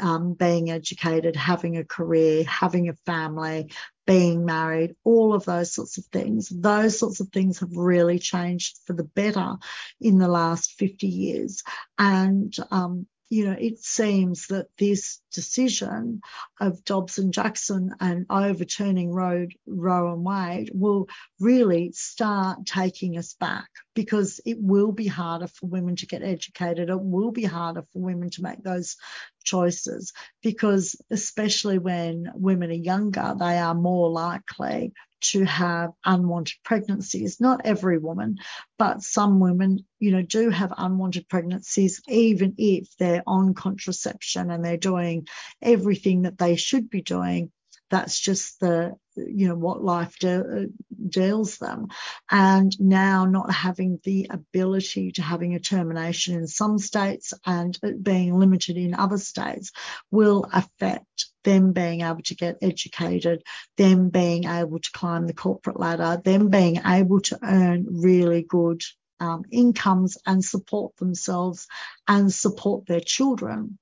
um, 0.00 0.34
being 0.34 0.70
educated, 0.70 1.36
having 1.36 1.76
a 1.76 1.84
career, 1.84 2.44
having 2.44 2.88
a 2.88 2.94
family, 3.06 3.70
being 4.06 4.44
married, 4.44 4.94
all 5.04 5.34
of 5.34 5.44
those 5.44 5.72
sorts 5.72 5.98
of 5.98 6.04
things. 6.06 6.48
Those 6.48 6.98
sorts 6.98 7.20
of 7.20 7.28
things 7.28 7.60
have 7.60 7.76
really 7.76 8.18
changed 8.18 8.78
for 8.84 8.92
the 8.92 9.04
better 9.04 9.54
in 10.00 10.18
the 10.18 10.28
last 10.28 10.72
50 10.78 11.06
years. 11.06 11.62
And 11.98 12.54
um, 12.70 13.06
you 13.28 13.46
know, 13.46 13.56
it 13.58 13.80
seems 13.80 14.46
that 14.48 14.66
this 14.78 15.20
decision 15.36 16.22
of 16.60 16.84
Dobbs 16.84 17.18
and 17.18 17.32
Jackson 17.32 17.94
and 18.00 18.26
overturning 18.28 19.12
Roe, 19.12 19.46
Roe 19.66 20.12
and 20.12 20.24
Wade 20.24 20.70
will 20.74 21.06
really 21.38 21.92
start 21.92 22.66
taking 22.66 23.16
us 23.16 23.34
back 23.34 23.68
because 23.94 24.40
it 24.44 24.58
will 24.60 24.90
be 24.90 25.06
harder 25.06 25.46
for 25.46 25.66
women 25.66 25.94
to 25.96 26.06
get 26.06 26.22
educated. 26.22 26.90
It 26.90 27.00
will 27.00 27.30
be 27.30 27.44
harder 27.44 27.82
for 27.92 28.02
women 28.02 28.30
to 28.30 28.42
make 28.42 28.62
those 28.64 28.96
choices 29.44 30.12
because 30.42 30.96
especially 31.10 31.78
when 31.78 32.32
women 32.34 32.70
are 32.70 32.74
younger, 32.74 33.36
they 33.38 33.58
are 33.58 33.74
more 33.74 34.10
likely 34.10 34.92
to 35.20 35.44
have 35.44 35.90
unwanted 36.04 36.56
pregnancies. 36.64 37.40
Not 37.40 37.62
every 37.64 37.98
woman, 37.98 38.36
but 38.78 39.02
some 39.02 39.40
women, 39.40 39.84
you 39.98 40.12
know, 40.12 40.22
do 40.22 40.50
have 40.50 40.72
unwanted 40.76 41.28
pregnancies, 41.28 42.00
even 42.08 42.54
if 42.58 42.88
they're 42.98 43.22
on 43.26 43.54
contraception 43.54 44.50
and 44.50 44.64
they're 44.64 44.76
doing 44.76 45.25
everything 45.62 46.22
that 46.22 46.38
they 46.38 46.56
should 46.56 46.90
be 46.90 47.02
doing. 47.02 47.50
That's 47.88 48.18
just 48.18 48.58
the, 48.58 48.96
you 49.14 49.46
know, 49.46 49.54
what 49.54 49.82
life 49.82 50.18
de- 50.18 50.66
deals 51.08 51.58
them. 51.58 51.86
And 52.28 52.74
now 52.80 53.26
not 53.26 53.52
having 53.52 54.00
the 54.02 54.26
ability 54.30 55.12
to 55.12 55.22
having 55.22 55.54
a 55.54 55.60
termination 55.60 56.34
in 56.34 56.48
some 56.48 56.78
states 56.78 57.32
and 57.44 57.78
being 58.02 58.36
limited 58.36 58.76
in 58.76 58.94
other 58.94 59.18
states 59.18 59.70
will 60.10 60.48
affect 60.52 61.26
them 61.44 61.72
being 61.72 62.00
able 62.00 62.22
to 62.22 62.34
get 62.34 62.56
educated, 62.60 63.44
them 63.76 64.08
being 64.08 64.44
able 64.44 64.80
to 64.80 64.90
climb 64.92 65.28
the 65.28 65.32
corporate 65.32 65.78
ladder, 65.78 66.20
them 66.24 66.48
being 66.48 66.80
able 66.84 67.20
to 67.20 67.38
earn 67.40 67.86
really 68.02 68.42
good 68.42 68.82
um, 69.20 69.44
incomes 69.50 70.18
and 70.26 70.44
support 70.44 70.96
themselves 70.96 71.68
and 72.08 72.32
support 72.32 72.86
their 72.86 73.00
children. 73.00 73.78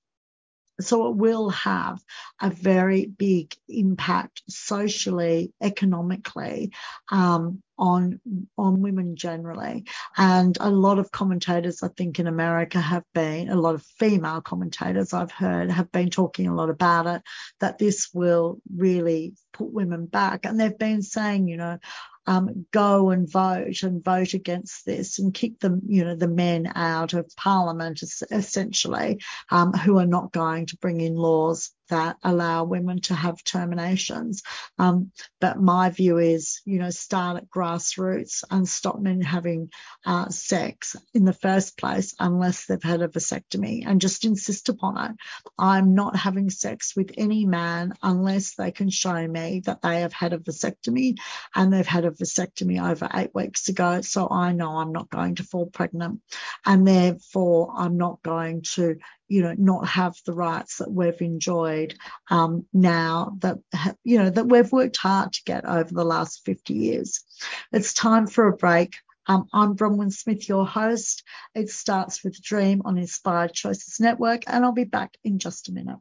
So 0.81 1.09
it 1.09 1.16
will 1.16 1.51
have 1.51 2.01
a 2.41 2.51
very 2.51 3.07
big 3.07 3.55
impact 3.68 4.43
socially, 4.49 5.53
economically, 5.62 6.72
um, 7.11 7.62
on 7.77 8.20
on 8.57 8.81
women 8.81 9.16
generally. 9.16 9.85
And 10.16 10.57
a 10.61 10.70
lot 10.70 10.99
of 10.99 11.11
commentators, 11.11 11.83
I 11.83 11.89
think, 11.89 12.18
in 12.18 12.27
America 12.27 12.81
have 12.81 13.05
been 13.14 13.49
a 13.49 13.57
lot 13.57 13.75
of 13.75 13.83
female 13.99 14.41
commentators 14.41 15.12
I've 15.12 15.33
heard 15.33 15.70
have 15.70 15.91
been 15.91 16.11
talking 16.11 16.47
a 16.49 16.55
lot 16.55 16.70
about 16.70 17.07
it. 17.07 17.22
That 17.61 17.79
this 17.79 18.11
will 18.12 18.61
really 18.75 19.35
put 19.53 19.72
women 19.72 20.07
back, 20.07 20.45
and 20.45 20.59
they've 20.59 20.79
been 20.79 21.03
saying, 21.03 21.49
you 21.49 21.57
know, 21.57 21.79
um, 22.27 22.66
go 22.70 23.11
and 23.11 23.31
vote 23.31 23.83
and 23.83 24.03
vote 24.03 24.35
against 24.35 24.87
this 24.87 25.18
and 25.18 25.35
kick 25.35 25.59
them, 25.61 25.83
you 25.87 26.05
know, 26.05 26.16
the 26.16 26.29
men 26.29 26.72
out 26.75 27.12
of 27.12 27.31
parliament 27.37 28.03
essentially, 28.31 29.20
um, 29.51 29.72
who 29.72 29.99
are 29.99 30.07
not 30.07 30.33
going 30.33 30.66
to 30.66 30.77
bring 30.79 31.01
in 31.01 31.14
laws 31.14 31.70
that 31.89 32.16
allow 32.22 32.64
women 32.64 33.01
to 33.03 33.14
have 33.14 33.43
terminations. 33.45 34.43
Um, 34.78 35.12
but 35.41 35.61
my 35.61 35.91
view 35.91 36.18
is, 36.18 36.61
you 36.64 36.78
know, 36.78 36.91
start 36.91 37.37
at 37.37 37.51
grassroots 37.51 38.45
and 38.51 38.68
stop 38.68 39.01
men 39.01 39.20
having 39.20 39.70
uh, 40.07 40.28
sex 40.28 40.97
in 41.12 41.24
the 41.24 41.32
first 41.32 41.76
place 41.76 42.14
unless 42.18 42.66
they've 42.66 42.82
had 42.82 43.03
a 43.03 43.09
vasectomy 43.09 43.85
and 43.87 44.01
just 44.01 44.24
insist 44.24 44.68
upon 44.68 45.11
it. 45.11 45.16
I'm 45.59 45.95
not 45.95 46.16
having 46.16 46.51
sex 46.51 46.95
with 46.97 47.12
any 47.16 47.47
man 47.47 47.95
unless 48.03 48.55
they 48.55 48.70
can 48.70 48.91
show 48.91 49.26
me 49.26 49.62
that 49.66 49.82
they 49.82 50.01
have 50.01 50.12
had 50.12 50.32
a 50.32 50.39
vasectomy 50.39 51.16
and 51.55 51.72
they've 51.72 51.87
had 51.87 52.05
a 52.05 52.11
vasectomy 52.11 52.82
over 52.82 53.09
eight 53.14 53.35
weeks 53.35 53.68
ago. 53.68 54.01
So 54.01 54.28
I 54.30 54.53
know 54.53 54.78
I'm 54.78 54.93
not 54.93 55.11
going 55.11 55.37
to 55.37 55.45
fall 55.45 55.66
pregnant 55.66 56.20
and 56.64 56.87
therefore 56.87 57.72
I'm 57.76 57.97
not 57.97 58.22
going 58.22 58.62
to 58.74 58.97
you 59.29 59.43
know, 59.43 59.55
not 59.57 59.87
have 59.87 60.14
the 60.27 60.33
rights 60.33 60.79
that 60.79 60.91
we've 60.91 61.20
enjoyed 61.20 61.95
um, 62.31 62.66
now 62.72 63.37
that, 63.41 63.59
you 64.05 64.18
know, 64.18 64.31
that 64.31 64.47
we've 64.47 64.70
worked 64.70 64.97
hard 64.97 65.33
to 65.33 65.43
get 65.45 65.64
over 65.64 65.93
the 65.93 66.05
last 66.05 66.45
50 66.45 66.75
years. 66.75 67.25
It's 67.72 67.95
time 67.95 68.27
for 68.27 68.47
a 68.47 68.57
break. 68.57 68.95
Um, 69.27 69.47
I'm 69.53 69.75
Bronwyn 69.75 70.12
Smith, 70.12 70.49
your 70.49 70.66
host. 70.66 71.22
It 71.55 71.70
starts 71.70 72.22
with 72.22 72.43
dream 72.43 72.83
on 72.85 72.99
Inspired 72.99 73.55
Choices 73.55 73.99
Network, 73.99 74.43
and 74.47 74.64
I'll 74.64 74.72
be 74.72 74.85
back 74.85 75.16
in 75.25 75.39
just 75.39 75.70
a 75.70 75.72
minute. 75.72 75.99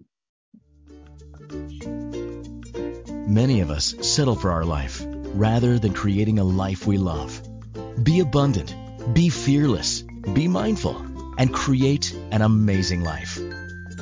Many 3.26 3.62
of 3.62 3.72
us 3.72 3.96
settle 4.02 4.36
for 4.36 4.52
our 4.52 4.66
life 4.66 5.02
rather 5.06 5.80
than 5.80 5.94
creating 5.94 6.40
a 6.40 6.44
life 6.44 6.86
we 6.86 6.98
love. 6.98 7.42
Be 8.04 8.20
abundant, 8.20 8.76
be 9.14 9.30
fearless, 9.30 10.02
be 10.34 10.50
mindful 10.50 11.13
and 11.38 11.54
create 11.54 12.16
an 12.32 12.42
amazing 12.42 13.02
life. 13.02 13.40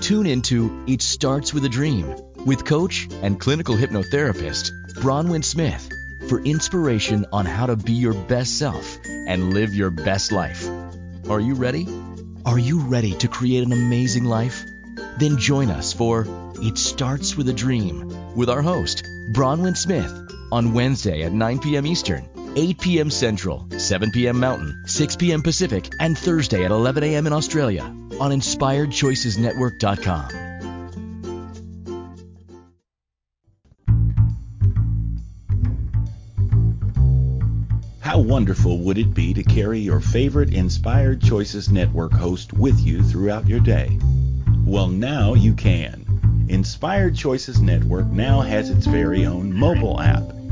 Tune 0.01 0.25
into 0.25 0.83
It 0.87 1.01
Starts 1.01 1.53
with 1.53 1.65
a 1.65 1.69
Dream 1.69 2.15
with 2.45 2.65
coach 2.65 3.07
and 3.21 3.39
clinical 3.39 3.75
hypnotherapist 3.75 4.71
Bronwyn 4.95 5.43
Smith 5.43 5.89
for 6.27 6.39
inspiration 6.41 7.25
on 7.31 7.45
how 7.45 7.67
to 7.67 7.75
be 7.75 7.93
your 7.93 8.13
best 8.13 8.57
self 8.57 8.97
and 9.05 9.53
live 9.53 9.73
your 9.73 9.89
best 9.89 10.31
life. 10.31 10.67
Are 11.29 11.39
you 11.39 11.53
ready? 11.53 11.87
Are 12.45 12.59
you 12.59 12.79
ready 12.79 13.13
to 13.17 13.27
create 13.27 13.63
an 13.63 13.71
amazing 13.71 14.25
life? 14.25 14.63
Then 15.17 15.37
join 15.37 15.69
us 15.69 15.93
for 15.93 16.25
It 16.55 16.77
Starts 16.77 17.37
with 17.37 17.49
a 17.49 17.53
Dream 17.53 18.35
with 18.35 18.49
our 18.49 18.61
host, 18.61 19.03
Bronwyn 19.33 19.77
Smith, 19.77 20.11
on 20.51 20.73
Wednesday 20.73 21.23
at 21.23 21.31
9 21.31 21.59
p.m. 21.59 21.85
Eastern 21.85 22.27
8 22.55 22.79
p.m. 22.79 23.09
Central, 23.09 23.67
7 23.77 24.11
p.m. 24.11 24.39
Mountain, 24.39 24.83
6 24.85 25.15
p.m. 25.15 25.41
Pacific, 25.41 25.89
and 25.99 26.15
Thursday 26.17 26.65
at 26.65 26.71
11 26.71 27.03
a.m. 27.03 27.27
in 27.27 27.33
Australia 27.33 27.83
on 27.83 28.31
InspiredChoicesNetwork.com. 28.31 30.49
How 38.01 38.19
wonderful 38.19 38.79
would 38.79 38.97
it 38.97 39.13
be 39.13 39.33
to 39.33 39.41
carry 39.41 39.79
your 39.79 40.01
favorite 40.01 40.53
Inspired 40.53 41.21
Choices 41.21 41.69
Network 41.69 42.11
host 42.11 42.51
with 42.51 42.77
you 42.81 43.01
throughout 43.01 43.47
your 43.47 43.61
day? 43.61 43.97
Well, 44.65 44.89
now 44.89 45.33
you 45.33 45.53
can. 45.53 46.45
Inspired 46.49 47.15
Choices 47.15 47.61
Network 47.61 48.07
now 48.07 48.41
has 48.41 48.69
its 48.69 48.85
very 48.85 49.25
own 49.25 49.53
mobile 49.53 50.01
app. 50.01 50.40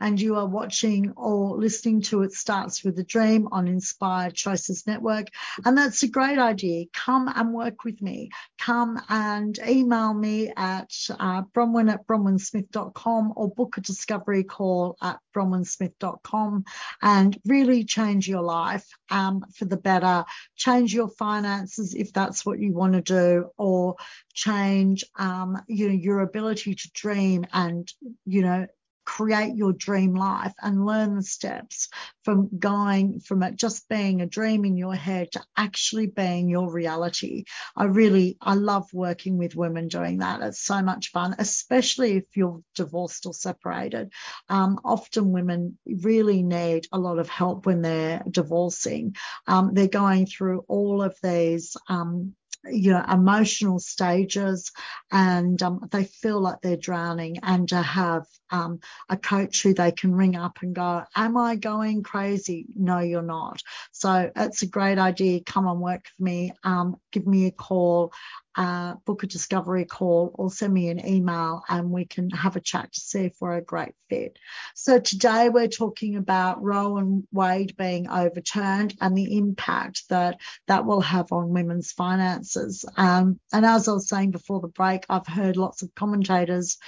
and 0.00 0.20
you 0.20 0.36
are 0.36 0.46
watching 0.46 1.12
or 1.16 1.56
listening 1.56 2.02
to 2.02 2.22
It 2.22 2.32
Starts 2.32 2.84
with 2.84 2.98
a 2.98 3.04
Dream 3.04 3.48
on 3.52 3.68
Inspired 3.68 4.34
Choices 4.34 4.86
Network. 4.86 5.28
And 5.64 5.76
that's 5.76 6.02
a 6.02 6.08
great 6.08 6.38
idea. 6.38 6.86
Come 6.92 7.28
and 7.28 7.52
work 7.52 7.84
with 7.84 8.00
me. 8.00 8.30
Come 8.58 9.00
and 9.08 9.58
email 9.66 10.14
me 10.14 10.52
at 10.56 10.90
uh, 11.10 11.42
bronwyn 11.54 11.92
at 11.92 12.06
bronwynsmith.com 12.06 13.32
or 13.36 13.50
book 13.50 13.76
a 13.78 13.80
discovery 13.80 14.44
call 14.44 14.96
at 15.02 15.18
bronwynsmith.com 15.34 16.64
and 17.02 17.38
really 17.44 17.84
change 17.84 18.28
your 18.28 18.42
life 18.42 18.86
um, 19.10 19.44
for 19.54 19.64
the 19.64 19.76
better. 19.76 20.24
Change 20.56 20.94
your 20.94 21.08
finances 21.08 21.94
if 21.94 22.12
that's 22.12 22.44
what 22.44 22.58
you 22.58 22.72
want 22.72 22.92
to 22.94 23.00
do, 23.00 23.50
or 23.56 23.96
change 24.34 25.04
um, 25.16 25.60
you 25.66 25.88
know 25.88 25.94
your 25.94 26.20
ability 26.20 26.74
to 26.74 26.90
dream 26.94 27.46
and 27.52 27.92
you 28.24 28.42
know 28.42 28.66
create 29.08 29.56
your 29.56 29.72
dream 29.72 30.14
life 30.14 30.52
and 30.60 30.84
learn 30.84 31.16
the 31.16 31.22
steps 31.22 31.88
from 32.24 32.50
going 32.58 33.20
from 33.20 33.42
it 33.42 33.56
just 33.56 33.88
being 33.88 34.20
a 34.20 34.26
dream 34.26 34.66
in 34.66 34.76
your 34.76 34.94
head 34.94 35.32
to 35.32 35.42
actually 35.56 36.06
being 36.06 36.50
your 36.50 36.70
reality. 36.70 37.44
I 37.74 37.84
really, 37.84 38.36
I 38.38 38.52
love 38.52 38.84
working 38.92 39.38
with 39.38 39.56
women 39.56 39.88
doing 39.88 40.18
that. 40.18 40.42
It's 40.42 40.60
so 40.60 40.82
much 40.82 41.10
fun, 41.10 41.36
especially 41.38 42.18
if 42.18 42.24
you're 42.34 42.60
divorced 42.74 43.24
or 43.24 43.32
separated. 43.32 44.12
Um, 44.50 44.78
often 44.84 45.32
women 45.32 45.78
really 45.86 46.42
need 46.42 46.86
a 46.92 46.98
lot 46.98 47.18
of 47.18 47.30
help 47.30 47.64
when 47.64 47.80
they're 47.80 48.22
divorcing. 48.30 49.16
Um, 49.46 49.72
they're 49.72 49.88
going 49.88 50.26
through 50.26 50.66
all 50.68 51.02
of 51.02 51.16
these 51.22 51.78
um, 51.88 52.34
you 52.64 52.92
know 52.92 53.04
emotional 53.10 53.78
stages 53.78 54.72
and 55.12 55.62
um, 55.62 55.86
they 55.90 56.04
feel 56.04 56.40
like 56.40 56.60
they're 56.60 56.76
drowning 56.76 57.38
and 57.42 57.68
to 57.68 57.80
have 57.80 58.26
um, 58.50 58.80
a 59.08 59.16
coach 59.16 59.62
who 59.62 59.74
they 59.74 59.92
can 59.92 60.14
ring 60.14 60.36
up 60.36 60.58
and 60.62 60.74
go 60.74 61.04
am 61.14 61.36
i 61.36 61.56
going 61.56 62.02
crazy? 62.02 62.66
No 62.74 62.98
you're 62.98 63.22
not. 63.22 63.62
So 63.92 64.30
it's 64.34 64.62
a 64.62 64.66
great 64.66 64.98
idea. 64.98 65.40
Come 65.44 65.66
and 65.66 65.80
work 65.80 66.04
with 66.18 66.24
me. 66.24 66.52
Um, 66.64 66.96
give 67.12 67.26
me 67.26 67.46
a 67.46 67.50
call 67.50 68.12
uh, 68.56 68.94
book 69.04 69.22
a 69.22 69.26
discovery 69.26 69.84
call 69.84 70.32
or 70.34 70.50
send 70.50 70.72
me 70.74 70.88
an 70.88 71.06
email 71.06 71.62
and 71.68 71.90
we 71.90 72.04
can 72.04 72.30
have 72.30 72.56
a 72.56 72.60
chat 72.60 72.92
to 72.92 73.00
see 73.00 73.20
if 73.20 73.34
we're 73.40 73.56
a 73.56 73.62
great 73.62 73.94
fit. 74.08 74.38
So 74.74 74.98
today 74.98 75.48
we're 75.48 75.68
talking 75.68 76.16
about 76.16 76.62
Roe 76.62 76.96
and 76.96 77.24
Wade 77.32 77.76
being 77.76 78.08
overturned 78.08 78.96
and 79.00 79.16
the 79.16 79.36
impact 79.36 80.08
that 80.08 80.38
that 80.66 80.84
will 80.86 81.00
have 81.00 81.30
on 81.32 81.50
women's 81.50 81.92
finances. 81.92 82.84
Um, 82.96 83.38
and 83.52 83.64
as 83.64 83.86
I 83.86 83.92
was 83.92 84.08
saying 84.08 84.32
before 84.32 84.60
the 84.60 84.68
break, 84.68 85.04
I've 85.08 85.26
heard 85.26 85.56
lots 85.56 85.82
of 85.82 85.94
commentators 85.94 86.78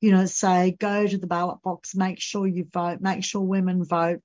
you 0.00 0.10
know, 0.12 0.26
say 0.26 0.76
go 0.78 1.06
to 1.06 1.18
the 1.18 1.26
ballot 1.26 1.62
box, 1.62 1.94
make 1.94 2.20
sure 2.20 2.46
you 2.46 2.66
vote, 2.70 3.00
make 3.00 3.24
sure 3.24 3.40
women 3.40 3.82
vote, 3.84 4.20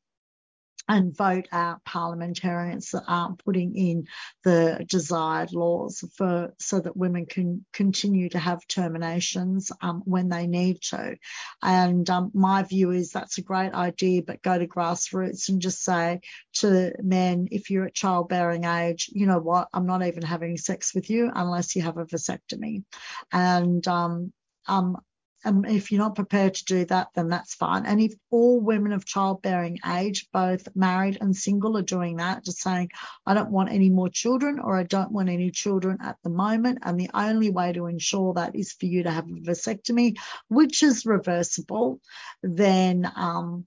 and 0.87 1.15
vote 1.15 1.47
out 1.51 1.83
parliamentarians 1.85 2.91
that 2.91 3.03
aren't 3.07 3.43
putting 3.43 3.75
in 3.75 4.07
the 4.43 4.85
desired 4.89 5.53
laws 5.53 6.03
for 6.17 6.53
so 6.59 6.79
that 6.79 6.97
women 6.97 7.25
can 7.25 7.65
continue 7.71 8.29
to 8.29 8.39
have 8.39 8.67
terminations 8.67 9.71
um, 9.81 10.01
when 10.05 10.29
they 10.29 10.47
need 10.47 10.81
to. 10.81 11.15
And 11.61 12.09
um, 12.09 12.31
my 12.33 12.63
view 12.63 12.91
is 12.91 13.11
that's 13.11 13.37
a 13.37 13.43
great 13.43 13.73
idea, 13.73 14.23
but 14.23 14.41
go 14.41 14.57
to 14.57 14.67
grassroots 14.67 15.49
and 15.49 15.61
just 15.61 15.83
say 15.83 16.21
to 16.53 16.93
men, 17.01 17.47
if 17.51 17.69
you're 17.69 17.85
at 17.85 17.93
childbearing 17.93 18.65
age, 18.65 19.09
you 19.13 19.27
know 19.27 19.39
what, 19.39 19.69
I'm 19.73 19.85
not 19.85 20.03
even 20.05 20.23
having 20.23 20.57
sex 20.57 20.93
with 20.93 21.09
you 21.09 21.31
unless 21.33 21.75
you 21.75 21.83
have 21.83 21.97
a 21.97 22.05
vasectomy. 22.05 22.83
And 23.31 23.87
um, 23.87 24.33
um, 24.67 24.97
and 25.43 25.65
if 25.65 25.91
you're 25.91 26.01
not 26.01 26.15
prepared 26.15 26.53
to 26.55 26.65
do 26.65 26.85
that, 26.85 27.09
then 27.15 27.29
that's 27.29 27.55
fine. 27.55 27.85
And 27.85 27.99
if 27.99 28.13
all 28.29 28.59
women 28.59 28.91
of 28.91 29.05
childbearing 29.05 29.79
age, 29.85 30.27
both 30.31 30.67
married 30.75 31.17
and 31.19 31.35
single, 31.35 31.77
are 31.77 31.81
doing 31.81 32.17
that, 32.17 32.45
just 32.45 32.59
saying, 32.59 32.89
I 33.25 33.33
don't 33.33 33.51
want 33.51 33.71
any 33.71 33.89
more 33.89 34.09
children 34.09 34.59
or 34.59 34.77
I 34.77 34.83
don't 34.83 35.11
want 35.11 35.29
any 35.29 35.51
children 35.51 35.97
at 36.01 36.17
the 36.23 36.29
moment, 36.29 36.79
and 36.83 36.99
the 36.99 37.09
only 37.13 37.49
way 37.49 37.73
to 37.73 37.87
ensure 37.87 38.33
that 38.35 38.55
is 38.55 38.73
for 38.73 38.85
you 38.85 39.03
to 39.03 39.11
have 39.11 39.25
a 39.25 39.49
vasectomy, 39.49 40.17
which 40.47 40.83
is 40.83 41.05
reversible, 41.05 41.99
then 42.43 43.11
um, 43.15 43.65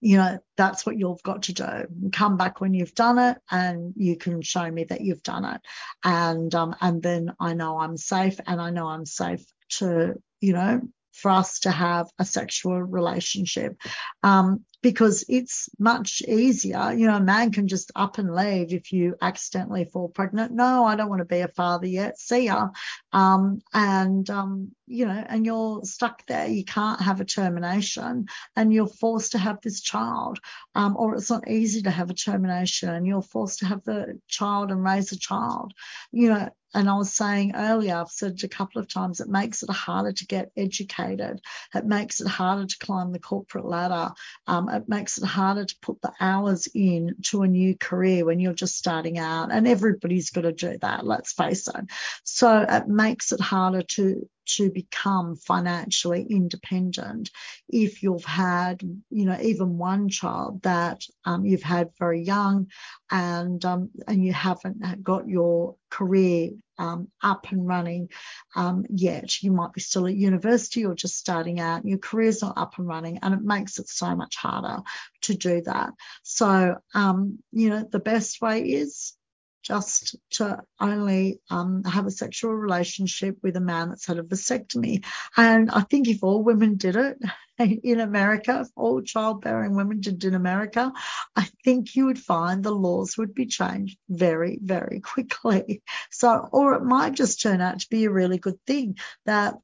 you 0.00 0.16
know 0.16 0.38
that's 0.56 0.86
what 0.86 0.96
you've 0.96 1.22
got 1.22 1.42
to 1.42 1.52
do 1.52 2.10
come 2.12 2.36
back 2.36 2.60
when 2.60 2.72
you've 2.74 2.94
done 2.94 3.18
it 3.18 3.36
and 3.50 3.92
you 3.96 4.16
can 4.16 4.40
show 4.40 4.70
me 4.70 4.84
that 4.84 5.02
you've 5.02 5.22
done 5.22 5.44
it 5.44 5.60
and 6.04 6.54
um, 6.54 6.74
and 6.80 7.02
then 7.02 7.32
i 7.38 7.52
know 7.52 7.78
i'm 7.78 7.96
safe 7.96 8.40
and 8.46 8.60
i 8.60 8.70
know 8.70 8.86
i'm 8.86 9.04
safe 9.04 9.44
to 9.68 10.14
you 10.40 10.52
know, 10.52 10.80
for 11.12 11.30
us 11.30 11.60
to 11.60 11.70
have 11.70 12.08
a 12.18 12.24
sexual 12.24 12.80
relationship. 12.80 13.76
Um, 14.22 14.64
because 14.82 15.24
it's 15.28 15.68
much 15.78 16.22
easier. 16.26 16.92
You 16.92 17.06
know, 17.06 17.16
a 17.16 17.20
man 17.20 17.52
can 17.52 17.68
just 17.68 17.92
up 17.94 18.18
and 18.18 18.34
leave 18.34 18.72
if 18.72 18.92
you 18.92 19.16
accidentally 19.20 19.84
fall 19.84 20.08
pregnant. 20.08 20.52
No, 20.52 20.84
I 20.84 20.96
don't 20.96 21.08
want 21.08 21.20
to 21.20 21.26
be 21.26 21.40
a 21.40 21.48
father 21.48 21.86
yet. 21.86 22.18
See 22.18 22.46
ya. 22.46 22.68
Um, 23.12 23.60
and, 23.74 24.28
um, 24.30 24.70
you 24.86 25.06
know, 25.06 25.24
and 25.28 25.44
you're 25.44 25.82
stuck 25.84 26.26
there. 26.26 26.48
You 26.48 26.64
can't 26.64 27.00
have 27.00 27.20
a 27.20 27.24
termination 27.24 28.26
and 28.56 28.72
you're 28.72 28.86
forced 28.86 29.32
to 29.32 29.38
have 29.38 29.60
this 29.62 29.80
child. 29.80 30.38
Um, 30.74 30.96
or 30.96 31.14
it's 31.14 31.30
not 31.30 31.48
easy 31.48 31.82
to 31.82 31.90
have 31.90 32.10
a 32.10 32.14
termination 32.14 32.88
and 32.88 33.06
you're 33.06 33.22
forced 33.22 33.58
to 33.60 33.66
have 33.66 33.84
the 33.84 34.18
child 34.28 34.70
and 34.70 34.82
raise 34.82 35.12
a 35.12 35.18
child. 35.18 35.74
You 36.10 36.30
know, 36.30 36.48
and 36.74 36.88
I 36.88 36.94
was 36.96 37.12
saying 37.12 37.52
earlier, 37.56 37.96
I've 37.96 38.10
said 38.10 38.32
it 38.32 38.44
a 38.44 38.48
couple 38.48 38.80
of 38.80 38.88
times, 38.88 39.20
it 39.20 39.28
makes 39.28 39.62
it 39.62 39.70
harder 39.70 40.12
to 40.12 40.26
get 40.26 40.52
educated. 40.56 41.40
It 41.74 41.84
makes 41.84 42.20
it 42.20 42.28
harder 42.28 42.66
to 42.66 42.78
climb 42.78 43.12
the 43.12 43.18
corporate 43.18 43.64
ladder. 43.64 44.12
Um, 44.46 44.68
it 44.74 44.88
makes 44.88 45.18
it 45.18 45.24
harder 45.24 45.64
to 45.64 45.76
put 45.82 46.00
the 46.02 46.12
hours 46.20 46.68
in 46.74 47.16
to 47.26 47.42
a 47.42 47.48
new 47.48 47.76
career 47.76 48.24
when 48.24 48.40
you're 48.40 48.52
just 48.52 48.76
starting 48.76 49.18
out. 49.18 49.52
And 49.52 49.66
everybody's 49.66 50.30
got 50.30 50.42
to 50.42 50.52
do 50.52 50.78
that, 50.80 51.06
let's 51.06 51.32
face 51.32 51.68
it. 51.68 51.84
So 52.24 52.64
it 52.68 52.88
makes 52.88 53.32
it 53.32 53.40
harder 53.40 53.82
to 53.82 54.28
to 54.56 54.70
become 54.70 55.36
financially 55.36 56.26
independent 56.28 57.30
if 57.68 58.02
you've 58.02 58.24
had, 58.24 58.82
you 59.10 59.24
know, 59.24 59.38
even 59.40 59.78
one 59.78 60.08
child 60.08 60.62
that 60.62 61.02
um, 61.24 61.44
you've 61.44 61.62
had 61.62 61.90
very 61.98 62.22
young 62.22 62.66
and 63.10 63.64
um, 63.64 63.90
and 64.08 64.24
you 64.24 64.32
haven't 64.32 65.04
got 65.04 65.28
your 65.28 65.76
career 65.90 66.50
um, 66.80 67.08
up 67.22 67.52
and 67.52 67.66
running 67.68 68.08
um, 68.56 68.86
yet. 68.88 69.42
You 69.42 69.52
might 69.52 69.72
be 69.72 69.80
still 69.80 70.06
at 70.06 70.14
university 70.14 70.84
or 70.84 70.94
just 70.94 71.18
starting 71.18 71.60
out. 71.60 71.84
Your 71.84 71.98
career's 71.98 72.42
not 72.42 72.58
up 72.58 72.78
and 72.78 72.88
running, 72.88 73.18
and 73.18 73.34
it 73.34 73.42
makes 73.42 73.78
it 73.78 73.88
so 73.88 74.16
much 74.16 74.36
harder 74.36 74.82
to 75.22 75.34
do 75.34 75.60
that. 75.62 75.90
So, 76.22 76.76
um, 76.94 77.38
you 77.52 77.68
know, 77.68 77.86
the 77.88 78.00
best 78.00 78.40
way 78.40 78.62
is 78.62 79.14
just 79.62 80.16
to 80.30 80.62
only 80.80 81.40
um, 81.50 81.84
have 81.84 82.06
a 82.06 82.10
sexual 82.10 82.54
relationship 82.54 83.36
with 83.42 83.56
a 83.56 83.60
man 83.60 83.90
that's 83.90 84.06
had 84.06 84.18
a 84.18 84.22
vasectomy. 84.22 85.04
And 85.36 85.70
I 85.70 85.82
think 85.82 86.08
if 86.08 86.22
all 86.22 86.42
women 86.42 86.76
did 86.76 86.96
it 86.96 87.18
in 87.82 88.00
America, 88.00 88.66
all 88.76 89.02
childbearing 89.02 89.74
women 89.74 90.00
did 90.00 90.24
in 90.24 90.34
America, 90.34 90.92
I 91.36 91.48
think 91.64 91.94
you 91.94 92.06
would 92.06 92.18
find 92.18 92.62
the 92.62 92.72
laws 92.72 93.16
would 93.18 93.34
be 93.34 93.46
changed 93.46 93.98
very, 94.08 94.58
very 94.62 95.00
quickly. 95.00 95.82
So, 96.12 96.48
or 96.52 96.74
it 96.74 96.82
might 96.82 97.14
just 97.14 97.40
turn 97.40 97.60
out 97.60 97.80
to 97.80 97.88
be 97.88 98.04
a 98.04 98.10
really 98.10 98.38
good 98.38 98.58
thing 98.66 98.98
that 99.26 99.54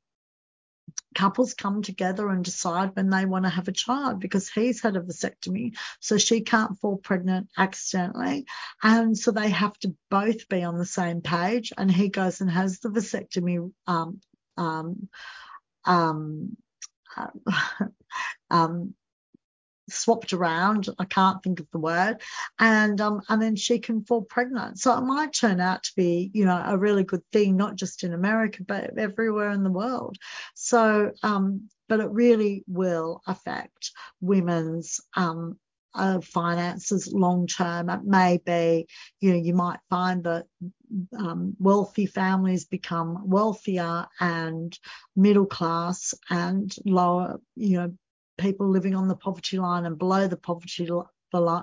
couples 1.14 1.54
come 1.54 1.82
together 1.82 2.28
and 2.28 2.44
decide 2.44 2.94
when 2.94 3.10
they 3.10 3.24
want 3.24 3.44
to 3.44 3.50
have 3.50 3.68
a 3.68 3.72
child 3.72 4.20
because 4.20 4.48
he's 4.48 4.82
had 4.82 4.96
a 4.96 5.00
vasectomy, 5.00 5.76
so 6.00 6.18
she 6.18 6.42
can't 6.42 6.78
fall 6.78 6.96
pregnant 6.96 7.48
accidentally. 7.56 8.46
And 8.82 9.16
so 9.16 9.30
they 9.30 9.50
have 9.50 9.76
to 9.80 9.94
both 10.10 10.48
be 10.48 10.62
on 10.62 10.78
the 10.78 10.86
same 10.86 11.20
page. 11.20 11.72
And 11.76 11.90
he 11.90 12.08
goes 12.08 12.40
and 12.40 12.50
has 12.50 12.80
the 12.80 12.90
vasectomy 12.90 13.72
um, 13.86 14.20
um, 14.56 15.08
um, 15.84 16.56
um, 18.50 18.94
swapped 19.88 20.32
around. 20.32 20.88
I 20.98 21.04
can't 21.04 21.42
think 21.42 21.60
of 21.60 21.66
the 21.72 21.78
word, 21.78 22.20
and 22.58 23.00
um, 23.00 23.22
and 23.28 23.40
then 23.40 23.56
she 23.56 23.78
can 23.78 24.04
fall 24.04 24.22
pregnant. 24.22 24.78
So 24.78 24.96
it 24.96 25.02
might 25.02 25.32
turn 25.32 25.60
out 25.60 25.84
to 25.84 25.92
be, 25.96 26.30
you 26.34 26.44
know, 26.44 26.62
a 26.64 26.78
really 26.78 27.04
good 27.04 27.22
thing, 27.32 27.56
not 27.56 27.76
just 27.76 28.04
in 28.04 28.12
America 28.12 28.64
but 28.66 28.98
everywhere 28.98 29.50
in 29.50 29.62
the 29.62 29.70
world. 29.70 30.16
So, 30.54 31.12
um, 31.22 31.68
but 31.88 32.00
it 32.00 32.10
really 32.10 32.64
will 32.66 33.22
affect 33.26 33.92
women's 34.20 35.00
um, 35.14 35.58
uh, 35.94 36.20
finances 36.20 37.12
long 37.12 37.46
term. 37.46 37.88
It 37.88 38.04
may 38.04 38.38
be, 38.44 38.86
you 39.20 39.32
know, 39.32 39.38
you 39.38 39.54
might 39.54 39.80
find 39.88 40.24
that 40.24 40.46
um, 41.16 41.56
wealthy 41.58 42.06
families 42.06 42.64
become 42.64 43.28
wealthier 43.28 44.06
and 44.20 44.78
middle 45.14 45.46
class 45.46 46.14
and 46.30 46.74
lower, 46.84 47.40
you 47.54 47.78
know, 47.78 47.94
people 48.38 48.68
living 48.68 48.94
on 48.94 49.08
the 49.08 49.16
poverty 49.16 49.58
line 49.58 49.86
and 49.86 49.98
below 49.98 50.28
the 50.28 50.36
poverty 50.36 50.88
below, 51.30 51.62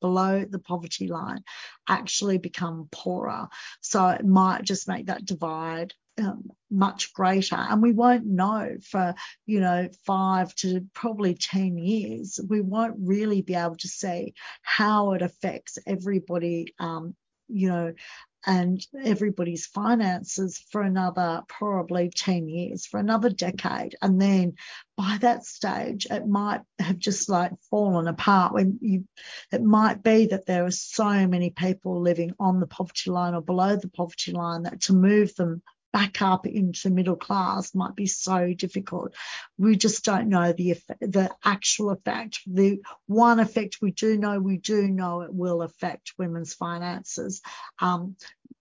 below 0.00 0.44
the 0.44 0.58
poverty 0.58 1.08
line 1.08 1.42
actually 1.88 2.38
become 2.38 2.88
poorer. 2.92 3.48
So 3.80 4.08
it 4.08 4.24
might 4.24 4.62
just 4.62 4.88
make 4.88 5.06
that 5.06 5.24
divide 5.24 5.94
um, 6.18 6.50
much 6.70 7.12
greater 7.12 7.56
and 7.56 7.82
we 7.82 7.92
won't 7.92 8.26
know 8.26 8.76
for 8.82 9.14
you 9.46 9.60
know 9.60 9.88
five 10.06 10.54
to 10.56 10.86
probably 10.92 11.34
10 11.34 11.76
years 11.76 12.38
we 12.48 12.60
won't 12.60 12.96
really 12.98 13.42
be 13.42 13.54
able 13.54 13.76
to 13.76 13.88
see 13.88 14.34
how 14.62 15.12
it 15.12 15.22
affects 15.22 15.78
everybody 15.86 16.74
um, 16.78 17.14
you 17.48 17.68
know 17.68 17.92
and 18.46 18.84
everybody's 19.02 19.66
finances 19.66 20.62
for 20.70 20.82
another 20.82 21.42
probably 21.48 22.10
10 22.14 22.48
years, 22.48 22.86
for 22.86 23.00
another 23.00 23.30
decade. 23.30 23.96
And 24.02 24.20
then 24.20 24.54
by 24.96 25.18
that 25.20 25.44
stage, 25.44 26.06
it 26.10 26.26
might 26.26 26.60
have 26.78 26.98
just 26.98 27.28
like 27.28 27.52
fallen 27.70 28.08
apart 28.08 28.52
when 28.52 28.78
you, 28.80 29.04
it 29.52 29.62
might 29.62 30.02
be 30.02 30.26
that 30.26 30.46
there 30.46 30.64
are 30.64 30.70
so 30.70 31.26
many 31.26 31.50
people 31.50 32.00
living 32.00 32.32
on 32.38 32.60
the 32.60 32.66
poverty 32.66 33.10
line 33.10 33.34
or 33.34 33.42
below 33.42 33.76
the 33.76 33.88
poverty 33.88 34.32
line 34.32 34.64
that 34.64 34.82
to 34.82 34.92
move 34.92 35.34
them 35.36 35.62
back 35.94 36.20
up 36.20 36.44
into 36.44 36.90
middle 36.90 37.14
class 37.14 37.72
might 37.72 37.94
be 37.94 38.06
so 38.06 38.52
difficult. 38.52 39.14
We 39.56 39.76
just 39.76 40.04
don't 40.04 40.28
know 40.28 40.52
the 40.52 40.76
the 41.00 41.30
actual 41.44 41.90
effect. 41.90 42.40
The 42.48 42.82
one 43.06 43.38
effect 43.38 43.78
we 43.80 43.92
do 43.92 44.18
know, 44.18 44.40
we 44.40 44.56
do 44.58 44.88
know 44.88 45.20
it 45.20 45.32
will 45.32 45.62
affect 45.62 46.14
women's 46.18 46.52
finances. 46.52 47.42
Um, 47.78 48.16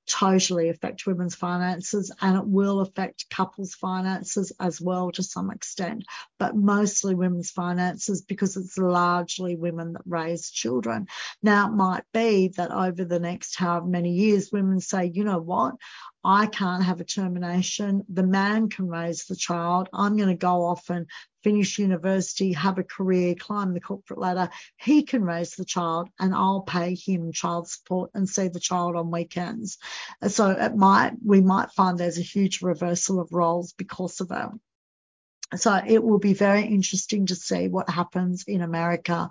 totally 0.06 0.70
affect 0.70 1.08
women's 1.08 1.36
finances 1.36 2.12
and 2.22 2.38
it 2.38 2.46
will 2.46 2.82
affect 2.82 3.30
couples' 3.30 3.74
finances 3.74 4.52
as 4.60 4.82
well 4.82 5.12
to 5.12 5.24
some 5.24 5.50
extent, 5.50 6.04
but 6.38 6.56
mostly 6.56 7.16
women's 7.16 7.52
finances 7.52 8.22
because 8.22 8.58
it's 8.58 8.78
largely 8.78 9.56
women 9.56 9.94
that 9.94 10.02
raise 10.06 10.50
children. 10.50 11.08
Now, 11.42 11.70
it 11.70 11.74
might 11.74 12.04
be 12.14 12.50
that 12.58 12.72
over 12.72 13.06
the 13.06 13.20
next 13.20 13.58
however 13.58 13.86
many 13.86 14.12
years, 14.12 14.52
women 14.52 14.82
say, 14.82 15.12
you 15.14 15.24
know 15.24 15.40
what, 15.40 15.76
I 16.24 16.46
can't 16.48 16.84
have 16.84 17.02
a 17.02 17.06
termination. 17.06 18.04
The 18.08 18.24
man 18.24 18.70
can 18.70 18.88
raise 18.88 19.26
the 19.26 19.36
child. 19.36 19.90
I'm 19.94 20.16
going 20.16 20.30
to 20.30 20.36
go 20.36 20.66
off 20.66 20.90
and 20.90 21.08
finish 21.44 21.78
university, 21.78 22.54
have 22.54 22.78
a 22.78 22.84
career, 22.84 23.36
climb 23.36 23.74
the 23.74 23.82
corporate 23.82 24.20
ladder. 24.20 24.50
He 24.78 25.04
can 25.04 25.24
raise 25.24 25.56
the 25.56 25.66
child 25.66 26.10
and 26.20 26.34
I'll 26.34 26.62
pay 26.62 26.96
him 26.96 27.34
child 27.34 27.68
support 27.68 28.12
and 28.14 28.30
see 28.30 28.48
the 28.48 28.62
child 28.62 28.96
on 28.96 29.12
weekends. 29.12 29.78
So 30.28 30.52
it 30.52 30.76
might, 30.76 31.14
we 31.24 31.42
might 31.42 31.72
find 31.72 31.98
there's 31.98 32.18
a 32.18 32.22
huge 32.22 32.62
reversal 32.62 33.20
of 33.20 33.34
roles 33.34 33.74
because 33.74 34.22
of 34.22 34.32
it. 34.32 35.60
So 35.60 35.80
it 35.86 36.04
will 36.04 36.20
be 36.20 36.34
very 36.34 36.64
interesting 36.64 37.28
to 37.28 37.36
see 37.36 37.68
what 37.68 37.90
happens 37.90 38.46
in 38.48 38.62
America 38.62 39.30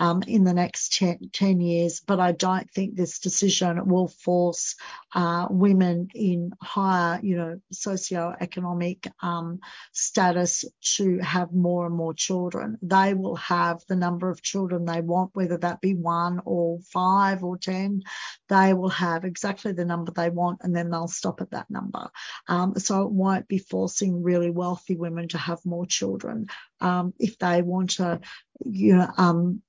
um, 0.00 0.22
in 0.26 0.44
the 0.44 0.54
next 0.54 0.94
10, 0.94 1.30
10, 1.32 1.60
years. 1.60 2.00
But 2.00 2.18
I 2.18 2.32
don't 2.32 2.68
think 2.70 2.96
this 2.96 3.18
decision 3.18 3.86
will 3.86 4.08
force 4.08 4.74
uh, 5.14 5.46
women 5.50 6.08
in 6.14 6.52
higher, 6.60 7.20
you 7.22 7.36
know, 7.36 7.60
socioeconomic 7.72 9.06
um, 9.20 9.60
status 9.92 10.64
to 10.96 11.18
have 11.18 11.52
more 11.52 11.86
and 11.86 11.94
more 11.94 12.14
children. 12.14 12.78
They 12.80 13.12
will 13.12 13.36
have 13.36 13.82
the 13.88 13.96
number 13.96 14.30
of 14.30 14.42
children 14.42 14.86
they 14.86 15.02
want, 15.02 15.30
whether 15.34 15.58
that 15.58 15.82
be 15.82 15.94
one 15.94 16.40
or 16.46 16.78
five 16.92 17.44
or 17.44 17.58
10. 17.58 18.02
They 18.48 18.72
will 18.72 18.88
have 18.88 19.26
exactly 19.26 19.72
the 19.72 19.84
number 19.84 20.12
they 20.12 20.30
want 20.30 20.60
and 20.62 20.74
then 20.74 20.88
they'll 20.90 21.08
stop 21.08 21.42
at 21.42 21.50
that 21.50 21.70
number. 21.70 22.08
Um, 22.48 22.78
so 22.78 23.02
it 23.02 23.10
won't 23.10 23.48
be 23.48 23.58
forcing 23.58 24.22
really 24.22 24.50
wealthy 24.50 24.96
women 24.96 25.28
to 25.28 25.38
have 25.38 25.58
more 25.66 25.84
children. 25.84 26.46
Um, 26.80 27.12
if 27.18 27.36
they 27.36 27.60
want 27.60 27.90
to, 27.90 28.20
you 28.64 28.96
know, 28.96 29.10
um, 29.18 29.62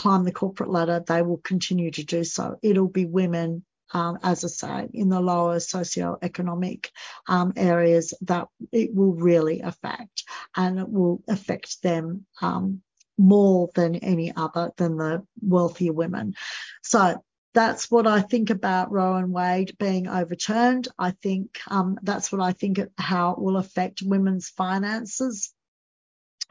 climb 0.00 0.24
the 0.24 0.32
corporate 0.32 0.70
ladder, 0.70 1.04
they 1.06 1.20
will 1.20 1.42
continue 1.52 1.90
to 1.90 2.02
do 2.02 2.24
so. 2.24 2.56
It'll 2.62 2.88
be 2.88 3.04
women, 3.04 3.66
um, 3.92 4.18
as 4.22 4.42
I 4.44 4.48
say, 4.48 4.88
in 4.94 5.10
the 5.10 5.20
lower 5.20 5.56
socioeconomic 5.56 6.88
um, 7.28 7.52
areas 7.54 8.14
that 8.22 8.48
it 8.72 8.94
will 8.94 9.12
really 9.12 9.60
affect, 9.60 10.24
and 10.56 10.78
it 10.78 10.88
will 10.88 11.22
affect 11.28 11.82
them 11.82 12.24
um, 12.40 12.80
more 13.18 13.68
than 13.74 13.94
any 13.96 14.34
other 14.34 14.72
than 14.78 14.96
the 14.96 15.22
wealthier 15.42 15.92
women. 15.92 16.34
So 16.82 17.22
that's 17.52 17.90
what 17.90 18.06
I 18.06 18.22
think 18.22 18.48
about 18.48 18.90
Roe 18.90 19.16
and 19.16 19.30
Wade 19.30 19.76
being 19.78 20.08
overturned. 20.08 20.88
I 20.98 21.10
think 21.10 21.58
um, 21.68 21.98
that's 22.02 22.32
what 22.32 22.40
I 22.40 22.52
think 22.52 22.80
how 22.96 23.32
it 23.32 23.38
will 23.38 23.58
affect 23.58 24.00
women's 24.02 24.48
finances. 24.48 25.52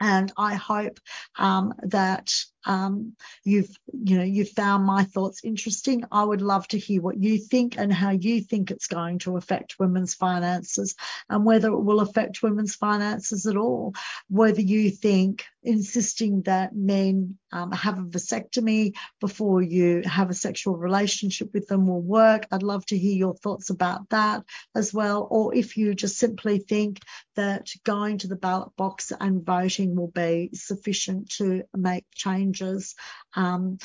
And 0.00 0.32
I 0.36 0.54
hope 0.54 0.98
um, 1.38 1.74
that 1.82 2.32
um, 2.64 3.14
you've 3.44 3.74
you 3.92 4.18
know 4.18 4.24
you 4.24 4.44
found 4.44 4.84
my 4.84 5.04
thoughts 5.04 5.40
interesting. 5.44 6.04
I 6.10 6.24
would 6.24 6.42
love 6.42 6.66
to 6.68 6.78
hear 6.78 7.00
what 7.00 7.20
you 7.20 7.38
think 7.38 7.78
and 7.78 7.92
how 7.92 8.10
you 8.10 8.40
think 8.40 8.70
it's 8.70 8.86
going 8.86 9.20
to 9.20 9.36
affect 9.36 9.78
women's 9.78 10.14
finances 10.14 10.94
and 11.28 11.44
whether 11.44 11.68
it 11.68 11.80
will 11.80 12.00
affect 12.00 12.42
women's 12.42 12.74
finances 12.74 13.46
at 13.46 13.56
all. 13.56 13.94
Whether 14.28 14.60
you 14.60 14.90
think 14.90 15.44
insisting 15.62 16.42
that 16.42 16.74
men 16.74 17.36
um, 17.52 17.72
have 17.72 17.98
a 17.98 18.02
vasectomy 18.02 18.94
before 19.20 19.60
you 19.60 20.02
have 20.04 20.30
a 20.30 20.34
sexual 20.34 20.76
relationship 20.76 21.52
with 21.52 21.66
them 21.66 21.86
will 21.86 22.00
work. 22.00 22.46
I'd 22.50 22.62
love 22.62 22.86
to 22.86 22.98
hear 22.98 23.16
your 23.16 23.34
thoughts 23.34 23.70
about 23.70 24.08
that 24.10 24.44
as 24.74 24.94
well. 24.94 25.26
Or 25.30 25.54
if 25.54 25.76
you 25.76 25.94
just 25.94 26.16
simply 26.16 26.58
think 26.58 27.00
that 27.36 27.68
going 27.84 28.18
to 28.18 28.28
the 28.28 28.36
ballot 28.36 28.74
box 28.76 29.12
and 29.18 29.44
voting 29.44 29.96
will 29.96 30.10
be 30.10 30.50
sufficient 30.54 31.30
to 31.30 31.64
make 31.76 32.04
change 32.14 32.49
changes 32.52 32.94
um, 33.36 33.78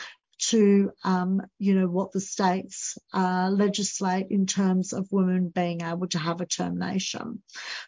to, 0.50 0.92
um, 1.04 1.42
you 1.60 1.76
know, 1.76 1.88
what 1.88 2.12
the 2.12 2.22
states 2.22 2.98
uh, 3.14 3.50
legislate 3.52 4.28
in 4.30 4.46
terms 4.46 4.94
of 4.94 5.08
women 5.12 5.50
being 5.50 5.82
able 5.82 6.08
to 6.08 6.20
have 6.20 6.42
a 6.42 6.46
termination. 6.46 7.42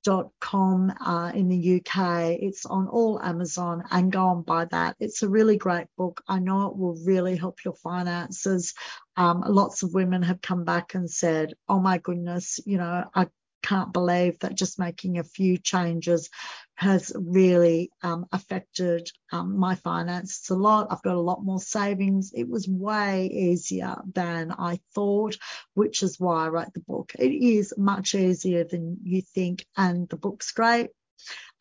Dot 0.05 0.29
com 0.39 0.93
uh, 1.01 1.33
in 1.35 1.49
the 1.49 1.77
UK. 1.77 2.37
It's 2.39 2.67
on 2.67 2.89
all 2.89 3.19
Amazon 3.23 3.85
and 3.91 4.13
go 4.13 4.33
and 4.33 4.45
buy 4.45 4.67
that. 4.67 4.97
It's 5.01 5.23
a 5.23 5.31
really 5.31 5.57
great 5.57 5.87
book. 5.97 6.23
I 6.29 6.41
know 6.41 6.67
it 6.67 6.77
will 6.77 6.99
really 7.07 7.37
help 7.37 7.65
your 7.65 7.73
finances. 7.77 8.75
Um, 9.17 9.43
lots 9.49 9.83
of 9.83 9.95
women 9.95 10.23
have 10.25 10.43
come 10.43 10.65
back 10.65 10.95
and 10.95 11.11
said, 11.11 11.55
"Oh 11.71 11.81
my 11.81 11.97
goodness, 11.97 12.61
you 12.67 12.77
know, 12.77 13.05
I 13.15 13.29
can't 13.65 13.95
believe 13.95 14.39
that 14.41 14.55
just 14.55 14.79
making 14.79 15.19
a 15.19 15.25
few 15.25 15.57
changes 15.57 16.29
has 16.75 17.13
really 17.15 17.91
um, 18.03 18.27
affected 18.31 19.11
um, 19.33 19.59
my 19.59 19.75
finances 19.77 20.51
a 20.51 20.55
lot. 20.55 20.89
I've 20.91 21.03
got 21.03 21.15
a 21.15 21.21
lot 21.21 21.43
more 21.43 21.61
savings. 21.61 22.33
It 22.35 22.47
was 22.49 22.69
way 22.69 23.27
easier 23.27 23.97
than 24.13 24.53
I 24.53 24.81
thought, 24.95 25.39
which 25.73 26.03
is 26.03 26.21
why 26.21 26.45
I 26.45 26.49
wrote 26.49 26.75
the 26.75 26.81
book. 26.81 27.13
It 27.19 27.33
is 27.33 27.73
much 27.79 28.15
easier 28.15 28.65
than 28.65 28.99
you 29.03 29.23
think, 29.23 29.65
and 29.77 30.09
the 30.11 30.17
book's 30.17 30.53
great 30.53 30.91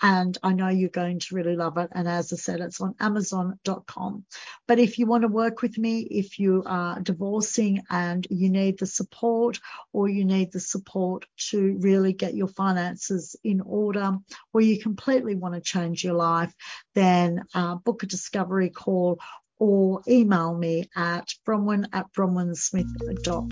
and 0.02 0.38
I 0.44 0.54
know 0.54 0.70
you're 0.70 0.90
going 0.90 1.20
to 1.20 1.36
really 1.36 1.56
love 1.56 1.78
it. 1.78 1.90
And 1.94 2.08
as 2.08 2.34
I 2.34 2.36
said, 2.36 2.60
it's 2.60 2.82
on 2.82 2.96
Amazon.com. 3.00 4.26
But 4.68 4.80
if 4.80 5.00
you 5.00 5.06
want 5.06 5.22
to 5.22 5.28
work 5.28 5.62
with 5.62 5.78
me, 5.78 6.02
if 6.02 6.40
you 6.40 6.64
are 6.66 7.00
divorcing 7.00 7.84
and 7.90 8.26
you 8.30 8.50
need 8.50 8.80
the 8.80 8.86
support, 8.86 9.60
or 9.94 10.10
you 10.10 10.26
need 10.26 10.52
the 10.52 10.60
support 10.60 11.26
to 11.50 11.78
really 11.80 12.14
get 12.14 12.36
your 12.36 12.48
finances 12.48 13.36
in 13.44 13.62
order, 13.62 14.18
or 14.54 14.62
you 14.62 14.80
completely 14.80 15.36
want 15.36 15.56
to 15.56 15.62
change 15.62 16.04
your 16.04 16.16
life, 16.16 16.54
then 16.96 17.44
uh, 17.54 17.76
book 17.76 18.04
a 18.04 18.06
discovery 18.06 18.70
call 18.70 19.20
or 19.60 20.02
email 20.08 20.54
me 20.54 20.90
at 20.96 21.30
bronwyn 21.48 21.88
at 21.94 22.12
bronwynsmith.com. 22.12 23.50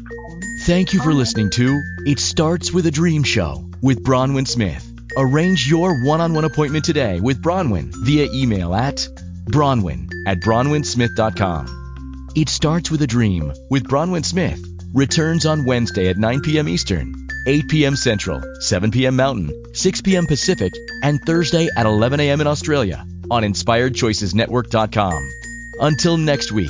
Thank 0.64 0.94
you 0.94 1.00
for 1.00 1.14
listening 1.14 1.52
to 1.52 1.82
It 2.06 2.20
Starts 2.20 2.74
With 2.74 2.86
a 2.86 2.92
Dream 2.92 3.24
Show 3.24 3.70
with 3.82 4.04
Bronwyn 4.04 4.48
Smith. 4.48 4.91
Arrange 5.18 5.70
your 5.70 6.04
one-on-one 6.04 6.46
appointment 6.46 6.86
today 6.86 7.20
with 7.20 7.42
Bronwyn 7.42 7.92
via 8.04 8.28
email 8.34 8.74
at 8.74 9.08
bronwyn 9.46 10.10
at 10.26 10.40
bronwynsmith.com. 10.40 12.32
It 12.36 12.50
starts 12.50 12.90
with 12.90 13.02
a 13.02 13.08
dream 13.08 13.52
with 13.70 13.84
Bronwyn 13.84 14.24
Smith. 14.24 14.60
Returns 14.94 15.46
on 15.46 15.66
Wednesday 15.66 16.10
at 16.10 16.18
9 16.18 16.42
p.m. 16.42 16.70
Eastern. 16.70 17.14
8 17.48 17.68
p.m. 17.70 17.96
Central, 17.96 18.42
7 18.60 18.92
p.m. 18.92 19.16
Mountain, 19.16 19.74
6 19.74 20.02
p.m. 20.02 20.28
Pacific, 20.28 20.74
and 21.04 21.20
Thursday 21.26 21.68
at 21.76 21.86
11 21.86 22.20
a.m. 22.20 22.42
in 22.42 22.48
Australia 22.48 23.06
on 23.32 23.44
InspiredChoicesNetwork.com. 23.44 25.32
Until 25.80 26.18
next 26.18 26.52
week, 26.52 26.70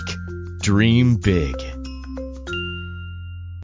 dream 0.62 1.18
big. 1.18 1.56